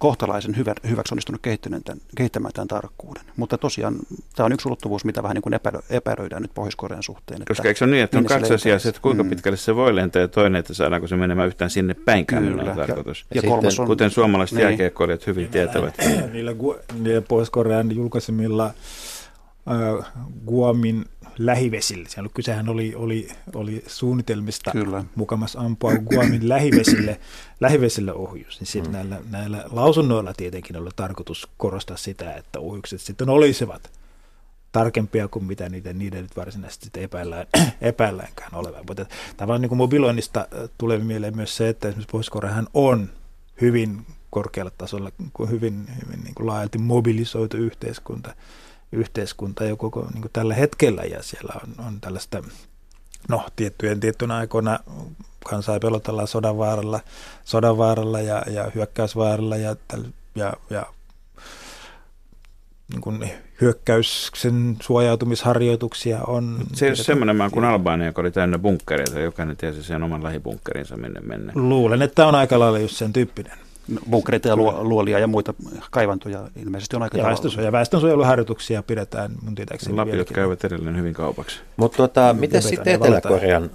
kohtalaisen 0.00 0.56
hyvä, 0.56 0.74
hyväksi 0.88 1.14
onnistunut 1.14 1.40
kehittämään 2.16 2.52
tämän 2.52 2.68
tarkkuuden. 2.68 3.22
Mutta 3.36 3.58
tosiaan 3.58 3.96
tämä 4.36 4.44
on 4.44 4.52
yksi 4.52 4.68
ulottuvuus, 4.68 5.04
mitä 5.04 5.22
vähän 5.22 5.34
niin 5.34 5.42
kuin 5.42 5.54
epärö, 5.54 5.78
epäröidään 5.90 6.42
nyt 6.42 6.54
Pohjois-Korean 6.54 7.02
suhteen. 7.02 7.42
Koska 7.48 7.68
eikö 7.68 7.78
se 7.78 7.84
ole 7.84 7.92
niin, 7.92 8.04
että 8.04 8.18
on 8.18 8.24
kaksi 8.24 8.54
asiaa, 8.54 8.78
että 8.88 9.00
kuinka 9.02 9.22
mm. 9.22 9.30
pitkälle 9.30 9.56
se 9.56 9.76
voi 9.76 9.96
lentää 9.96 10.22
ja 10.22 10.28
toinen, 10.28 10.58
että 10.58 10.74
saadaanko 10.74 11.06
se 11.06 11.16
menemään 11.16 11.48
yhtään 11.48 11.70
sinne 11.70 11.94
päinkään 11.94 12.44
Kyllä. 12.44 12.74
tarkoitus. 12.74 13.26
Ja, 13.34 13.40
ja 13.44 13.50
kolmas 13.50 13.80
on, 13.80 13.86
kuten 13.86 14.10
suomalaiset 14.10 14.56
niin. 14.56 14.62
jääkiekkoilijat 14.62 15.26
hyvin 15.26 15.48
tietävät. 15.48 15.94
Niillä, 16.32 16.52
niillä 16.94 17.22
Pohjois-Korean 17.28 17.96
julkaisemilla 17.96 18.66
äh, 18.66 20.12
Guamin 20.46 21.04
lähivesille. 21.46 22.08
Siellä 22.08 22.30
kysehän 22.34 22.68
oli, 22.68 22.94
oli, 22.94 23.28
oli 23.54 23.84
suunnitelmista 23.86 24.70
Kyllä. 24.70 25.04
mukamassa 25.14 25.60
ampua 25.60 25.92
Guamin 25.96 26.48
lähivesille, 26.48 27.20
lähivesille 27.60 28.12
ohjus. 28.12 28.60
Niin 28.60 28.66
sitten 28.66 28.92
mm. 28.92 28.96
näillä, 28.96 29.20
näillä 29.30 29.64
lausunnoilla 29.70 30.34
tietenkin 30.36 30.76
oli 30.76 30.90
tarkoitus 30.96 31.48
korostaa 31.56 31.96
sitä, 31.96 32.34
että 32.34 32.60
ohjukset 32.60 33.00
sitten 33.00 33.28
olisivat 33.28 33.90
tarkempia 34.72 35.28
kuin 35.28 35.44
mitä 35.44 35.68
niiden, 35.68 35.98
niiden 35.98 36.22
nyt 36.22 36.36
varsinaisesti 36.36 36.84
sitten 36.84 37.02
epäillään, 37.02 37.46
epäilläänkään 37.80 38.54
olevan. 38.54 38.84
Mutta 38.88 39.06
tavallaan 39.36 39.60
niin 39.60 39.68
kuin 39.68 39.78
mobiloinnista 39.78 40.48
tulee 40.78 40.98
mieleen 40.98 41.36
myös 41.36 41.56
se, 41.56 41.68
että 41.68 41.88
esimerkiksi 41.88 42.12
pohjois 42.12 42.68
on 42.74 43.08
hyvin 43.60 44.06
korkealla 44.30 44.72
tasolla, 44.78 45.10
hyvin, 45.50 45.88
hyvin 46.06 46.24
niin 46.24 46.34
kuin 46.34 46.46
laajalti 46.46 46.78
mobilisoitu 46.78 47.56
yhteiskunta 47.56 48.34
yhteiskunta 48.92 49.64
jo 49.64 49.76
koko 49.76 50.06
niin 50.12 50.22
kuin 50.22 50.32
tällä 50.32 50.54
hetkellä 50.54 51.02
ja 51.02 51.22
siellä 51.22 51.54
on, 51.64 51.86
on 51.86 52.00
tällaista, 52.00 52.42
no 53.28 53.46
tiettyjen 53.56 54.00
tiettynä 54.00 54.36
aikoina 54.36 54.78
kansaa 55.44 55.80
pelotellaan 55.80 56.28
sodanvaaralla, 56.28 57.00
sodanvaaralla 57.44 58.20
ja, 58.20 58.42
ja 58.50 58.70
hyökkäysvaaralla 58.74 59.56
ja, 59.56 59.76
ja, 60.34 60.52
ja 60.70 60.86
niin 62.92 63.00
kuin 63.00 63.30
hyökkäyksen 63.60 64.76
suojautumisharjoituksia 64.82 66.20
on. 66.26 66.58
Se 66.72 66.86
ei 66.86 66.90
ole 66.90 66.96
semmoinen 66.96 67.36
maa 67.36 67.50
kuin 67.50 67.64
Albania, 67.64 68.06
joka 68.06 68.20
oli 68.20 68.30
täynnä 68.30 68.58
bunkkereita, 68.58 69.20
jokainen 69.20 69.56
tiesi 69.56 69.82
sen 69.82 70.02
oman 70.02 70.22
lähibunkerinsa 70.22 70.96
minne 70.96 71.20
mennä. 71.20 71.52
Luulen, 71.54 72.02
että 72.02 72.26
on 72.26 72.34
aika 72.34 72.58
lailla 72.58 72.78
just 72.78 72.96
sen 72.96 73.12
tyyppinen 73.12 73.58
bunkkereita 74.10 74.48
ja 74.48 74.56
luolia 74.56 75.18
ja 75.18 75.26
muita 75.26 75.54
kaivantoja 75.90 76.48
ilmeisesti 76.56 76.96
on 76.96 77.02
aika 77.02 77.18
ja 77.18 77.24
väestönsuoja, 77.24 77.72
väestönsuojeluharjoituksia 77.72 78.82
pidetään 78.82 79.30
mun 79.42 79.54
tietääkseni 79.54 79.96
Lapiot 79.96 80.30
käyvät 80.30 80.64
edelleen 80.64 80.96
hyvin 80.96 81.14
kaupaksi. 81.14 81.60
Mutta 81.76 81.96
tota, 81.96 82.34
miten 82.38 82.62
sitten 82.62 82.94
Etelä-Korean, 82.94 83.70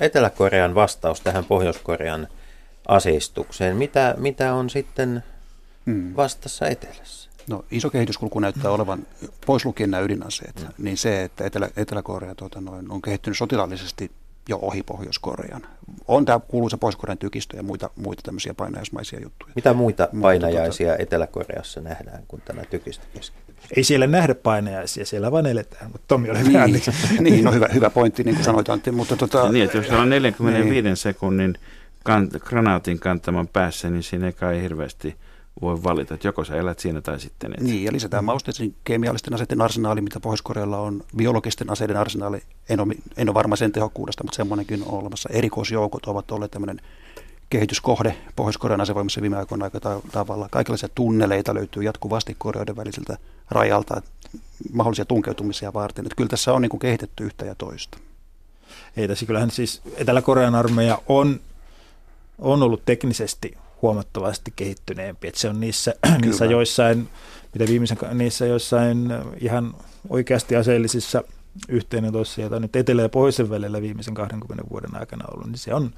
Etelä-Korean 0.00 0.74
vastaus 0.74 1.20
tähän 1.20 1.44
Pohjois-Korean 1.44 2.28
aseistukseen? 2.88 3.76
Mitä, 3.76 4.14
mitä 4.18 4.54
on 4.54 4.70
sitten 4.70 5.22
hmm. 5.86 6.16
vastassa 6.16 6.66
etelässä? 6.66 7.30
No, 7.48 7.64
iso 7.70 7.90
kehityskulku 7.90 8.40
näyttää 8.40 8.70
olevan, 8.70 9.06
pois 9.46 9.64
lukien 9.64 9.90
nämä 9.90 10.02
ydinaseet, 10.02 10.60
hmm. 10.60 10.68
niin 10.78 10.96
se, 10.96 11.22
että 11.22 11.44
Etelä, 11.44 11.68
Etelä-Korea 11.76 12.34
tuota, 12.34 12.60
noin, 12.60 12.90
on 12.90 13.02
kehittynyt 13.02 13.38
sotilaallisesti 13.38 14.10
jo 14.48 14.58
ohi 14.62 14.82
Pohjois-Korean. 14.82 15.62
On 16.08 16.24
tämä 16.24 16.40
kuuluisa 16.48 16.78
Pohjois-Korean 16.78 17.18
tykistö 17.18 17.56
ja 17.56 17.62
muita, 17.62 17.90
muita 17.96 18.22
tämmöisiä 18.22 18.54
painajaismaisia 18.54 19.20
juttuja. 19.20 19.52
Mitä 19.54 19.74
muita 19.74 20.08
painajaisia 20.20 20.86
tuota... 20.86 21.02
Etelä-Koreassa 21.02 21.80
nähdään 21.80 22.22
kuin 22.28 22.42
tämä 22.44 22.62
tykistö 22.64 23.06
Ei 23.76 23.84
siellä 23.84 24.06
nähdä 24.06 24.34
painajaisia, 24.34 25.06
siellä 25.06 25.32
vaan 25.32 25.46
eletään, 25.46 25.90
mutta 25.90 26.04
Tomi 26.08 26.30
oli 26.30 26.42
niin, 26.42 26.82
niin, 27.20 27.44
no 27.44 27.52
hyvä, 27.52 27.68
hyvä 27.74 27.90
pointti, 27.90 28.24
niin 28.24 28.34
kuin 28.34 28.44
sanoit 28.44 28.68
Antti. 28.68 28.90
Mutta 28.90 29.16
tota, 29.16 29.52
niin, 29.52 29.64
että 29.64 29.76
jos 29.78 29.90
on 29.90 30.10
45 30.10 30.82
niin. 30.82 30.96
sekunnin 30.96 31.54
kant, 32.04 32.32
granaatin 32.32 32.98
kantaman 32.98 33.48
päässä, 33.48 33.90
niin 33.90 34.02
siinä 34.02 34.26
ei 34.26 34.32
kai 34.32 34.62
hirveästi– 34.62 35.16
voi 35.60 35.82
valita, 35.82 36.14
että 36.14 36.28
joko 36.28 36.44
sä 36.44 36.56
elät 36.56 36.78
siinä 36.78 37.00
tai 37.00 37.20
sitten 37.20 37.52
et. 37.52 37.60
Niin, 37.60 37.84
ja 37.84 37.92
lisätään 37.92 38.24
mausteisiin 38.24 38.74
kemiallisten 38.84 39.34
aseiden 39.34 39.60
arsenaali, 39.60 40.00
mitä 40.00 40.20
Pohjois-Korealla 40.20 40.78
on, 40.78 41.04
biologisten 41.16 41.70
aseiden 41.70 41.96
arsenaali, 41.96 42.42
en 42.68 42.80
ole, 42.80 42.94
en 43.16 43.28
ole 43.28 43.34
varma 43.34 43.56
sen 43.56 43.72
tehokkuudesta, 43.72 44.24
mutta 44.24 44.36
semmoinenkin 44.36 44.82
on 44.82 44.98
olemassa. 45.02 45.28
Erikoisjoukot 45.32 46.06
ovat 46.06 46.30
olleet 46.30 46.50
tämmöinen 46.50 46.80
kehityskohde 47.50 48.16
Pohjois-Korean 48.36 48.80
asevoimassa 48.80 49.20
viime 49.20 49.36
aikoina 49.36 49.64
aika 49.64 49.80
tavalla. 50.12 50.48
Kaikenlaisia 50.50 50.88
tunneleita 50.94 51.54
löytyy 51.54 51.82
jatkuvasti 51.82 52.36
Koreoiden 52.38 52.76
väliseltä 52.76 53.16
rajalta, 53.50 54.02
mahdollisia 54.72 55.04
tunkeutumisia 55.04 55.72
varten. 55.72 56.06
Että 56.06 56.16
kyllä 56.16 56.30
tässä 56.30 56.52
on 56.52 56.62
niin 56.62 56.70
kuin 56.70 56.80
kehitetty 56.80 57.24
yhtä 57.24 57.44
ja 57.44 57.54
toista. 57.54 57.98
Ei 58.96 59.08
tässä 59.08 59.26
kyllähän 59.26 59.50
siis 59.50 59.82
Etelä-Korean 59.96 60.54
armeija 60.54 60.98
on 61.06 61.40
on 62.38 62.62
ollut 62.62 62.84
teknisesti 62.84 63.58
huomattavasti 63.82 64.52
kehittyneempi. 64.56 65.28
Että 65.28 65.40
se 65.40 65.48
on 65.48 65.60
niissä, 65.60 65.94
niissä 66.22 66.44
joissain, 66.44 67.08
mitä 67.54 67.66
viimeisen, 67.66 67.98
niissä 68.12 68.46
joissain 68.46 69.12
ihan 69.40 69.74
oikeasti 70.08 70.56
aseellisissa 70.56 71.24
yhteenotoissa, 71.68 72.40
joita 72.40 72.60
nyt 72.60 72.76
etelä- 72.76 73.02
ja 73.02 73.08
pohjoisen 73.08 73.50
välillä 73.50 73.82
viimeisen 73.82 74.14
20 74.14 74.64
vuoden 74.70 74.96
aikana 74.96 75.24
ollut, 75.34 75.46
niin 75.46 75.58
se 75.58 75.74
on, 75.74 75.90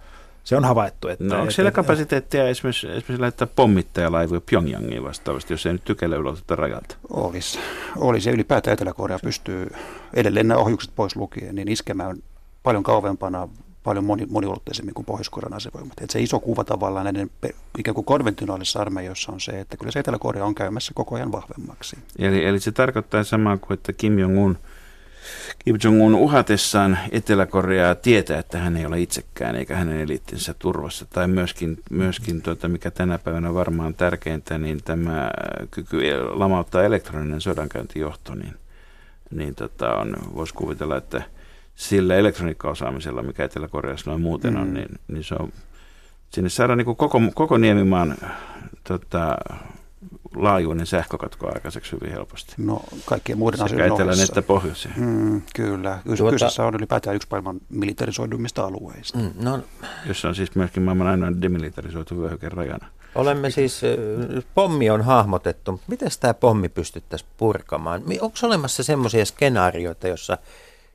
se 0.45 0.57
on 0.57 0.65
havaittu. 0.65 1.09
Että, 1.09 1.25
no 1.25 1.39
onko 1.41 1.51
siellä 1.51 1.69
että, 1.69 1.83
kapasiteettia 1.83 2.49
esimerkiksi, 2.49 2.87
esimerkiksi 2.87 3.19
laittaa 3.19 3.49
pommittajalaivoja 3.57 4.41
Pyongyangiin 4.51 5.05
vastaavasti, 5.05 5.53
jos 5.53 5.67
ei 5.67 5.73
nyt 5.73 5.85
tykele 5.85 6.19
uloteta 6.19 6.57
rajalta? 6.57 6.97
Olisi. 7.11 7.59
Olisi. 7.97 8.31
Ylipäätään 8.31 8.73
Etelä-Korea 8.73 9.19
pystyy 9.19 9.71
edelleen 10.15 10.49
nämä 10.49 10.61
ohjukset 10.61 10.91
pois 10.97 11.17
lukien, 11.17 11.55
niin 11.55 11.69
iskemään 11.69 12.17
paljon 12.63 12.83
kauempana 12.83 13.49
paljon 13.85 14.05
moni, 14.05 14.27
moniulotteisemmin 14.31 14.95
kuin 14.95 15.07
Pohjois-Korean 15.07 15.55
asevoimat. 15.55 16.01
Et 16.01 16.11
se 16.11 16.21
iso 16.21 16.41
kuva 16.41 16.65
tavallaan 16.65 17.05
näiden 17.05 17.31
ikään 17.79 17.95
kuin 17.95 18.05
konventionaalisissa 18.05 18.81
armeijoissa 18.81 19.33
on 19.33 19.41
se, 19.41 19.61
että 19.61 19.77
kyllä 19.77 19.93
se 19.93 19.99
Etelä-Korea 19.99 20.45
on 20.45 20.55
käymässä 20.55 20.93
koko 20.95 21.15
ajan 21.15 21.33
vahvemmaksi. 21.33 21.97
Eli, 22.19 22.45
eli 22.45 22.61
se 22.61 22.73
tarkoittaa 22.73 23.25
samaa 23.25 23.57
kuin, 23.57 23.75
että 23.75 23.93
Kim 23.93 24.19
Jong-un 24.19 24.59
Kim 25.65 25.77
Jong-un 25.85 26.15
uhatessaan 26.15 26.99
Etelä-Koreaa 27.13 27.95
tietää, 27.95 28.39
että 28.39 28.59
hän 28.59 28.77
ei 28.77 28.87
ole 28.87 29.01
itsekään 29.01 29.57
eikä 29.57 29.77
hänen 29.77 30.01
eliittinsä 30.01 30.55
turvassa. 30.59 31.07
Tai 31.11 31.29
myöskin, 31.29 31.79
myöskin 31.91 32.43
tuota, 32.43 32.69
mikä 32.69 32.91
tänä 32.91 33.19
päivänä 33.19 33.55
varmaan 33.55 33.95
tärkeintä, 33.95 34.59
niin 34.59 34.83
tämä 34.85 35.31
kyky 35.71 35.99
lamauttaa 36.31 36.83
elektroninen 36.83 37.41
sodankäyntijohto, 37.41 38.35
niin, 38.35 38.55
niin 39.31 39.55
tota 39.55 39.95
on, 39.95 40.17
voisi 40.35 40.55
kuvitella, 40.55 40.97
että 40.97 41.23
sillä 41.75 42.15
elektroniikkaosaamisella, 42.15 43.23
mikä 43.23 43.45
Etelä-Koreassa 43.45 44.11
noin 44.11 44.23
muuten 44.23 44.57
on, 44.57 44.67
mm. 44.67 44.75
niin, 44.75 44.89
niin 45.09 45.25
se 45.25 45.35
on, 45.35 45.53
sinne 46.31 46.49
saadaan 46.49 46.79
niin 46.79 46.97
koko, 46.97 47.21
koko 47.35 47.59
Niemimaan 47.59 48.17
tota, 48.89 49.37
laajuinen 50.35 50.87
sähkökatko 50.87 51.49
aikaiseksi 51.55 51.93
hyvin 51.93 52.11
helposti. 52.11 52.55
No 52.59 52.83
kaikkien 53.05 53.39
muiden 53.39 53.63
asioiden 53.63 53.91
Sekä 53.91 53.95
etelän 53.95 54.25
että 54.25 54.43
pohjoisen. 54.43 54.93
Mm, 54.97 55.43
kyllä. 55.55 55.99
Tuota, 56.07 56.31
Kyseessä 56.31 56.65
on 56.65 56.75
ylipäätään 56.75 57.17
yksi 57.17 57.29
maailman 57.31 57.61
militarisoidummista 57.69 58.65
alueista. 58.65 59.19
Mm, 59.19 59.31
no, 59.41 59.61
Jossa 60.07 60.29
on 60.29 60.35
siis 60.35 60.55
myöskin 60.55 60.83
maailman 60.83 61.07
ainoa 61.07 61.41
demilitarisoitu 61.41 62.21
vyöhyke 62.21 62.49
rajana. 62.49 62.87
Olemme 63.15 63.51
siis, 63.51 63.81
pommi 64.55 64.91
on 64.91 65.03
hahmotettu. 65.03 65.81
Miten 65.87 66.09
tämä 66.21 66.35
pommi 66.35 66.69
pystyttäisiin 66.69 67.31
purkamaan? 67.37 68.03
Onko 68.21 68.37
olemassa 68.43 68.83
semmoisia 68.83 69.25
skenaarioita, 69.25 70.09
jossa 70.09 70.39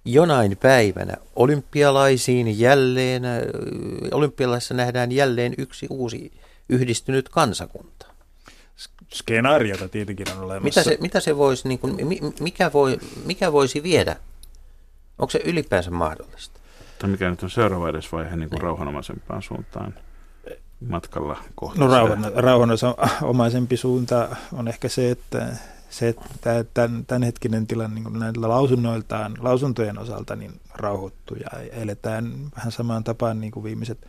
jonain 0.06 0.58
päivänä 0.58 1.14
olympialaisiin 1.36 2.60
jälleen, 2.60 3.24
olympialaisissa 4.12 4.74
nähdään 4.74 5.12
jälleen 5.12 5.54
yksi 5.58 5.88
uusi 5.90 6.32
yhdistynyt 6.70 7.30
kansakunta? 7.30 8.06
skenaariota 9.14 9.90
tietenkin 9.90 10.32
on 10.32 10.44
olemassa. 10.44 10.64
Mitä 10.64 10.84
se, 10.84 10.98
mitä 11.02 11.20
se 11.20 11.38
voisi, 11.38 11.68
niin 11.68 11.80
kuin, 11.80 11.98
mikä, 12.40 12.74
voi, 12.74 13.00
mikä 13.26 13.52
voisi 13.52 13.84
viedä? 13.84 14.16
Onko 15.20 15.32
se 15.32 15.42
ylipäänsä 15.46 15.92
mahdollista? 15.92 16.60
Tai 17.00 17.10
mikä 17.10 17.30
nyt 17.30 17.44
on 17.44 17.50
seuraava 17.50 17.90
edesvaihe 17.90 18.36
niin 18.36 18.50
kuin 18.50 18.62
rauhanomaisempaan 18.62 19.42
suuntaan 19.42 19.94
matkalla 20.88 21.38
kohti? 21.56 21.80
No 21.80 21.88
rauhan, 21.88 22.32
rauhanomaisempi 22.36 23.78
suunta 23.78 24.36
on 24.54 24.68
ehkä 24.68 24.90
se, 24.90 25.12
että 25.12 25.48
se, 25.90 26.08
että 26.08 26.66
tämän, 26.74 27.06
tämänhetkinen 27.06 27.68
tilanne 27.68 28.00
niin 28.00 28.20
näillä 28.20 28.50
lausunnoiltaan, 28.50 29.38
lausuntojen 29.40 29.98
osalta 29.98 30.36
niin 30.36 30.52
rauhoittuu 30.76 31.38
ja 31.38 31.60
eletään 31.72 32.34
vähän 32.56 32.72
samaan 32.72 33.04
tapaan 33.04 33.42
niin 33.42 33.52
kuin 33.52 33.64
viimeiset 33.64 34.08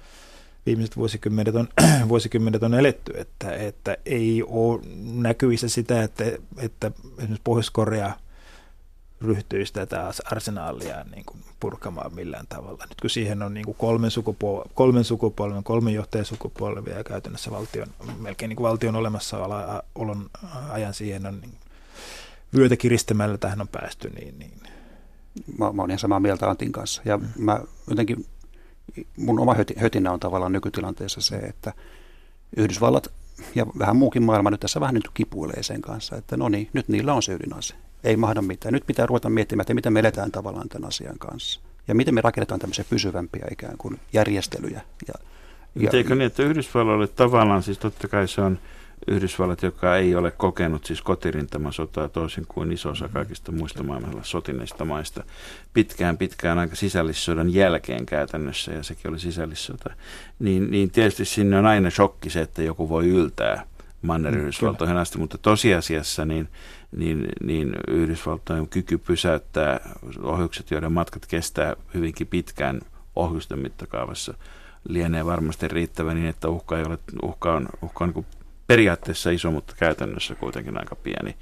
viimeiset 0.66 0.96
vuosikymmenet 0.96 1.54
on, 1.54 1.68
vuosikymmenet 2.08 2.62
on 2.62 2.74
eletty, 2.74 3.12
että, 3.16 3.54
että 3.54 3.96
ei 4.06 4.42
ole 4.46 4.80
näkyvissä 5.04 5.68
sitä, 5.68 6.02
että, 6.02 6.24
että 6.58 6.90
esimerkiksi 7.18 7.40
Pohjois-Korea 7.44 8.12
ryhtyisi 9.20 9.72
tätä 9.72 10.12
arsenaalia 10.24 11.04
niin 11.14 11.24
kuin 11.24 11.40
purkamaan 11.60 12.14
millään 12.14 12.46
tavalla. 12.48 12.84
Nyt 12.88 13.00
kun 13.00 13.10
siihen 13.10 13.42
on 13.42 13.54
niin 13.54 13.66
kuin 13.66 13.76
kolmen, 13.78 14.10
sukupol- 14.10 14.70
kolmen 14.74 15.04
sukupolven, 15.04 15.64
kolmen 15.64 15.94
johtajasukupolvia 15.94 16.96
ja 16.96 17.04
käytännössä 17.04 17.50
valtion, 17.50 17.88
melkein 18.18 18.48
niin 18.48 18.56
kuin 18.56 18.68
valtion 18.68 18.96
olemassaolon 18.96 20.30
ajan 20.70 20.94
siihen 20.94 21.26
on 21.26 21.40
niin 21.40 21.54
vyötä 22.56 22.76
kiristämällä 22.76 23.38
tähän 23.38 23.60
on 23.60 23.68
päästy. 23.68 24.10
Niin, 24.10 24.38
niin. 24.38 24.52
Mä, 25.58 25.72
mä 25.72 25.82
olen 25.82 25.90
ihan 25.90 25.98
samaa 25.98 26.20
mieltä 26.20 26.50
Antin 26.50 26.72
kanssa 26.72 27.02
ja 27.04 27.18
mm. 27.18 27.26
mä 27.36 27.60
jotenkin 27.90 28.26
mun 29.16 29.40
oma 29.40 29.56
hötinä 29.76 30.12
on 30.12 30.20
tavallaan 30.20 30.52
nykytilanteessa 30.52 31.20
se, 31.20 31.36
että 31.36 31.72
Yhdysvallat 32.56 33.12
ja 33.54 33.66
vähän 33.78 33.96
muukin 33.96 34.22
maailma 34.22 34.50
nyt 34.50 34.60
tässä 34.60 34.80
vähän 34.80 34.94
nyt 34.94 35.08
kipuilee 35.14 35.62
sen 35.62 35.82
kanssa, 35.82 36.16
että 36.16 36.36
no 36.36 36.48
niin, 36.48 36.68
nyt 36.72 36.88
niillä 36.88 37.14
on 37.14 37.22
se 37.22 37.32
ydinase. 37.32 37.74
Ei 38.04 38.16
mahda 38.16 38.42
mitään. 38.42 38.72
Nyt 38.72 38.86
pitää 38.86 39.06
ruveta 39.06 39.30
miettimään, 39.30 39.62
että 39.62 39.74
miten 39.74 39.92
me 39.92 40.00
eletään 40.00 40.32
tavallaan 40.32 40.68
tämän 40.68 40.88
asian 40.88 41.18
kanssa. 41.18 41.60
Ja 41.88 41.94
miten 41.94 42.14
me 42.14 42.20
rakennetaan 42.20 42.60
tämmöisiä 42.60 42.84
pysyvämpiä 42.90 43.46
ikään 43.50 43.78
kuin 43.78 44.00
järjestelyjä. 44.12 44.80
Ja, 45.08 45.14
ja, 45.74 45.90
Eikö 45.92 46.14
niin, 46.14 46.26
että 46.26 46.42
Yhdysvalloille 46.42 47.06
tavallaan, 47.06 47.62
siis 47.62 47.78
totta 47.78 48.08
kai 48.08 48.28
se 48.28 48.40
on 48.40 48.58
Yhdysvallat, 49.08 49.62
joka 49.62 49.96
ei 49.96 50.14
ole 50.14 50.30
kokenut 50.30 50.84
siis 50.84 51.02
sotaa 51.70 52.08
toisin 52.08 52.46
kuin 52.48 52.72
iso 52.72 52.90
osa 52.90 53.08
kaikista 53.08 53.52
muista 53.52 53.82
maailmalla 53.82 54.24
sotineista 54.24 54.84
maista 54.84 55.24
pitkään 55.72 56.18
pitkään 56.18 56.58
aika 56.58 56.76
sisällissodan 56.76 57.54
jälkeen 57.54 58.06
käytännössä, 58.06 58.72
ja 58.72 58.82
sekin 58.82 59.10
oli 59.10 59.18
sisällissota, 59.18 59.90
niin, 60.38 60.70
niin 60.70 60.90
tietysti 60.90 61.24
sinne 61.24 61.58
on 61.58 61.66
aina 61.66 61.90
shokki 61.90 62.30
se, 62.30 62.40
että 62.40 62.62
joku 62.62 62.88
voi 62.88 63.08
yltää 63.08 63.66
Manner-Yhdysvaltoihin 64.02 64.96
asti, 64.96 65.18
mutta 65.18 65.38
tosiasiassa 65.38 66.24
niin, 66.24 66.48
niin, 66.96 67.28
niin 67.42 67.76
Yhdysvaltojen 67.88 68.68
kyky 68.68 68.98
pysäyttää 68.98 69.80
ohjukset, 70.22 70.70
joiden 70.70 70.92
matkat 70.92 71.26
kestää 71.26 71.76
hyvinkin 71.94 72.26
pitkään 72.26 72.80
ohjusten 73.16 73.58
mittakaavassa, 73.58 74.34
lienee 74.88 75.26
varmasti 75.26 75.68
riittävä 75.68 76.14
niin, 76.14 76.26
että 76.26 76.48
uhka, 76.48 76.78
ei 76.78 76.84
ole, 76.84 76.98
uhka 77.22 77.52
on, 77.52 77.68
uhka 77.82 78.04
on 78.04 78.12
niin 78.16 78.26
periaatteessa 78.70 79.30
iso, 79.30 79.50
mutta 79.50 79.74
käytännössä 79.78 80.34
kuitenkin 80.34 80.78
aika 80.78 80.96
pieni. 80.96 81.36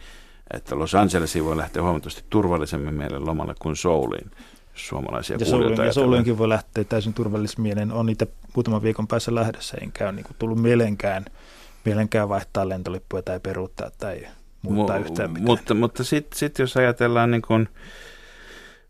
Että 0.54 0.78
Los 0.78 0.94
Angelesiin 0.94 1.44
voi 1.44 1.56
lähteä 1.56 1.82
huomattavasti 1.82 2.24
turvallisemmin 2.30 2.94
mielen 2.94 3.26
lomalle 3.26 3.54
kuin 3.58 3.76
Souliin, 3.76 4.30
suomalaisia 4.74 5.36
ja 5.40 5.46
Soulin, 5.46 5.86
ja 5.86 5.92
Souliinkin 5.92 6.38
voi 6.38 6.48
lähteä 6.48 6.84
täysin 6.84 7.14
turvallismielen. 7.14 7.92
On 7.92 8.06
niitä 8.06 8.26
muutaman 8.54 8.82
viikon 8.82 9.08
päässä 9.08 9.34
lähdössä, 9.34 9.76
enkä 9.80 10.04
ole 10.04 10.12
niin 10.12 10.26
tullut 10.38 10.62
mielenkään, 10.62 11.24
mielenkään 11.84 12.28
vaihtaa 12.28 12.68
lentolippuja 12.68 13.22
tai 13.22 13.40
peruuttaa 13.40 13.90
tai 13.98 14.26
muuttaa 14.62 14.96
Mu- 14.96 15.00
yhtään 15.00 15.30
mitään. 15.30 15.46
Mutta, 15.46 15.74
mutta 15.74 16.04
sitten 16.04 16.38
sit 16.38 16.58
jos 16.58 16.76
ajatellaan 16.76 17.30
niin 17.30 17.42
kuin, 17.42 17.68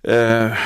Äh, 0.06 0.58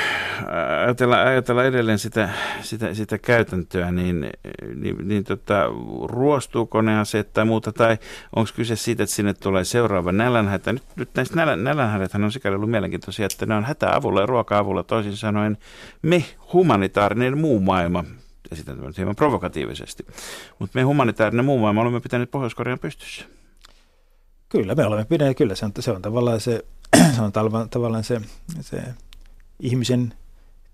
ajatella, 0.84 1.22
ajatella 1.22 1.64
edelleen 1.64 1.98
sitä, 1.98 2.28
sitä, 2.62 2.94
sitä 2.94 3.18
käytäntöä, 3.18 3.92
niin, 3.92 4.30
niin, 4.74 5.08
niin 5.08 5.24
tota, 5.24 5.64
ruostuuko 6.04 6.82
ne 6.82 6.98
aseet 6.98 7.32
tai 7.32 7.44
muuta, 7.44 7.72
tai 7.72 7.98
onko 8.36 8.50
kyse 8.56 8.76
siitä, 8.76 9.02
että 9.02 9.14
sinne 9.14 9.34
tulee 9.34 9.64
seuraava 9.64 10.12
nälänhätä. 10.12 10.72
Nyt, 10.72 10.82
nyt 10.96 11.08
näistä 11.14 11.36
nälän, 11.36 11.64
nälänhädät 11.64 12.14
on 12.14 12.32
sikäli 12.32 12.56
ollut 12.56 12.70
mielenkiintoisia, 12.70 13.26
että 13.26 13.46
ne 13.46 13.54
on 13.54 13.64
hätäavulla 13.64 14.20
ja 14.20 14.26
ruoka-avulla, 14.26 14.82
toisin 14.82 15.16
sanoen 15.16 15.58
me 16.02 16.24
humanitaarinen 16.52 17.38
muu 17.38 17.60
maailma, 17.60 18.04
esitän 18.50 18.76
tämän 18.76 18.92
hieman 18.96 19.16
provokatiivisesti, 19.16 20.06
mutta 20.58 20.78
me 20.78 20.82
humanitaarinen 20.82 21.44
muu 21.44 21.58
maailma 21.58 21.80
olemme 21.80 22.00
pitäneet 22.00 22.30
Pohjois-Korean 22.30 22.78
pystyssä. 22.78 23.24
Kyllä, 24.48 24.74
me 24.74 24.86
olemme 24.86 25.04
pitäneet, 25.04 25.36
kyllä 25.36 25.54
se 25.54 25.64
on, 25.64 25.72
se 25.80 25.90
on 25.90 26.02
tavallaan 26.02 26.40
se, 26.40 26.64
se 27.16 27.22
on 27.22 27.32
tavallaan 27.70 28.04
se, 28.04 28.20
se 28.60 28.82
ihmisen 29.62 30.14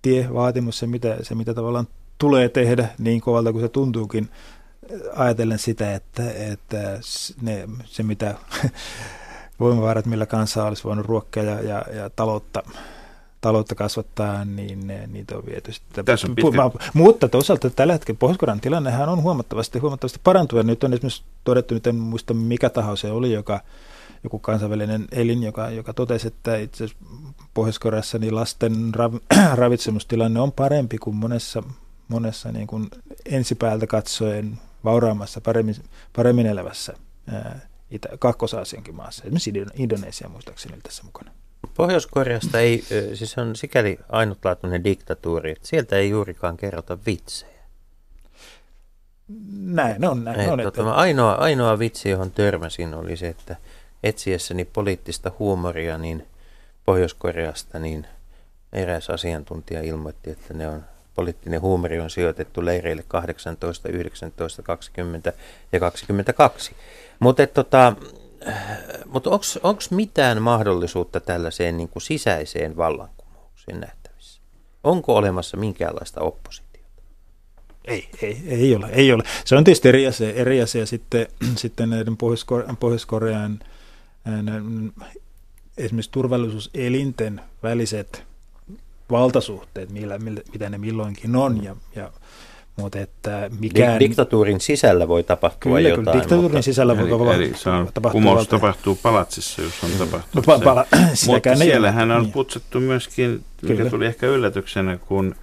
tievaatimus, 0.02 0.78
se 0.78 0.86
mitä, 0.86 1.16
se 1.22 1.34
mitä 1.34 1.54
tavallaan 1.54 1.88
tulee 2.18 2.48
tehdä 2.48 2.88
niin 2.98 3.20
kovalta 3.20 3.52
kuin 3.52 3.62
se 3.62 3.68
tuntuukin, 3.68 4.28
ajatellen 5.14 5.58
sitä, 5.58 5.94
että, 5.94 6.32
että 6.32 6.98
ne, 7.42 7.68
se 7.84 8.02
mitä 8.02 8.34
voimavarat, 9.60 10.06
millä 10.06 10.26
kanssa 10.26 10.64
olisi 10.64 10.84
voinut 10.84 11.06
ruokkia 11.06 11.42
ja, 11.42 11.62
ja, 11.62 11.84
ja 11.94 12.10
taloutta, 12.10 12.62
taloutta 13.40 13.74
kasvattaa, 13.74 14.44
niin 14.44 14.86
ne, 14.86 15.06
niitä 15.06 15.36
on 15.36 15.46
viety 15.46 15.72
sitten. 15.72 16.04
Tässä 16.04 16.26
on 16.26 16.34
pitkä... 16.34 16.90
Mutta 16.94 17.28
toisaalta 17.28 17.70
tällä 17.70 17.92
hetkellä 17.92 18.18
pohjois 18.18 18.60
tilannehan 18.60 19.08
on 19.08 19.22
huomattavasti, 19.22 19.78
huomattavasti 19.78 20.20
parantunut. 20.24 20.66
Nyt 20.66 20.84
on 20.84 20.94
esimerkiksi 20.94 21.22
todettu, 21.44 21.74
nyt 21.74 21.86
en 21.86 21.96
muista 21.96 22.34
mikä 22.34 22.70
taho 22.70 22.96
se 22.96 23.10
oli, 23.10 23.32
joka 23.32 23.60
joku 24.24 24.38
kansainvälinen 24.38 25.04
elin, 25.12 25.42
joka, 25.42 25.70
joka 25.70 25.92
totesi, 25.92 26.28
että 26.28 26.56
itse 26.56 26.84
asiassa 26.84 27.04
Pohjois-Koreassa 27.54 28.18
niin 28.18 28.34
lasten 28.34 28.94
rav, 28.94 29.14
ravitsemustilanne 29.54 30.40
on 30.40 30.52
parempi 30.52 30.98
kuin 30.98 31.16
monessa, 31.16 31.62
monessa 32.08 32.52
niin 32.52 32.66
kuin 32.66 32.88
ensipäältä 33.26 33.86
katsoen 33.86 34.58
vauraammassa, 34.84 35.40
paremmin, 35.40 35.76
paremmin 36.16 36.46
elävässä 36.46 36.94
ää, 37.32 37.60
Itä, 37.90 38.08
maassa. 38.92 39.22
Esimerkiksi 39.24 39.52
Indonesia 39.74 40.28
muistaakseni 40.28 40.74
oli 40.74 40.82
tässä 40.82 41.04
mukana. 41.04 41.30
Pohjois-Koreasta 41.74 42.60
ei, 42.60 42.84
siis 43.14 43.38
on 43.38 43.56
sikäli 43.56 43.98
ainutlaatuinen 44.08 44.84
diktatuuri, 44.84 45.50
että 45.50 45.68
sieltä 45.68 45.96
ei 45.96 46.10
juurikaan 46.10 46.56
kerrota 46.56 46.98
vitsejä. 47.06 47.58
Näin 49.60 50.04
on, 50.04 50.24
näin 50.24 50.50
on. 50.50 50.58
tota, 50.58 50.80
Että, 50.80 50.92
ainoa, 50.92 51.32
ainoa 51.32 51.78
vitsi, 51.78 52.10
johon 52.10 52.30
törmäsin, 52.30 52.94
oli 52.94 53.16
se, 53.16 53.28
että 53.28 53.56
etsiessäni 54.02 54.64
poliittista 54.64 55.32
huumoria 55.38 55.98
niin 55.98 56.26
Pohjois-Koreasta, 56.84 57.78
niin 57.78 58.06
eräs 58.72 59.10
asiantuntija 59.10 59.82
ilmoitti, 59.82 60.30
että 60.30 60.54
ne 60.54 60.68
on, 60.68 60.84
poliittinen 61.14 61.60
huumori 61.60 62.00
on 62.00 62.10
sijoitettu 62.10 62.64
leireille 62.64 63.04
18, 63.08 63.88
19, 63.88 64.62
20 64.62 65.32
ja 65.72 65.80
22. 65.80 66.74
Mutta 67.18 67.46
tota, 67.46 67.96
mut 69.06 69.26
onko 69.26 69.80
mitään 69.90 70.42
mahdollisuutta 70.42 71.20
tällaiseen 71.20 71.76
niin 71.76 71.88
kuin 71.88 72.02
sisäiseen 72.02 72.76
vallankumoukseen 72.76 73.80
nähtävissä? 73.80 74.40
Onko 74.84 75.14
olemassa 75.14 75.56
minkäänlaista 75.56 76.20
oppositiota? 76.20 76.68
ei, 77.88 78.08
ei, 78.22 78.42
ei, 78.48 78.74
ole, 78.74 78.88
ei 78.92 79.12
ole. 79.12 79.22
Se 79.44 79.56
on 79.56 79.64
tietysti 79.64 79.88
eri 79.88 80.06
asia, 80.06 80.32
eri 80.32 80.62
asia 80.62 80.86
sitten, 80.86 81.26
sitten 81.56 81.90
näiden 81.90 82.16
Pohjois-Korean, 82.16 82.76
Pohjois-Korean 82.76 83.60
esimerkiksi 85.78 86.10
turvallisuuselinten 86.10 87.40
väliset 87.62 88.24
valtasuhteet, 89.10 89.90
millä, 89.90 90.18
millä, 90.18 90.40
mitä 90.52 90.68
ne 90.70 90.78
milloinkin 90.78 91.36
on, 91.36 91.64
ja, 91.64 91.76
ja 91.96 92.10
mutta 92.76 92.98
että 92.98 93.50
mikään... 93.60 94.00
Di- 94.00 94.04
diktatuurin 94.04 94.60
sisällä 94.60 95.08
voi 95.08 95.22
tapahtua 95.22 95.76
Kyllä, 95.76 95.88
jotain. 95.88 96.04
kyllä, 96.04 96.16
diktatuurin 96.16 96.50
mutta, 96.50 96.62
sisällä 96.62 96.96
voi 96.96 97.04
Eli, 97.04 97.12
olla, 97.12 97.34
eli 97.34 97.52
se 97.56 97.70
on, 97.70 97.86
tapahtua 97.94 98.10
kumous 98.10 98.36
valta- 98.38 98.50
tapahtuu 98.50 98.98
palatsissa, 99.02 99.62
jos 99.62 99.84
on 99.84 99.90
tapahtunut 99.98 100.46
Pa- 100.46 100.58
se. 100.58 100.64
pala- 100.64 100.86
Mutta 101.26 101.56
siellähän 101.56 102.10
on 102.10 102.22
Niin. 102.22 102.32
putsattu 102.32 102.80
myöskin, 102.80 103.44
mikä 103.62 103.74
Kyllä. 103.76 103.90
tuli 103.90 104.06
ehkä 104.06 104.26
yllätyksenä, 104.26 104.96
kun, 104.96 105.34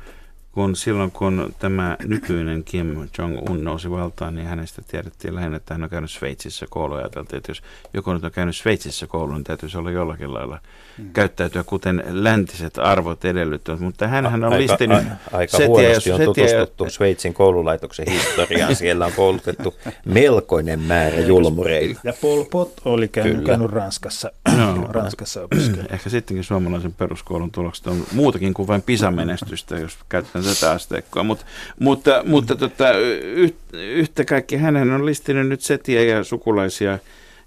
kun 0.56 0.76
silloin 0.76 1.12
kun 1.12 1.54
tämä 1.60 1.98
nykyinen 2.06 2.64
Kim 2.64 3.08
Jong-un 3.18 3.64
nousi 3.64 3.92
valtaan, 3.92 4.36
niin 4.36 4.48
hänestä 4.48 4.82
tiedettiin 4.88 5.36
lähinnä, 5.36 5.58
että 5.58 5.74
hän 5.74 5.84
on 5.84 5.90
käynyt 5.90 6.12
Sveitsissä 6.12 6.66
koulua. 6.70 6.98
Ajateltiin, 6.98 7.38
että 7.38 7.52
jos 7.52 7.64
joku 7.94 8.14
nyt 8.14 8.24
on 8.24 8.32
käynyt 8.32 8.56
Sveitsissä 8.56 9.08
koulun, 9.08 9.36
niin 9.36 9.44
täytyisi 9.44 9.78
olla 9.78 9.92
jollakin 9.92 10.34
lailla 10.34 10.60
Hmm. 10.98 11.14
käyttäytyä, 11.14 11.64
kuten 11.64 12.04
läntiset 12.08 12.78
arvot 12.78 13.26
edellyttävät. 13.26 13.80
Mutta 13.80 14.08
hän 14.08 14.26
on 14.26 14.44
aika, 14.44 14.58
listinyt 14.58 14.98
a, 14.98 15.38
aika 15.38 15.52
setiä, 15.52 15.68
huonosti 15.68 16.10
jos 16.10 16.20
on 16.20 16.26
setiä- 16.26 16.48
tutustuttu 16.48 16.90
Sveitsin 16.90 17.34
koululaitoksen 17.34 18.06
historiaan. 18.12 18.76
Siellä 18.86 19.06
on 19.06 19.12
koulutettu 19.16 19.76
melkoinen 20.06 20.80
määrä 20.80 21.20
julmureita. 21.20 22.00
Ja 22.04 22.14
Pol 22.22 22.44
Pot 22.44 22.74
oli 22.86 23.08
käynyt, 23.08 23.34
Kyllä. 23.36 23.48
käynyt 23.48 23.72
Ranskassa, 23.72 24.32
Joo. 24.58 24.88
Ranskassa 24.90 25.44
opiskella. 25.44 25.84
Ehkä 25.90 26.10
sittenkin 26.10 26.44
suomalaisen 26.44 26.94
peruskoulun 26.94 27.52
tulokset 27.52 27.88
on 27.88 28.04
muutakin 28.14 28.54
kuin 28.54 28.68
vain 28.68 28.82
PISA-menestystä, 28.82 29.80
jos 29.80 29.98
käytetään 30.10 30.45
tätä 30.46 30.72
asteikkoa. 30.72 31.24
Mut, 31.24 31.46
mutta 31.80 32.24
mutta 32.26 32.56
tota, 32.56 32.92
yht, 33.22 33.56
yhtä 33.74 34.26
kaikki 34.26 34.56
hänen 34.58 34.92
on 34.92 35.06
listinyt 35.06 35.48
nyt 35.48 35.62
setiä 35.62 36.04
ja 36.04 36.24
sukulaisia 36.24 37.00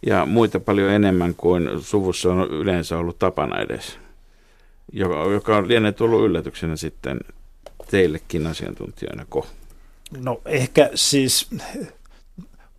ja 0.06 0.26
muita 0.26 0.60
paljon 0.60 0.90
enemmän 0.90 1.34
kuin 1.34 1.68
suvussa 1.80 2.32
on 2.32 2.50
yleensä 2.50 2.98
ollut 2.98 3.18
tapana 3.18 3.60
edes, 3.60 3.98
joka, 4.92 5.14
joka 5.32 5.56
on 5.56 5.68
lienee 5.68 5.92
tullut 5.92 6.24
yllätyksenä 6.24 6.76
sitten 6.76 7.20
teillekin 7.90 8.46
asiantuntijoina. 8.46 9.26
Ko. 9.28 9.46
No 10.20 10.40
ehkä 10.44 10.90
siis 10.94 11.50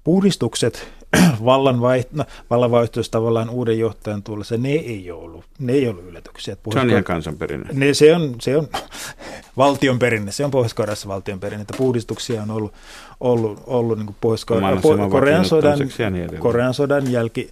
puhdistukset 0.04 0.88
vallanvaiht- 1.46 2.08
no, 2.12 2.26
vallanvaihtoista 2.50 3.12
tavallaan 3.12 3.50
uuden 3.50 3.80
johtajan 3.80 4.24
tullessa, 4.24 4.58
ne 4.58 4.70
ei 4.72 5.12
ole 5.12 5.24
ollut, 5.24 5.46
ne 5.60 5.74
ei 5.74 5.88
ollut 5.88 6.04
yllätyksiä. 6.06 6.54
Että 6.54 6.64
Se 6.64 6.80
on 6.80 6.82
Pohjois- 6.84 6.92
ihan 6.92 7.04
kansanperinne. 7.04 7.70
ne, 7.74 7.94
se, 7.94 8.16
on, 8.16 8.36
se 8.42 8.58
on 8.58 8.68
valtion 9.58 10.00
perinne, 10.00 10.32
se 10.32 10.46
on 10.46 10.52
Pohjois-Koreassa 10.52 11.08
valtion 11.08 11.40
perinne, 11.40 11.62
että 11.62 11.78
puhdistuksia 11.78 12.42
on 12.42 12.52
ollut, 12.52 12.74
ollut, 13.20 13.64
ollut 13.66 13.98
niin 14.00 14.16
Pohjois-Korean 14.22 14.82
Korean 15.10 15.46
sodan, 15.46 15.80
niin. 16.12 16.40
Korean 16.40 16.74
sodan 16.74 17.12
jälki, 17.12 17.50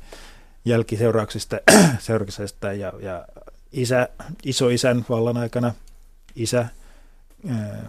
jälkiseurauksista 0.66 1.58
seurauksista 2.00 2.74
ja, 2.74 2.94
ja 3.00 3.26
isä, 3.72 4.10
isoisän 4.46 5.06
vallan 5.10 5.38
aikana, 5.38 5.74
isä 6.36 6.66
ää, 7.50 7.86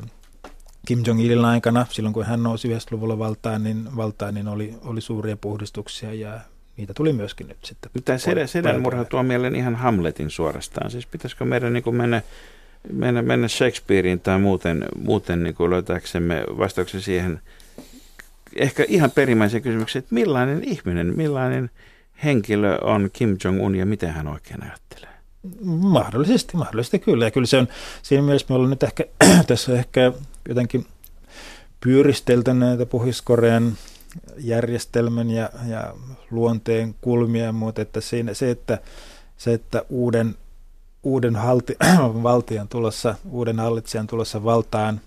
Kim 0.88 1.02
Jong-ilin 1.06 1.44
aikana, 1.44 1.86
silloin 1.90 2.12
kun 2.12 2.24
hän 2.24 2.42
nousi 2.42 2.68
90-luvulla 2.68 3.18
valtaan, 3.18 3.64
niin, 3.64 3.96
valtaan, 3.96 4.34
niin 4.34 4.48
oli, 4.48 4.74
oli 4.84 5.00
suuria 5.00 5.36
puhdistuksia 5.36 6.14
ja 6.14 6.40
niitä 6.76 6.94
tuli 6.94 7.12
myöskin 7.12 7.48
nyt 7.48 7.64
sitten. 7.64 7.90
Tämä 8.04 8.18
sedän, 8.18 8.48
sedän 8.48 8.82
murha 8.82 9.04
tuo 9.04 9.22
mieleen 9.22 9.54
ihan 9.54 9.74
Hamletin 9.74 10.30
suorastaan. 10.30 10.90
Siis 10.90 11.06
pitäisikö 11.06 11.44
meidän 11.44 11.72
niin 11.72 11.96
mennä, 11.96 12.22
mennä, 12.92 13.22
mennä 13.22 13.48
Shakespearein 13.48 14.20
tai 14.20 14.38
muuten, 14.38 14.84
muuten 14.98 15.42
niin 15.42 15.54
kuin 15.54 15.70
löytääksemme 15.70 16.44
vastauksen 16.58 17.00
siihen 17.00 17.40
ehkä 18.56 18.84
ihan 18.88 19.10
perimmäiseen 19.10 19.62
kysymykseen, 19.62 20.00
että 20.00 20.14
millainen 20.14 20.64
ihminen, 20.64 21.16
millainen 21.16 21.70
henkilö 22.24 22.78
on 22.78 23.10
Kim 23.12 23.36
Jong-un 23.44 23.74
ja 23.74 23.86
miten 23.86 24.10
hän 24.10 24.28
oikein 24.28 24.62
ajattelee? 24.62 25.14
Mahdollisesti, 25.64 26.56
mahdollisesti 26.56 26.98
kyllä. 26.98 27.24
Ja 27.24 27.30
kyllä 27.30 27.46
se 27.46 27.58
on, 27.58 27.68
siinä 28.02 28.22
mielessä 28.22 28.46
me 28.48 28.54
ollaan 28.54 28.70
nyt 28.70 28.82
ehkä 28.82 29.04
tässä 29.46 29.78
ehkä 29.78 30.12
jotenkin 30.48 30.86
pyöristelty 31.80 32.54
näitä 32.54 32.86
Pohjois-Korean 32.86 33.76
järjestelmän 34.38 35.30
ja, 35.30 35.50
ja 35.68 35.94
luonteen 36.30 36.94
kulmia, 37.00 37.52
mutta 37.52 37.82
että 37.82 38.00
siinä, 38.00 38.34
se, 38.34 38.50
että, 38.50 38.78
se, 39.36 39.52
että 39.52 39.82
uuden, 39.88 40.34
uuden 41.02 41.36
halti, 41.36 41.76
valtion 42.22 42.68
tulossa, 42.68 43.14
uuden 43.30 43.58
hallitsijan 43.58 44.06
tulossa 44.06 44.44
valtaan 44.44 45.00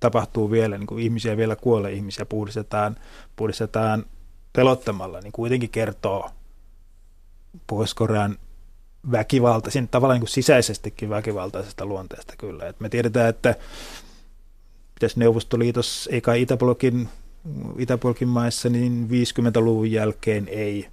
tapahtuu 0.00 0.50
vielä, 0.50 0.78
niin 0.78 0.86
kuin 0.86 1.04
ihmisiä 1.04 1.36
vielä 1.36 1.56
kuolee, 1.56 1.92
ihmisiä 1.92 2.26
puhdistetaan, 2.26 2.96
puhdistetaan 3.36 4.04
pelottamalla, 4.52 5.20
niin 5.20 5.32
kuitenkin 5.32 5.70
kertoo 5.70 6.30
Pohjois-Korean 7.66 8.36
väkivalta, 9.12 9.70
siinä 9.70 9.88
tavallaan 9.90 10.14
niin 10.14 10.22
kuin 10.22 10.30
sisäisestikin 10.30 11.10
väkivaltaisesta 11.10 11.86
luonteesta 11.86 12.34
kyllä. 12.38 12.66
Et 12.66 12.80
me 12.80 12.88
tiedetään, 12.88 13.28
että 13.28 13.54
pitäisi 15.00 15.18
Neuvostoliitos, 15.18 16.08
ei 16.12 16.20
kai 16.20 16.42
Itäblokin, 16.42 17.08
Itäblokin 17.78 18.28
maissa, 18.28 18.68
niin 18.68 19.08
50-luvun 19.10 19.90
jälkeen 19.90 20.48
ei. 20.48 20.86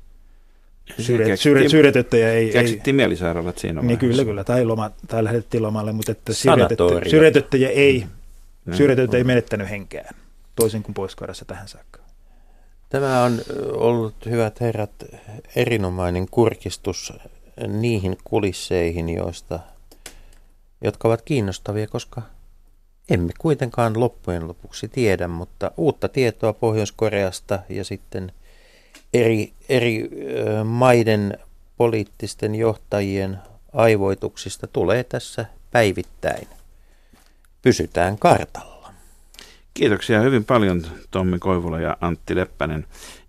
Syrjet, 0.99 1.39
syrjetyttäjä 1.69 2.31
ei, 2.31 2.45
ei 2.45 2.51
Keksittiin 2.51 2.95
mielisairaalat 2.95 3.57
siinä 3.57 3.81
niin 3.81 3.99
kyllä, 3.99 4.25
kyllä, 4.25 4.43
tai, 4.43 4.65
loma, 4.65 4.91
tai 5.07 5.23
lähetettiin 5.23 5.63
lomalle, 5.63 5.91
mutta 5.91 6.11
että 6.11 6.33
syrjetyttäjä 7.09 7.69
ei, 7.69 8.05
Mm. 8.67 8.73
syrjetyttäjä 8.73 9.19
ei 9.19 9.23
menettänyt 9.23 9.69
henkeään, 9.69 10.15
toisin 10.55 10.83
kuin 10.83 10.93
pohjois 10.93 11.15
tähän 11.47 11.67
saakka. 11.67 11.99
Tämä 12.89 13.23
on 13.23 13.41
ollut, 13.73 14.25
hyvät 14.25 14.61
herrat, 14.61 14.91
erinomainen 15.55 16.27
kurkistus 16.31 17.13
niihin 17.67 18.17
kulisseihin, 18.23 19.09
joista, 19.09 19.59
jotka 20.83 21.07
ovat 21.07 21.21
kiinnostavia, 21.21 21.87
koska 21.87 22.21
emme 23.09 23.33
kuitenkaan 23.37 23.99
loppujen 23.99 24.47
lopuksi 24.47 24.87
tiedä, 24.87 25.27
mutta 25.27 25.71
uutta 25.77 26.09
tietoa 26.09 26.53
Pohjois-Koreasta 26.53 27.59
ja 27.69 27.83
sitten 27.83 28.31
eri, 29.13 29.53
eri 29.69 30.09
maiden 30.65 31.37
poliittisten 31.77 32.55
johtajien 32.55 33.37
aivoituksista 33.73 34.67
tulee 34.67 35.03
tässä 35.03 35.45
päivittäin. 35.71 36.47
Pysytään 37.61 38.17
kartalla. 38.17 38.93
Kiitoksia 39.73 40.21
hyvin 40.21 40.45
paljon 40.45 40.85
Tommi 41.11 41.39
Koivula 41.39 41.79
ja 41.79 41.97
Antti 42.01 42.35
Leppänen. 42.35 42.85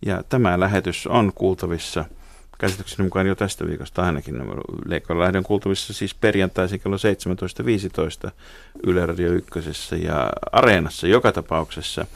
Ja 0.06 0.22
tämä 0.28 0.60
lähetys 0.60 1.06
on 1.06 1.32
kuultavissa 1.34 2.04
käsitykseni 2.58 3.04
mukaan 3.04 3.26
jo 3.26 3.34
tästä 3.34 3.66
viikosta 3.66 4.02
ainakin. 4.02 4.34
Leikolla 4.86 5.22
lähden 5.22 5.42
kuultavissa 5.42 5.92
siis 5.92 6.14
perjantaisin 6.14 6.80
kello 6.80 6.96
17.15 8.26 8.30
Yle 8.86 9.06
Radio 9.06 9.32
1 9.32 10.04
ja 10.04 10.30
Areenassa 10.52 11.06
joka 11.06 11.32
tapauksessa 11.32 12.06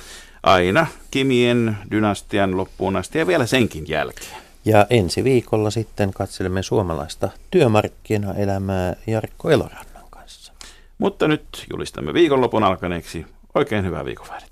aina 0.42 0.86
Kimien 1.10 1.76
dynastian 1.90 2.56
loppuun 2.56 2.96
asti 2.96 3.18
ja 3.18 3.26
vielä 3.26 3.46
senkin 3.46 3.84
jälkeen. 3.88 4.42
Ja 4.64 4.86
ensi 4.90 5.24
viikolla 5.24 5.70
sitten 5.70 6.12
katselemme 6.12 6.62
suomalaista 6.62 7.28
työmarkkinaelämää 7.50 8.96
Jarkko 9.06 9.50
Elorannan 9.50 10.04
kanssa. 10.10 10.52
Mutta 10.98 11.28
nyt 11.28 11.66
julistamme 11.72 12.14
viikonlopun 12.14 12.64
alkaneeksi. 12.64 13.26
Oikein 13.54 13.84
hyvää 13.84 14.04
viikonvaihdetta. 14.04 14.51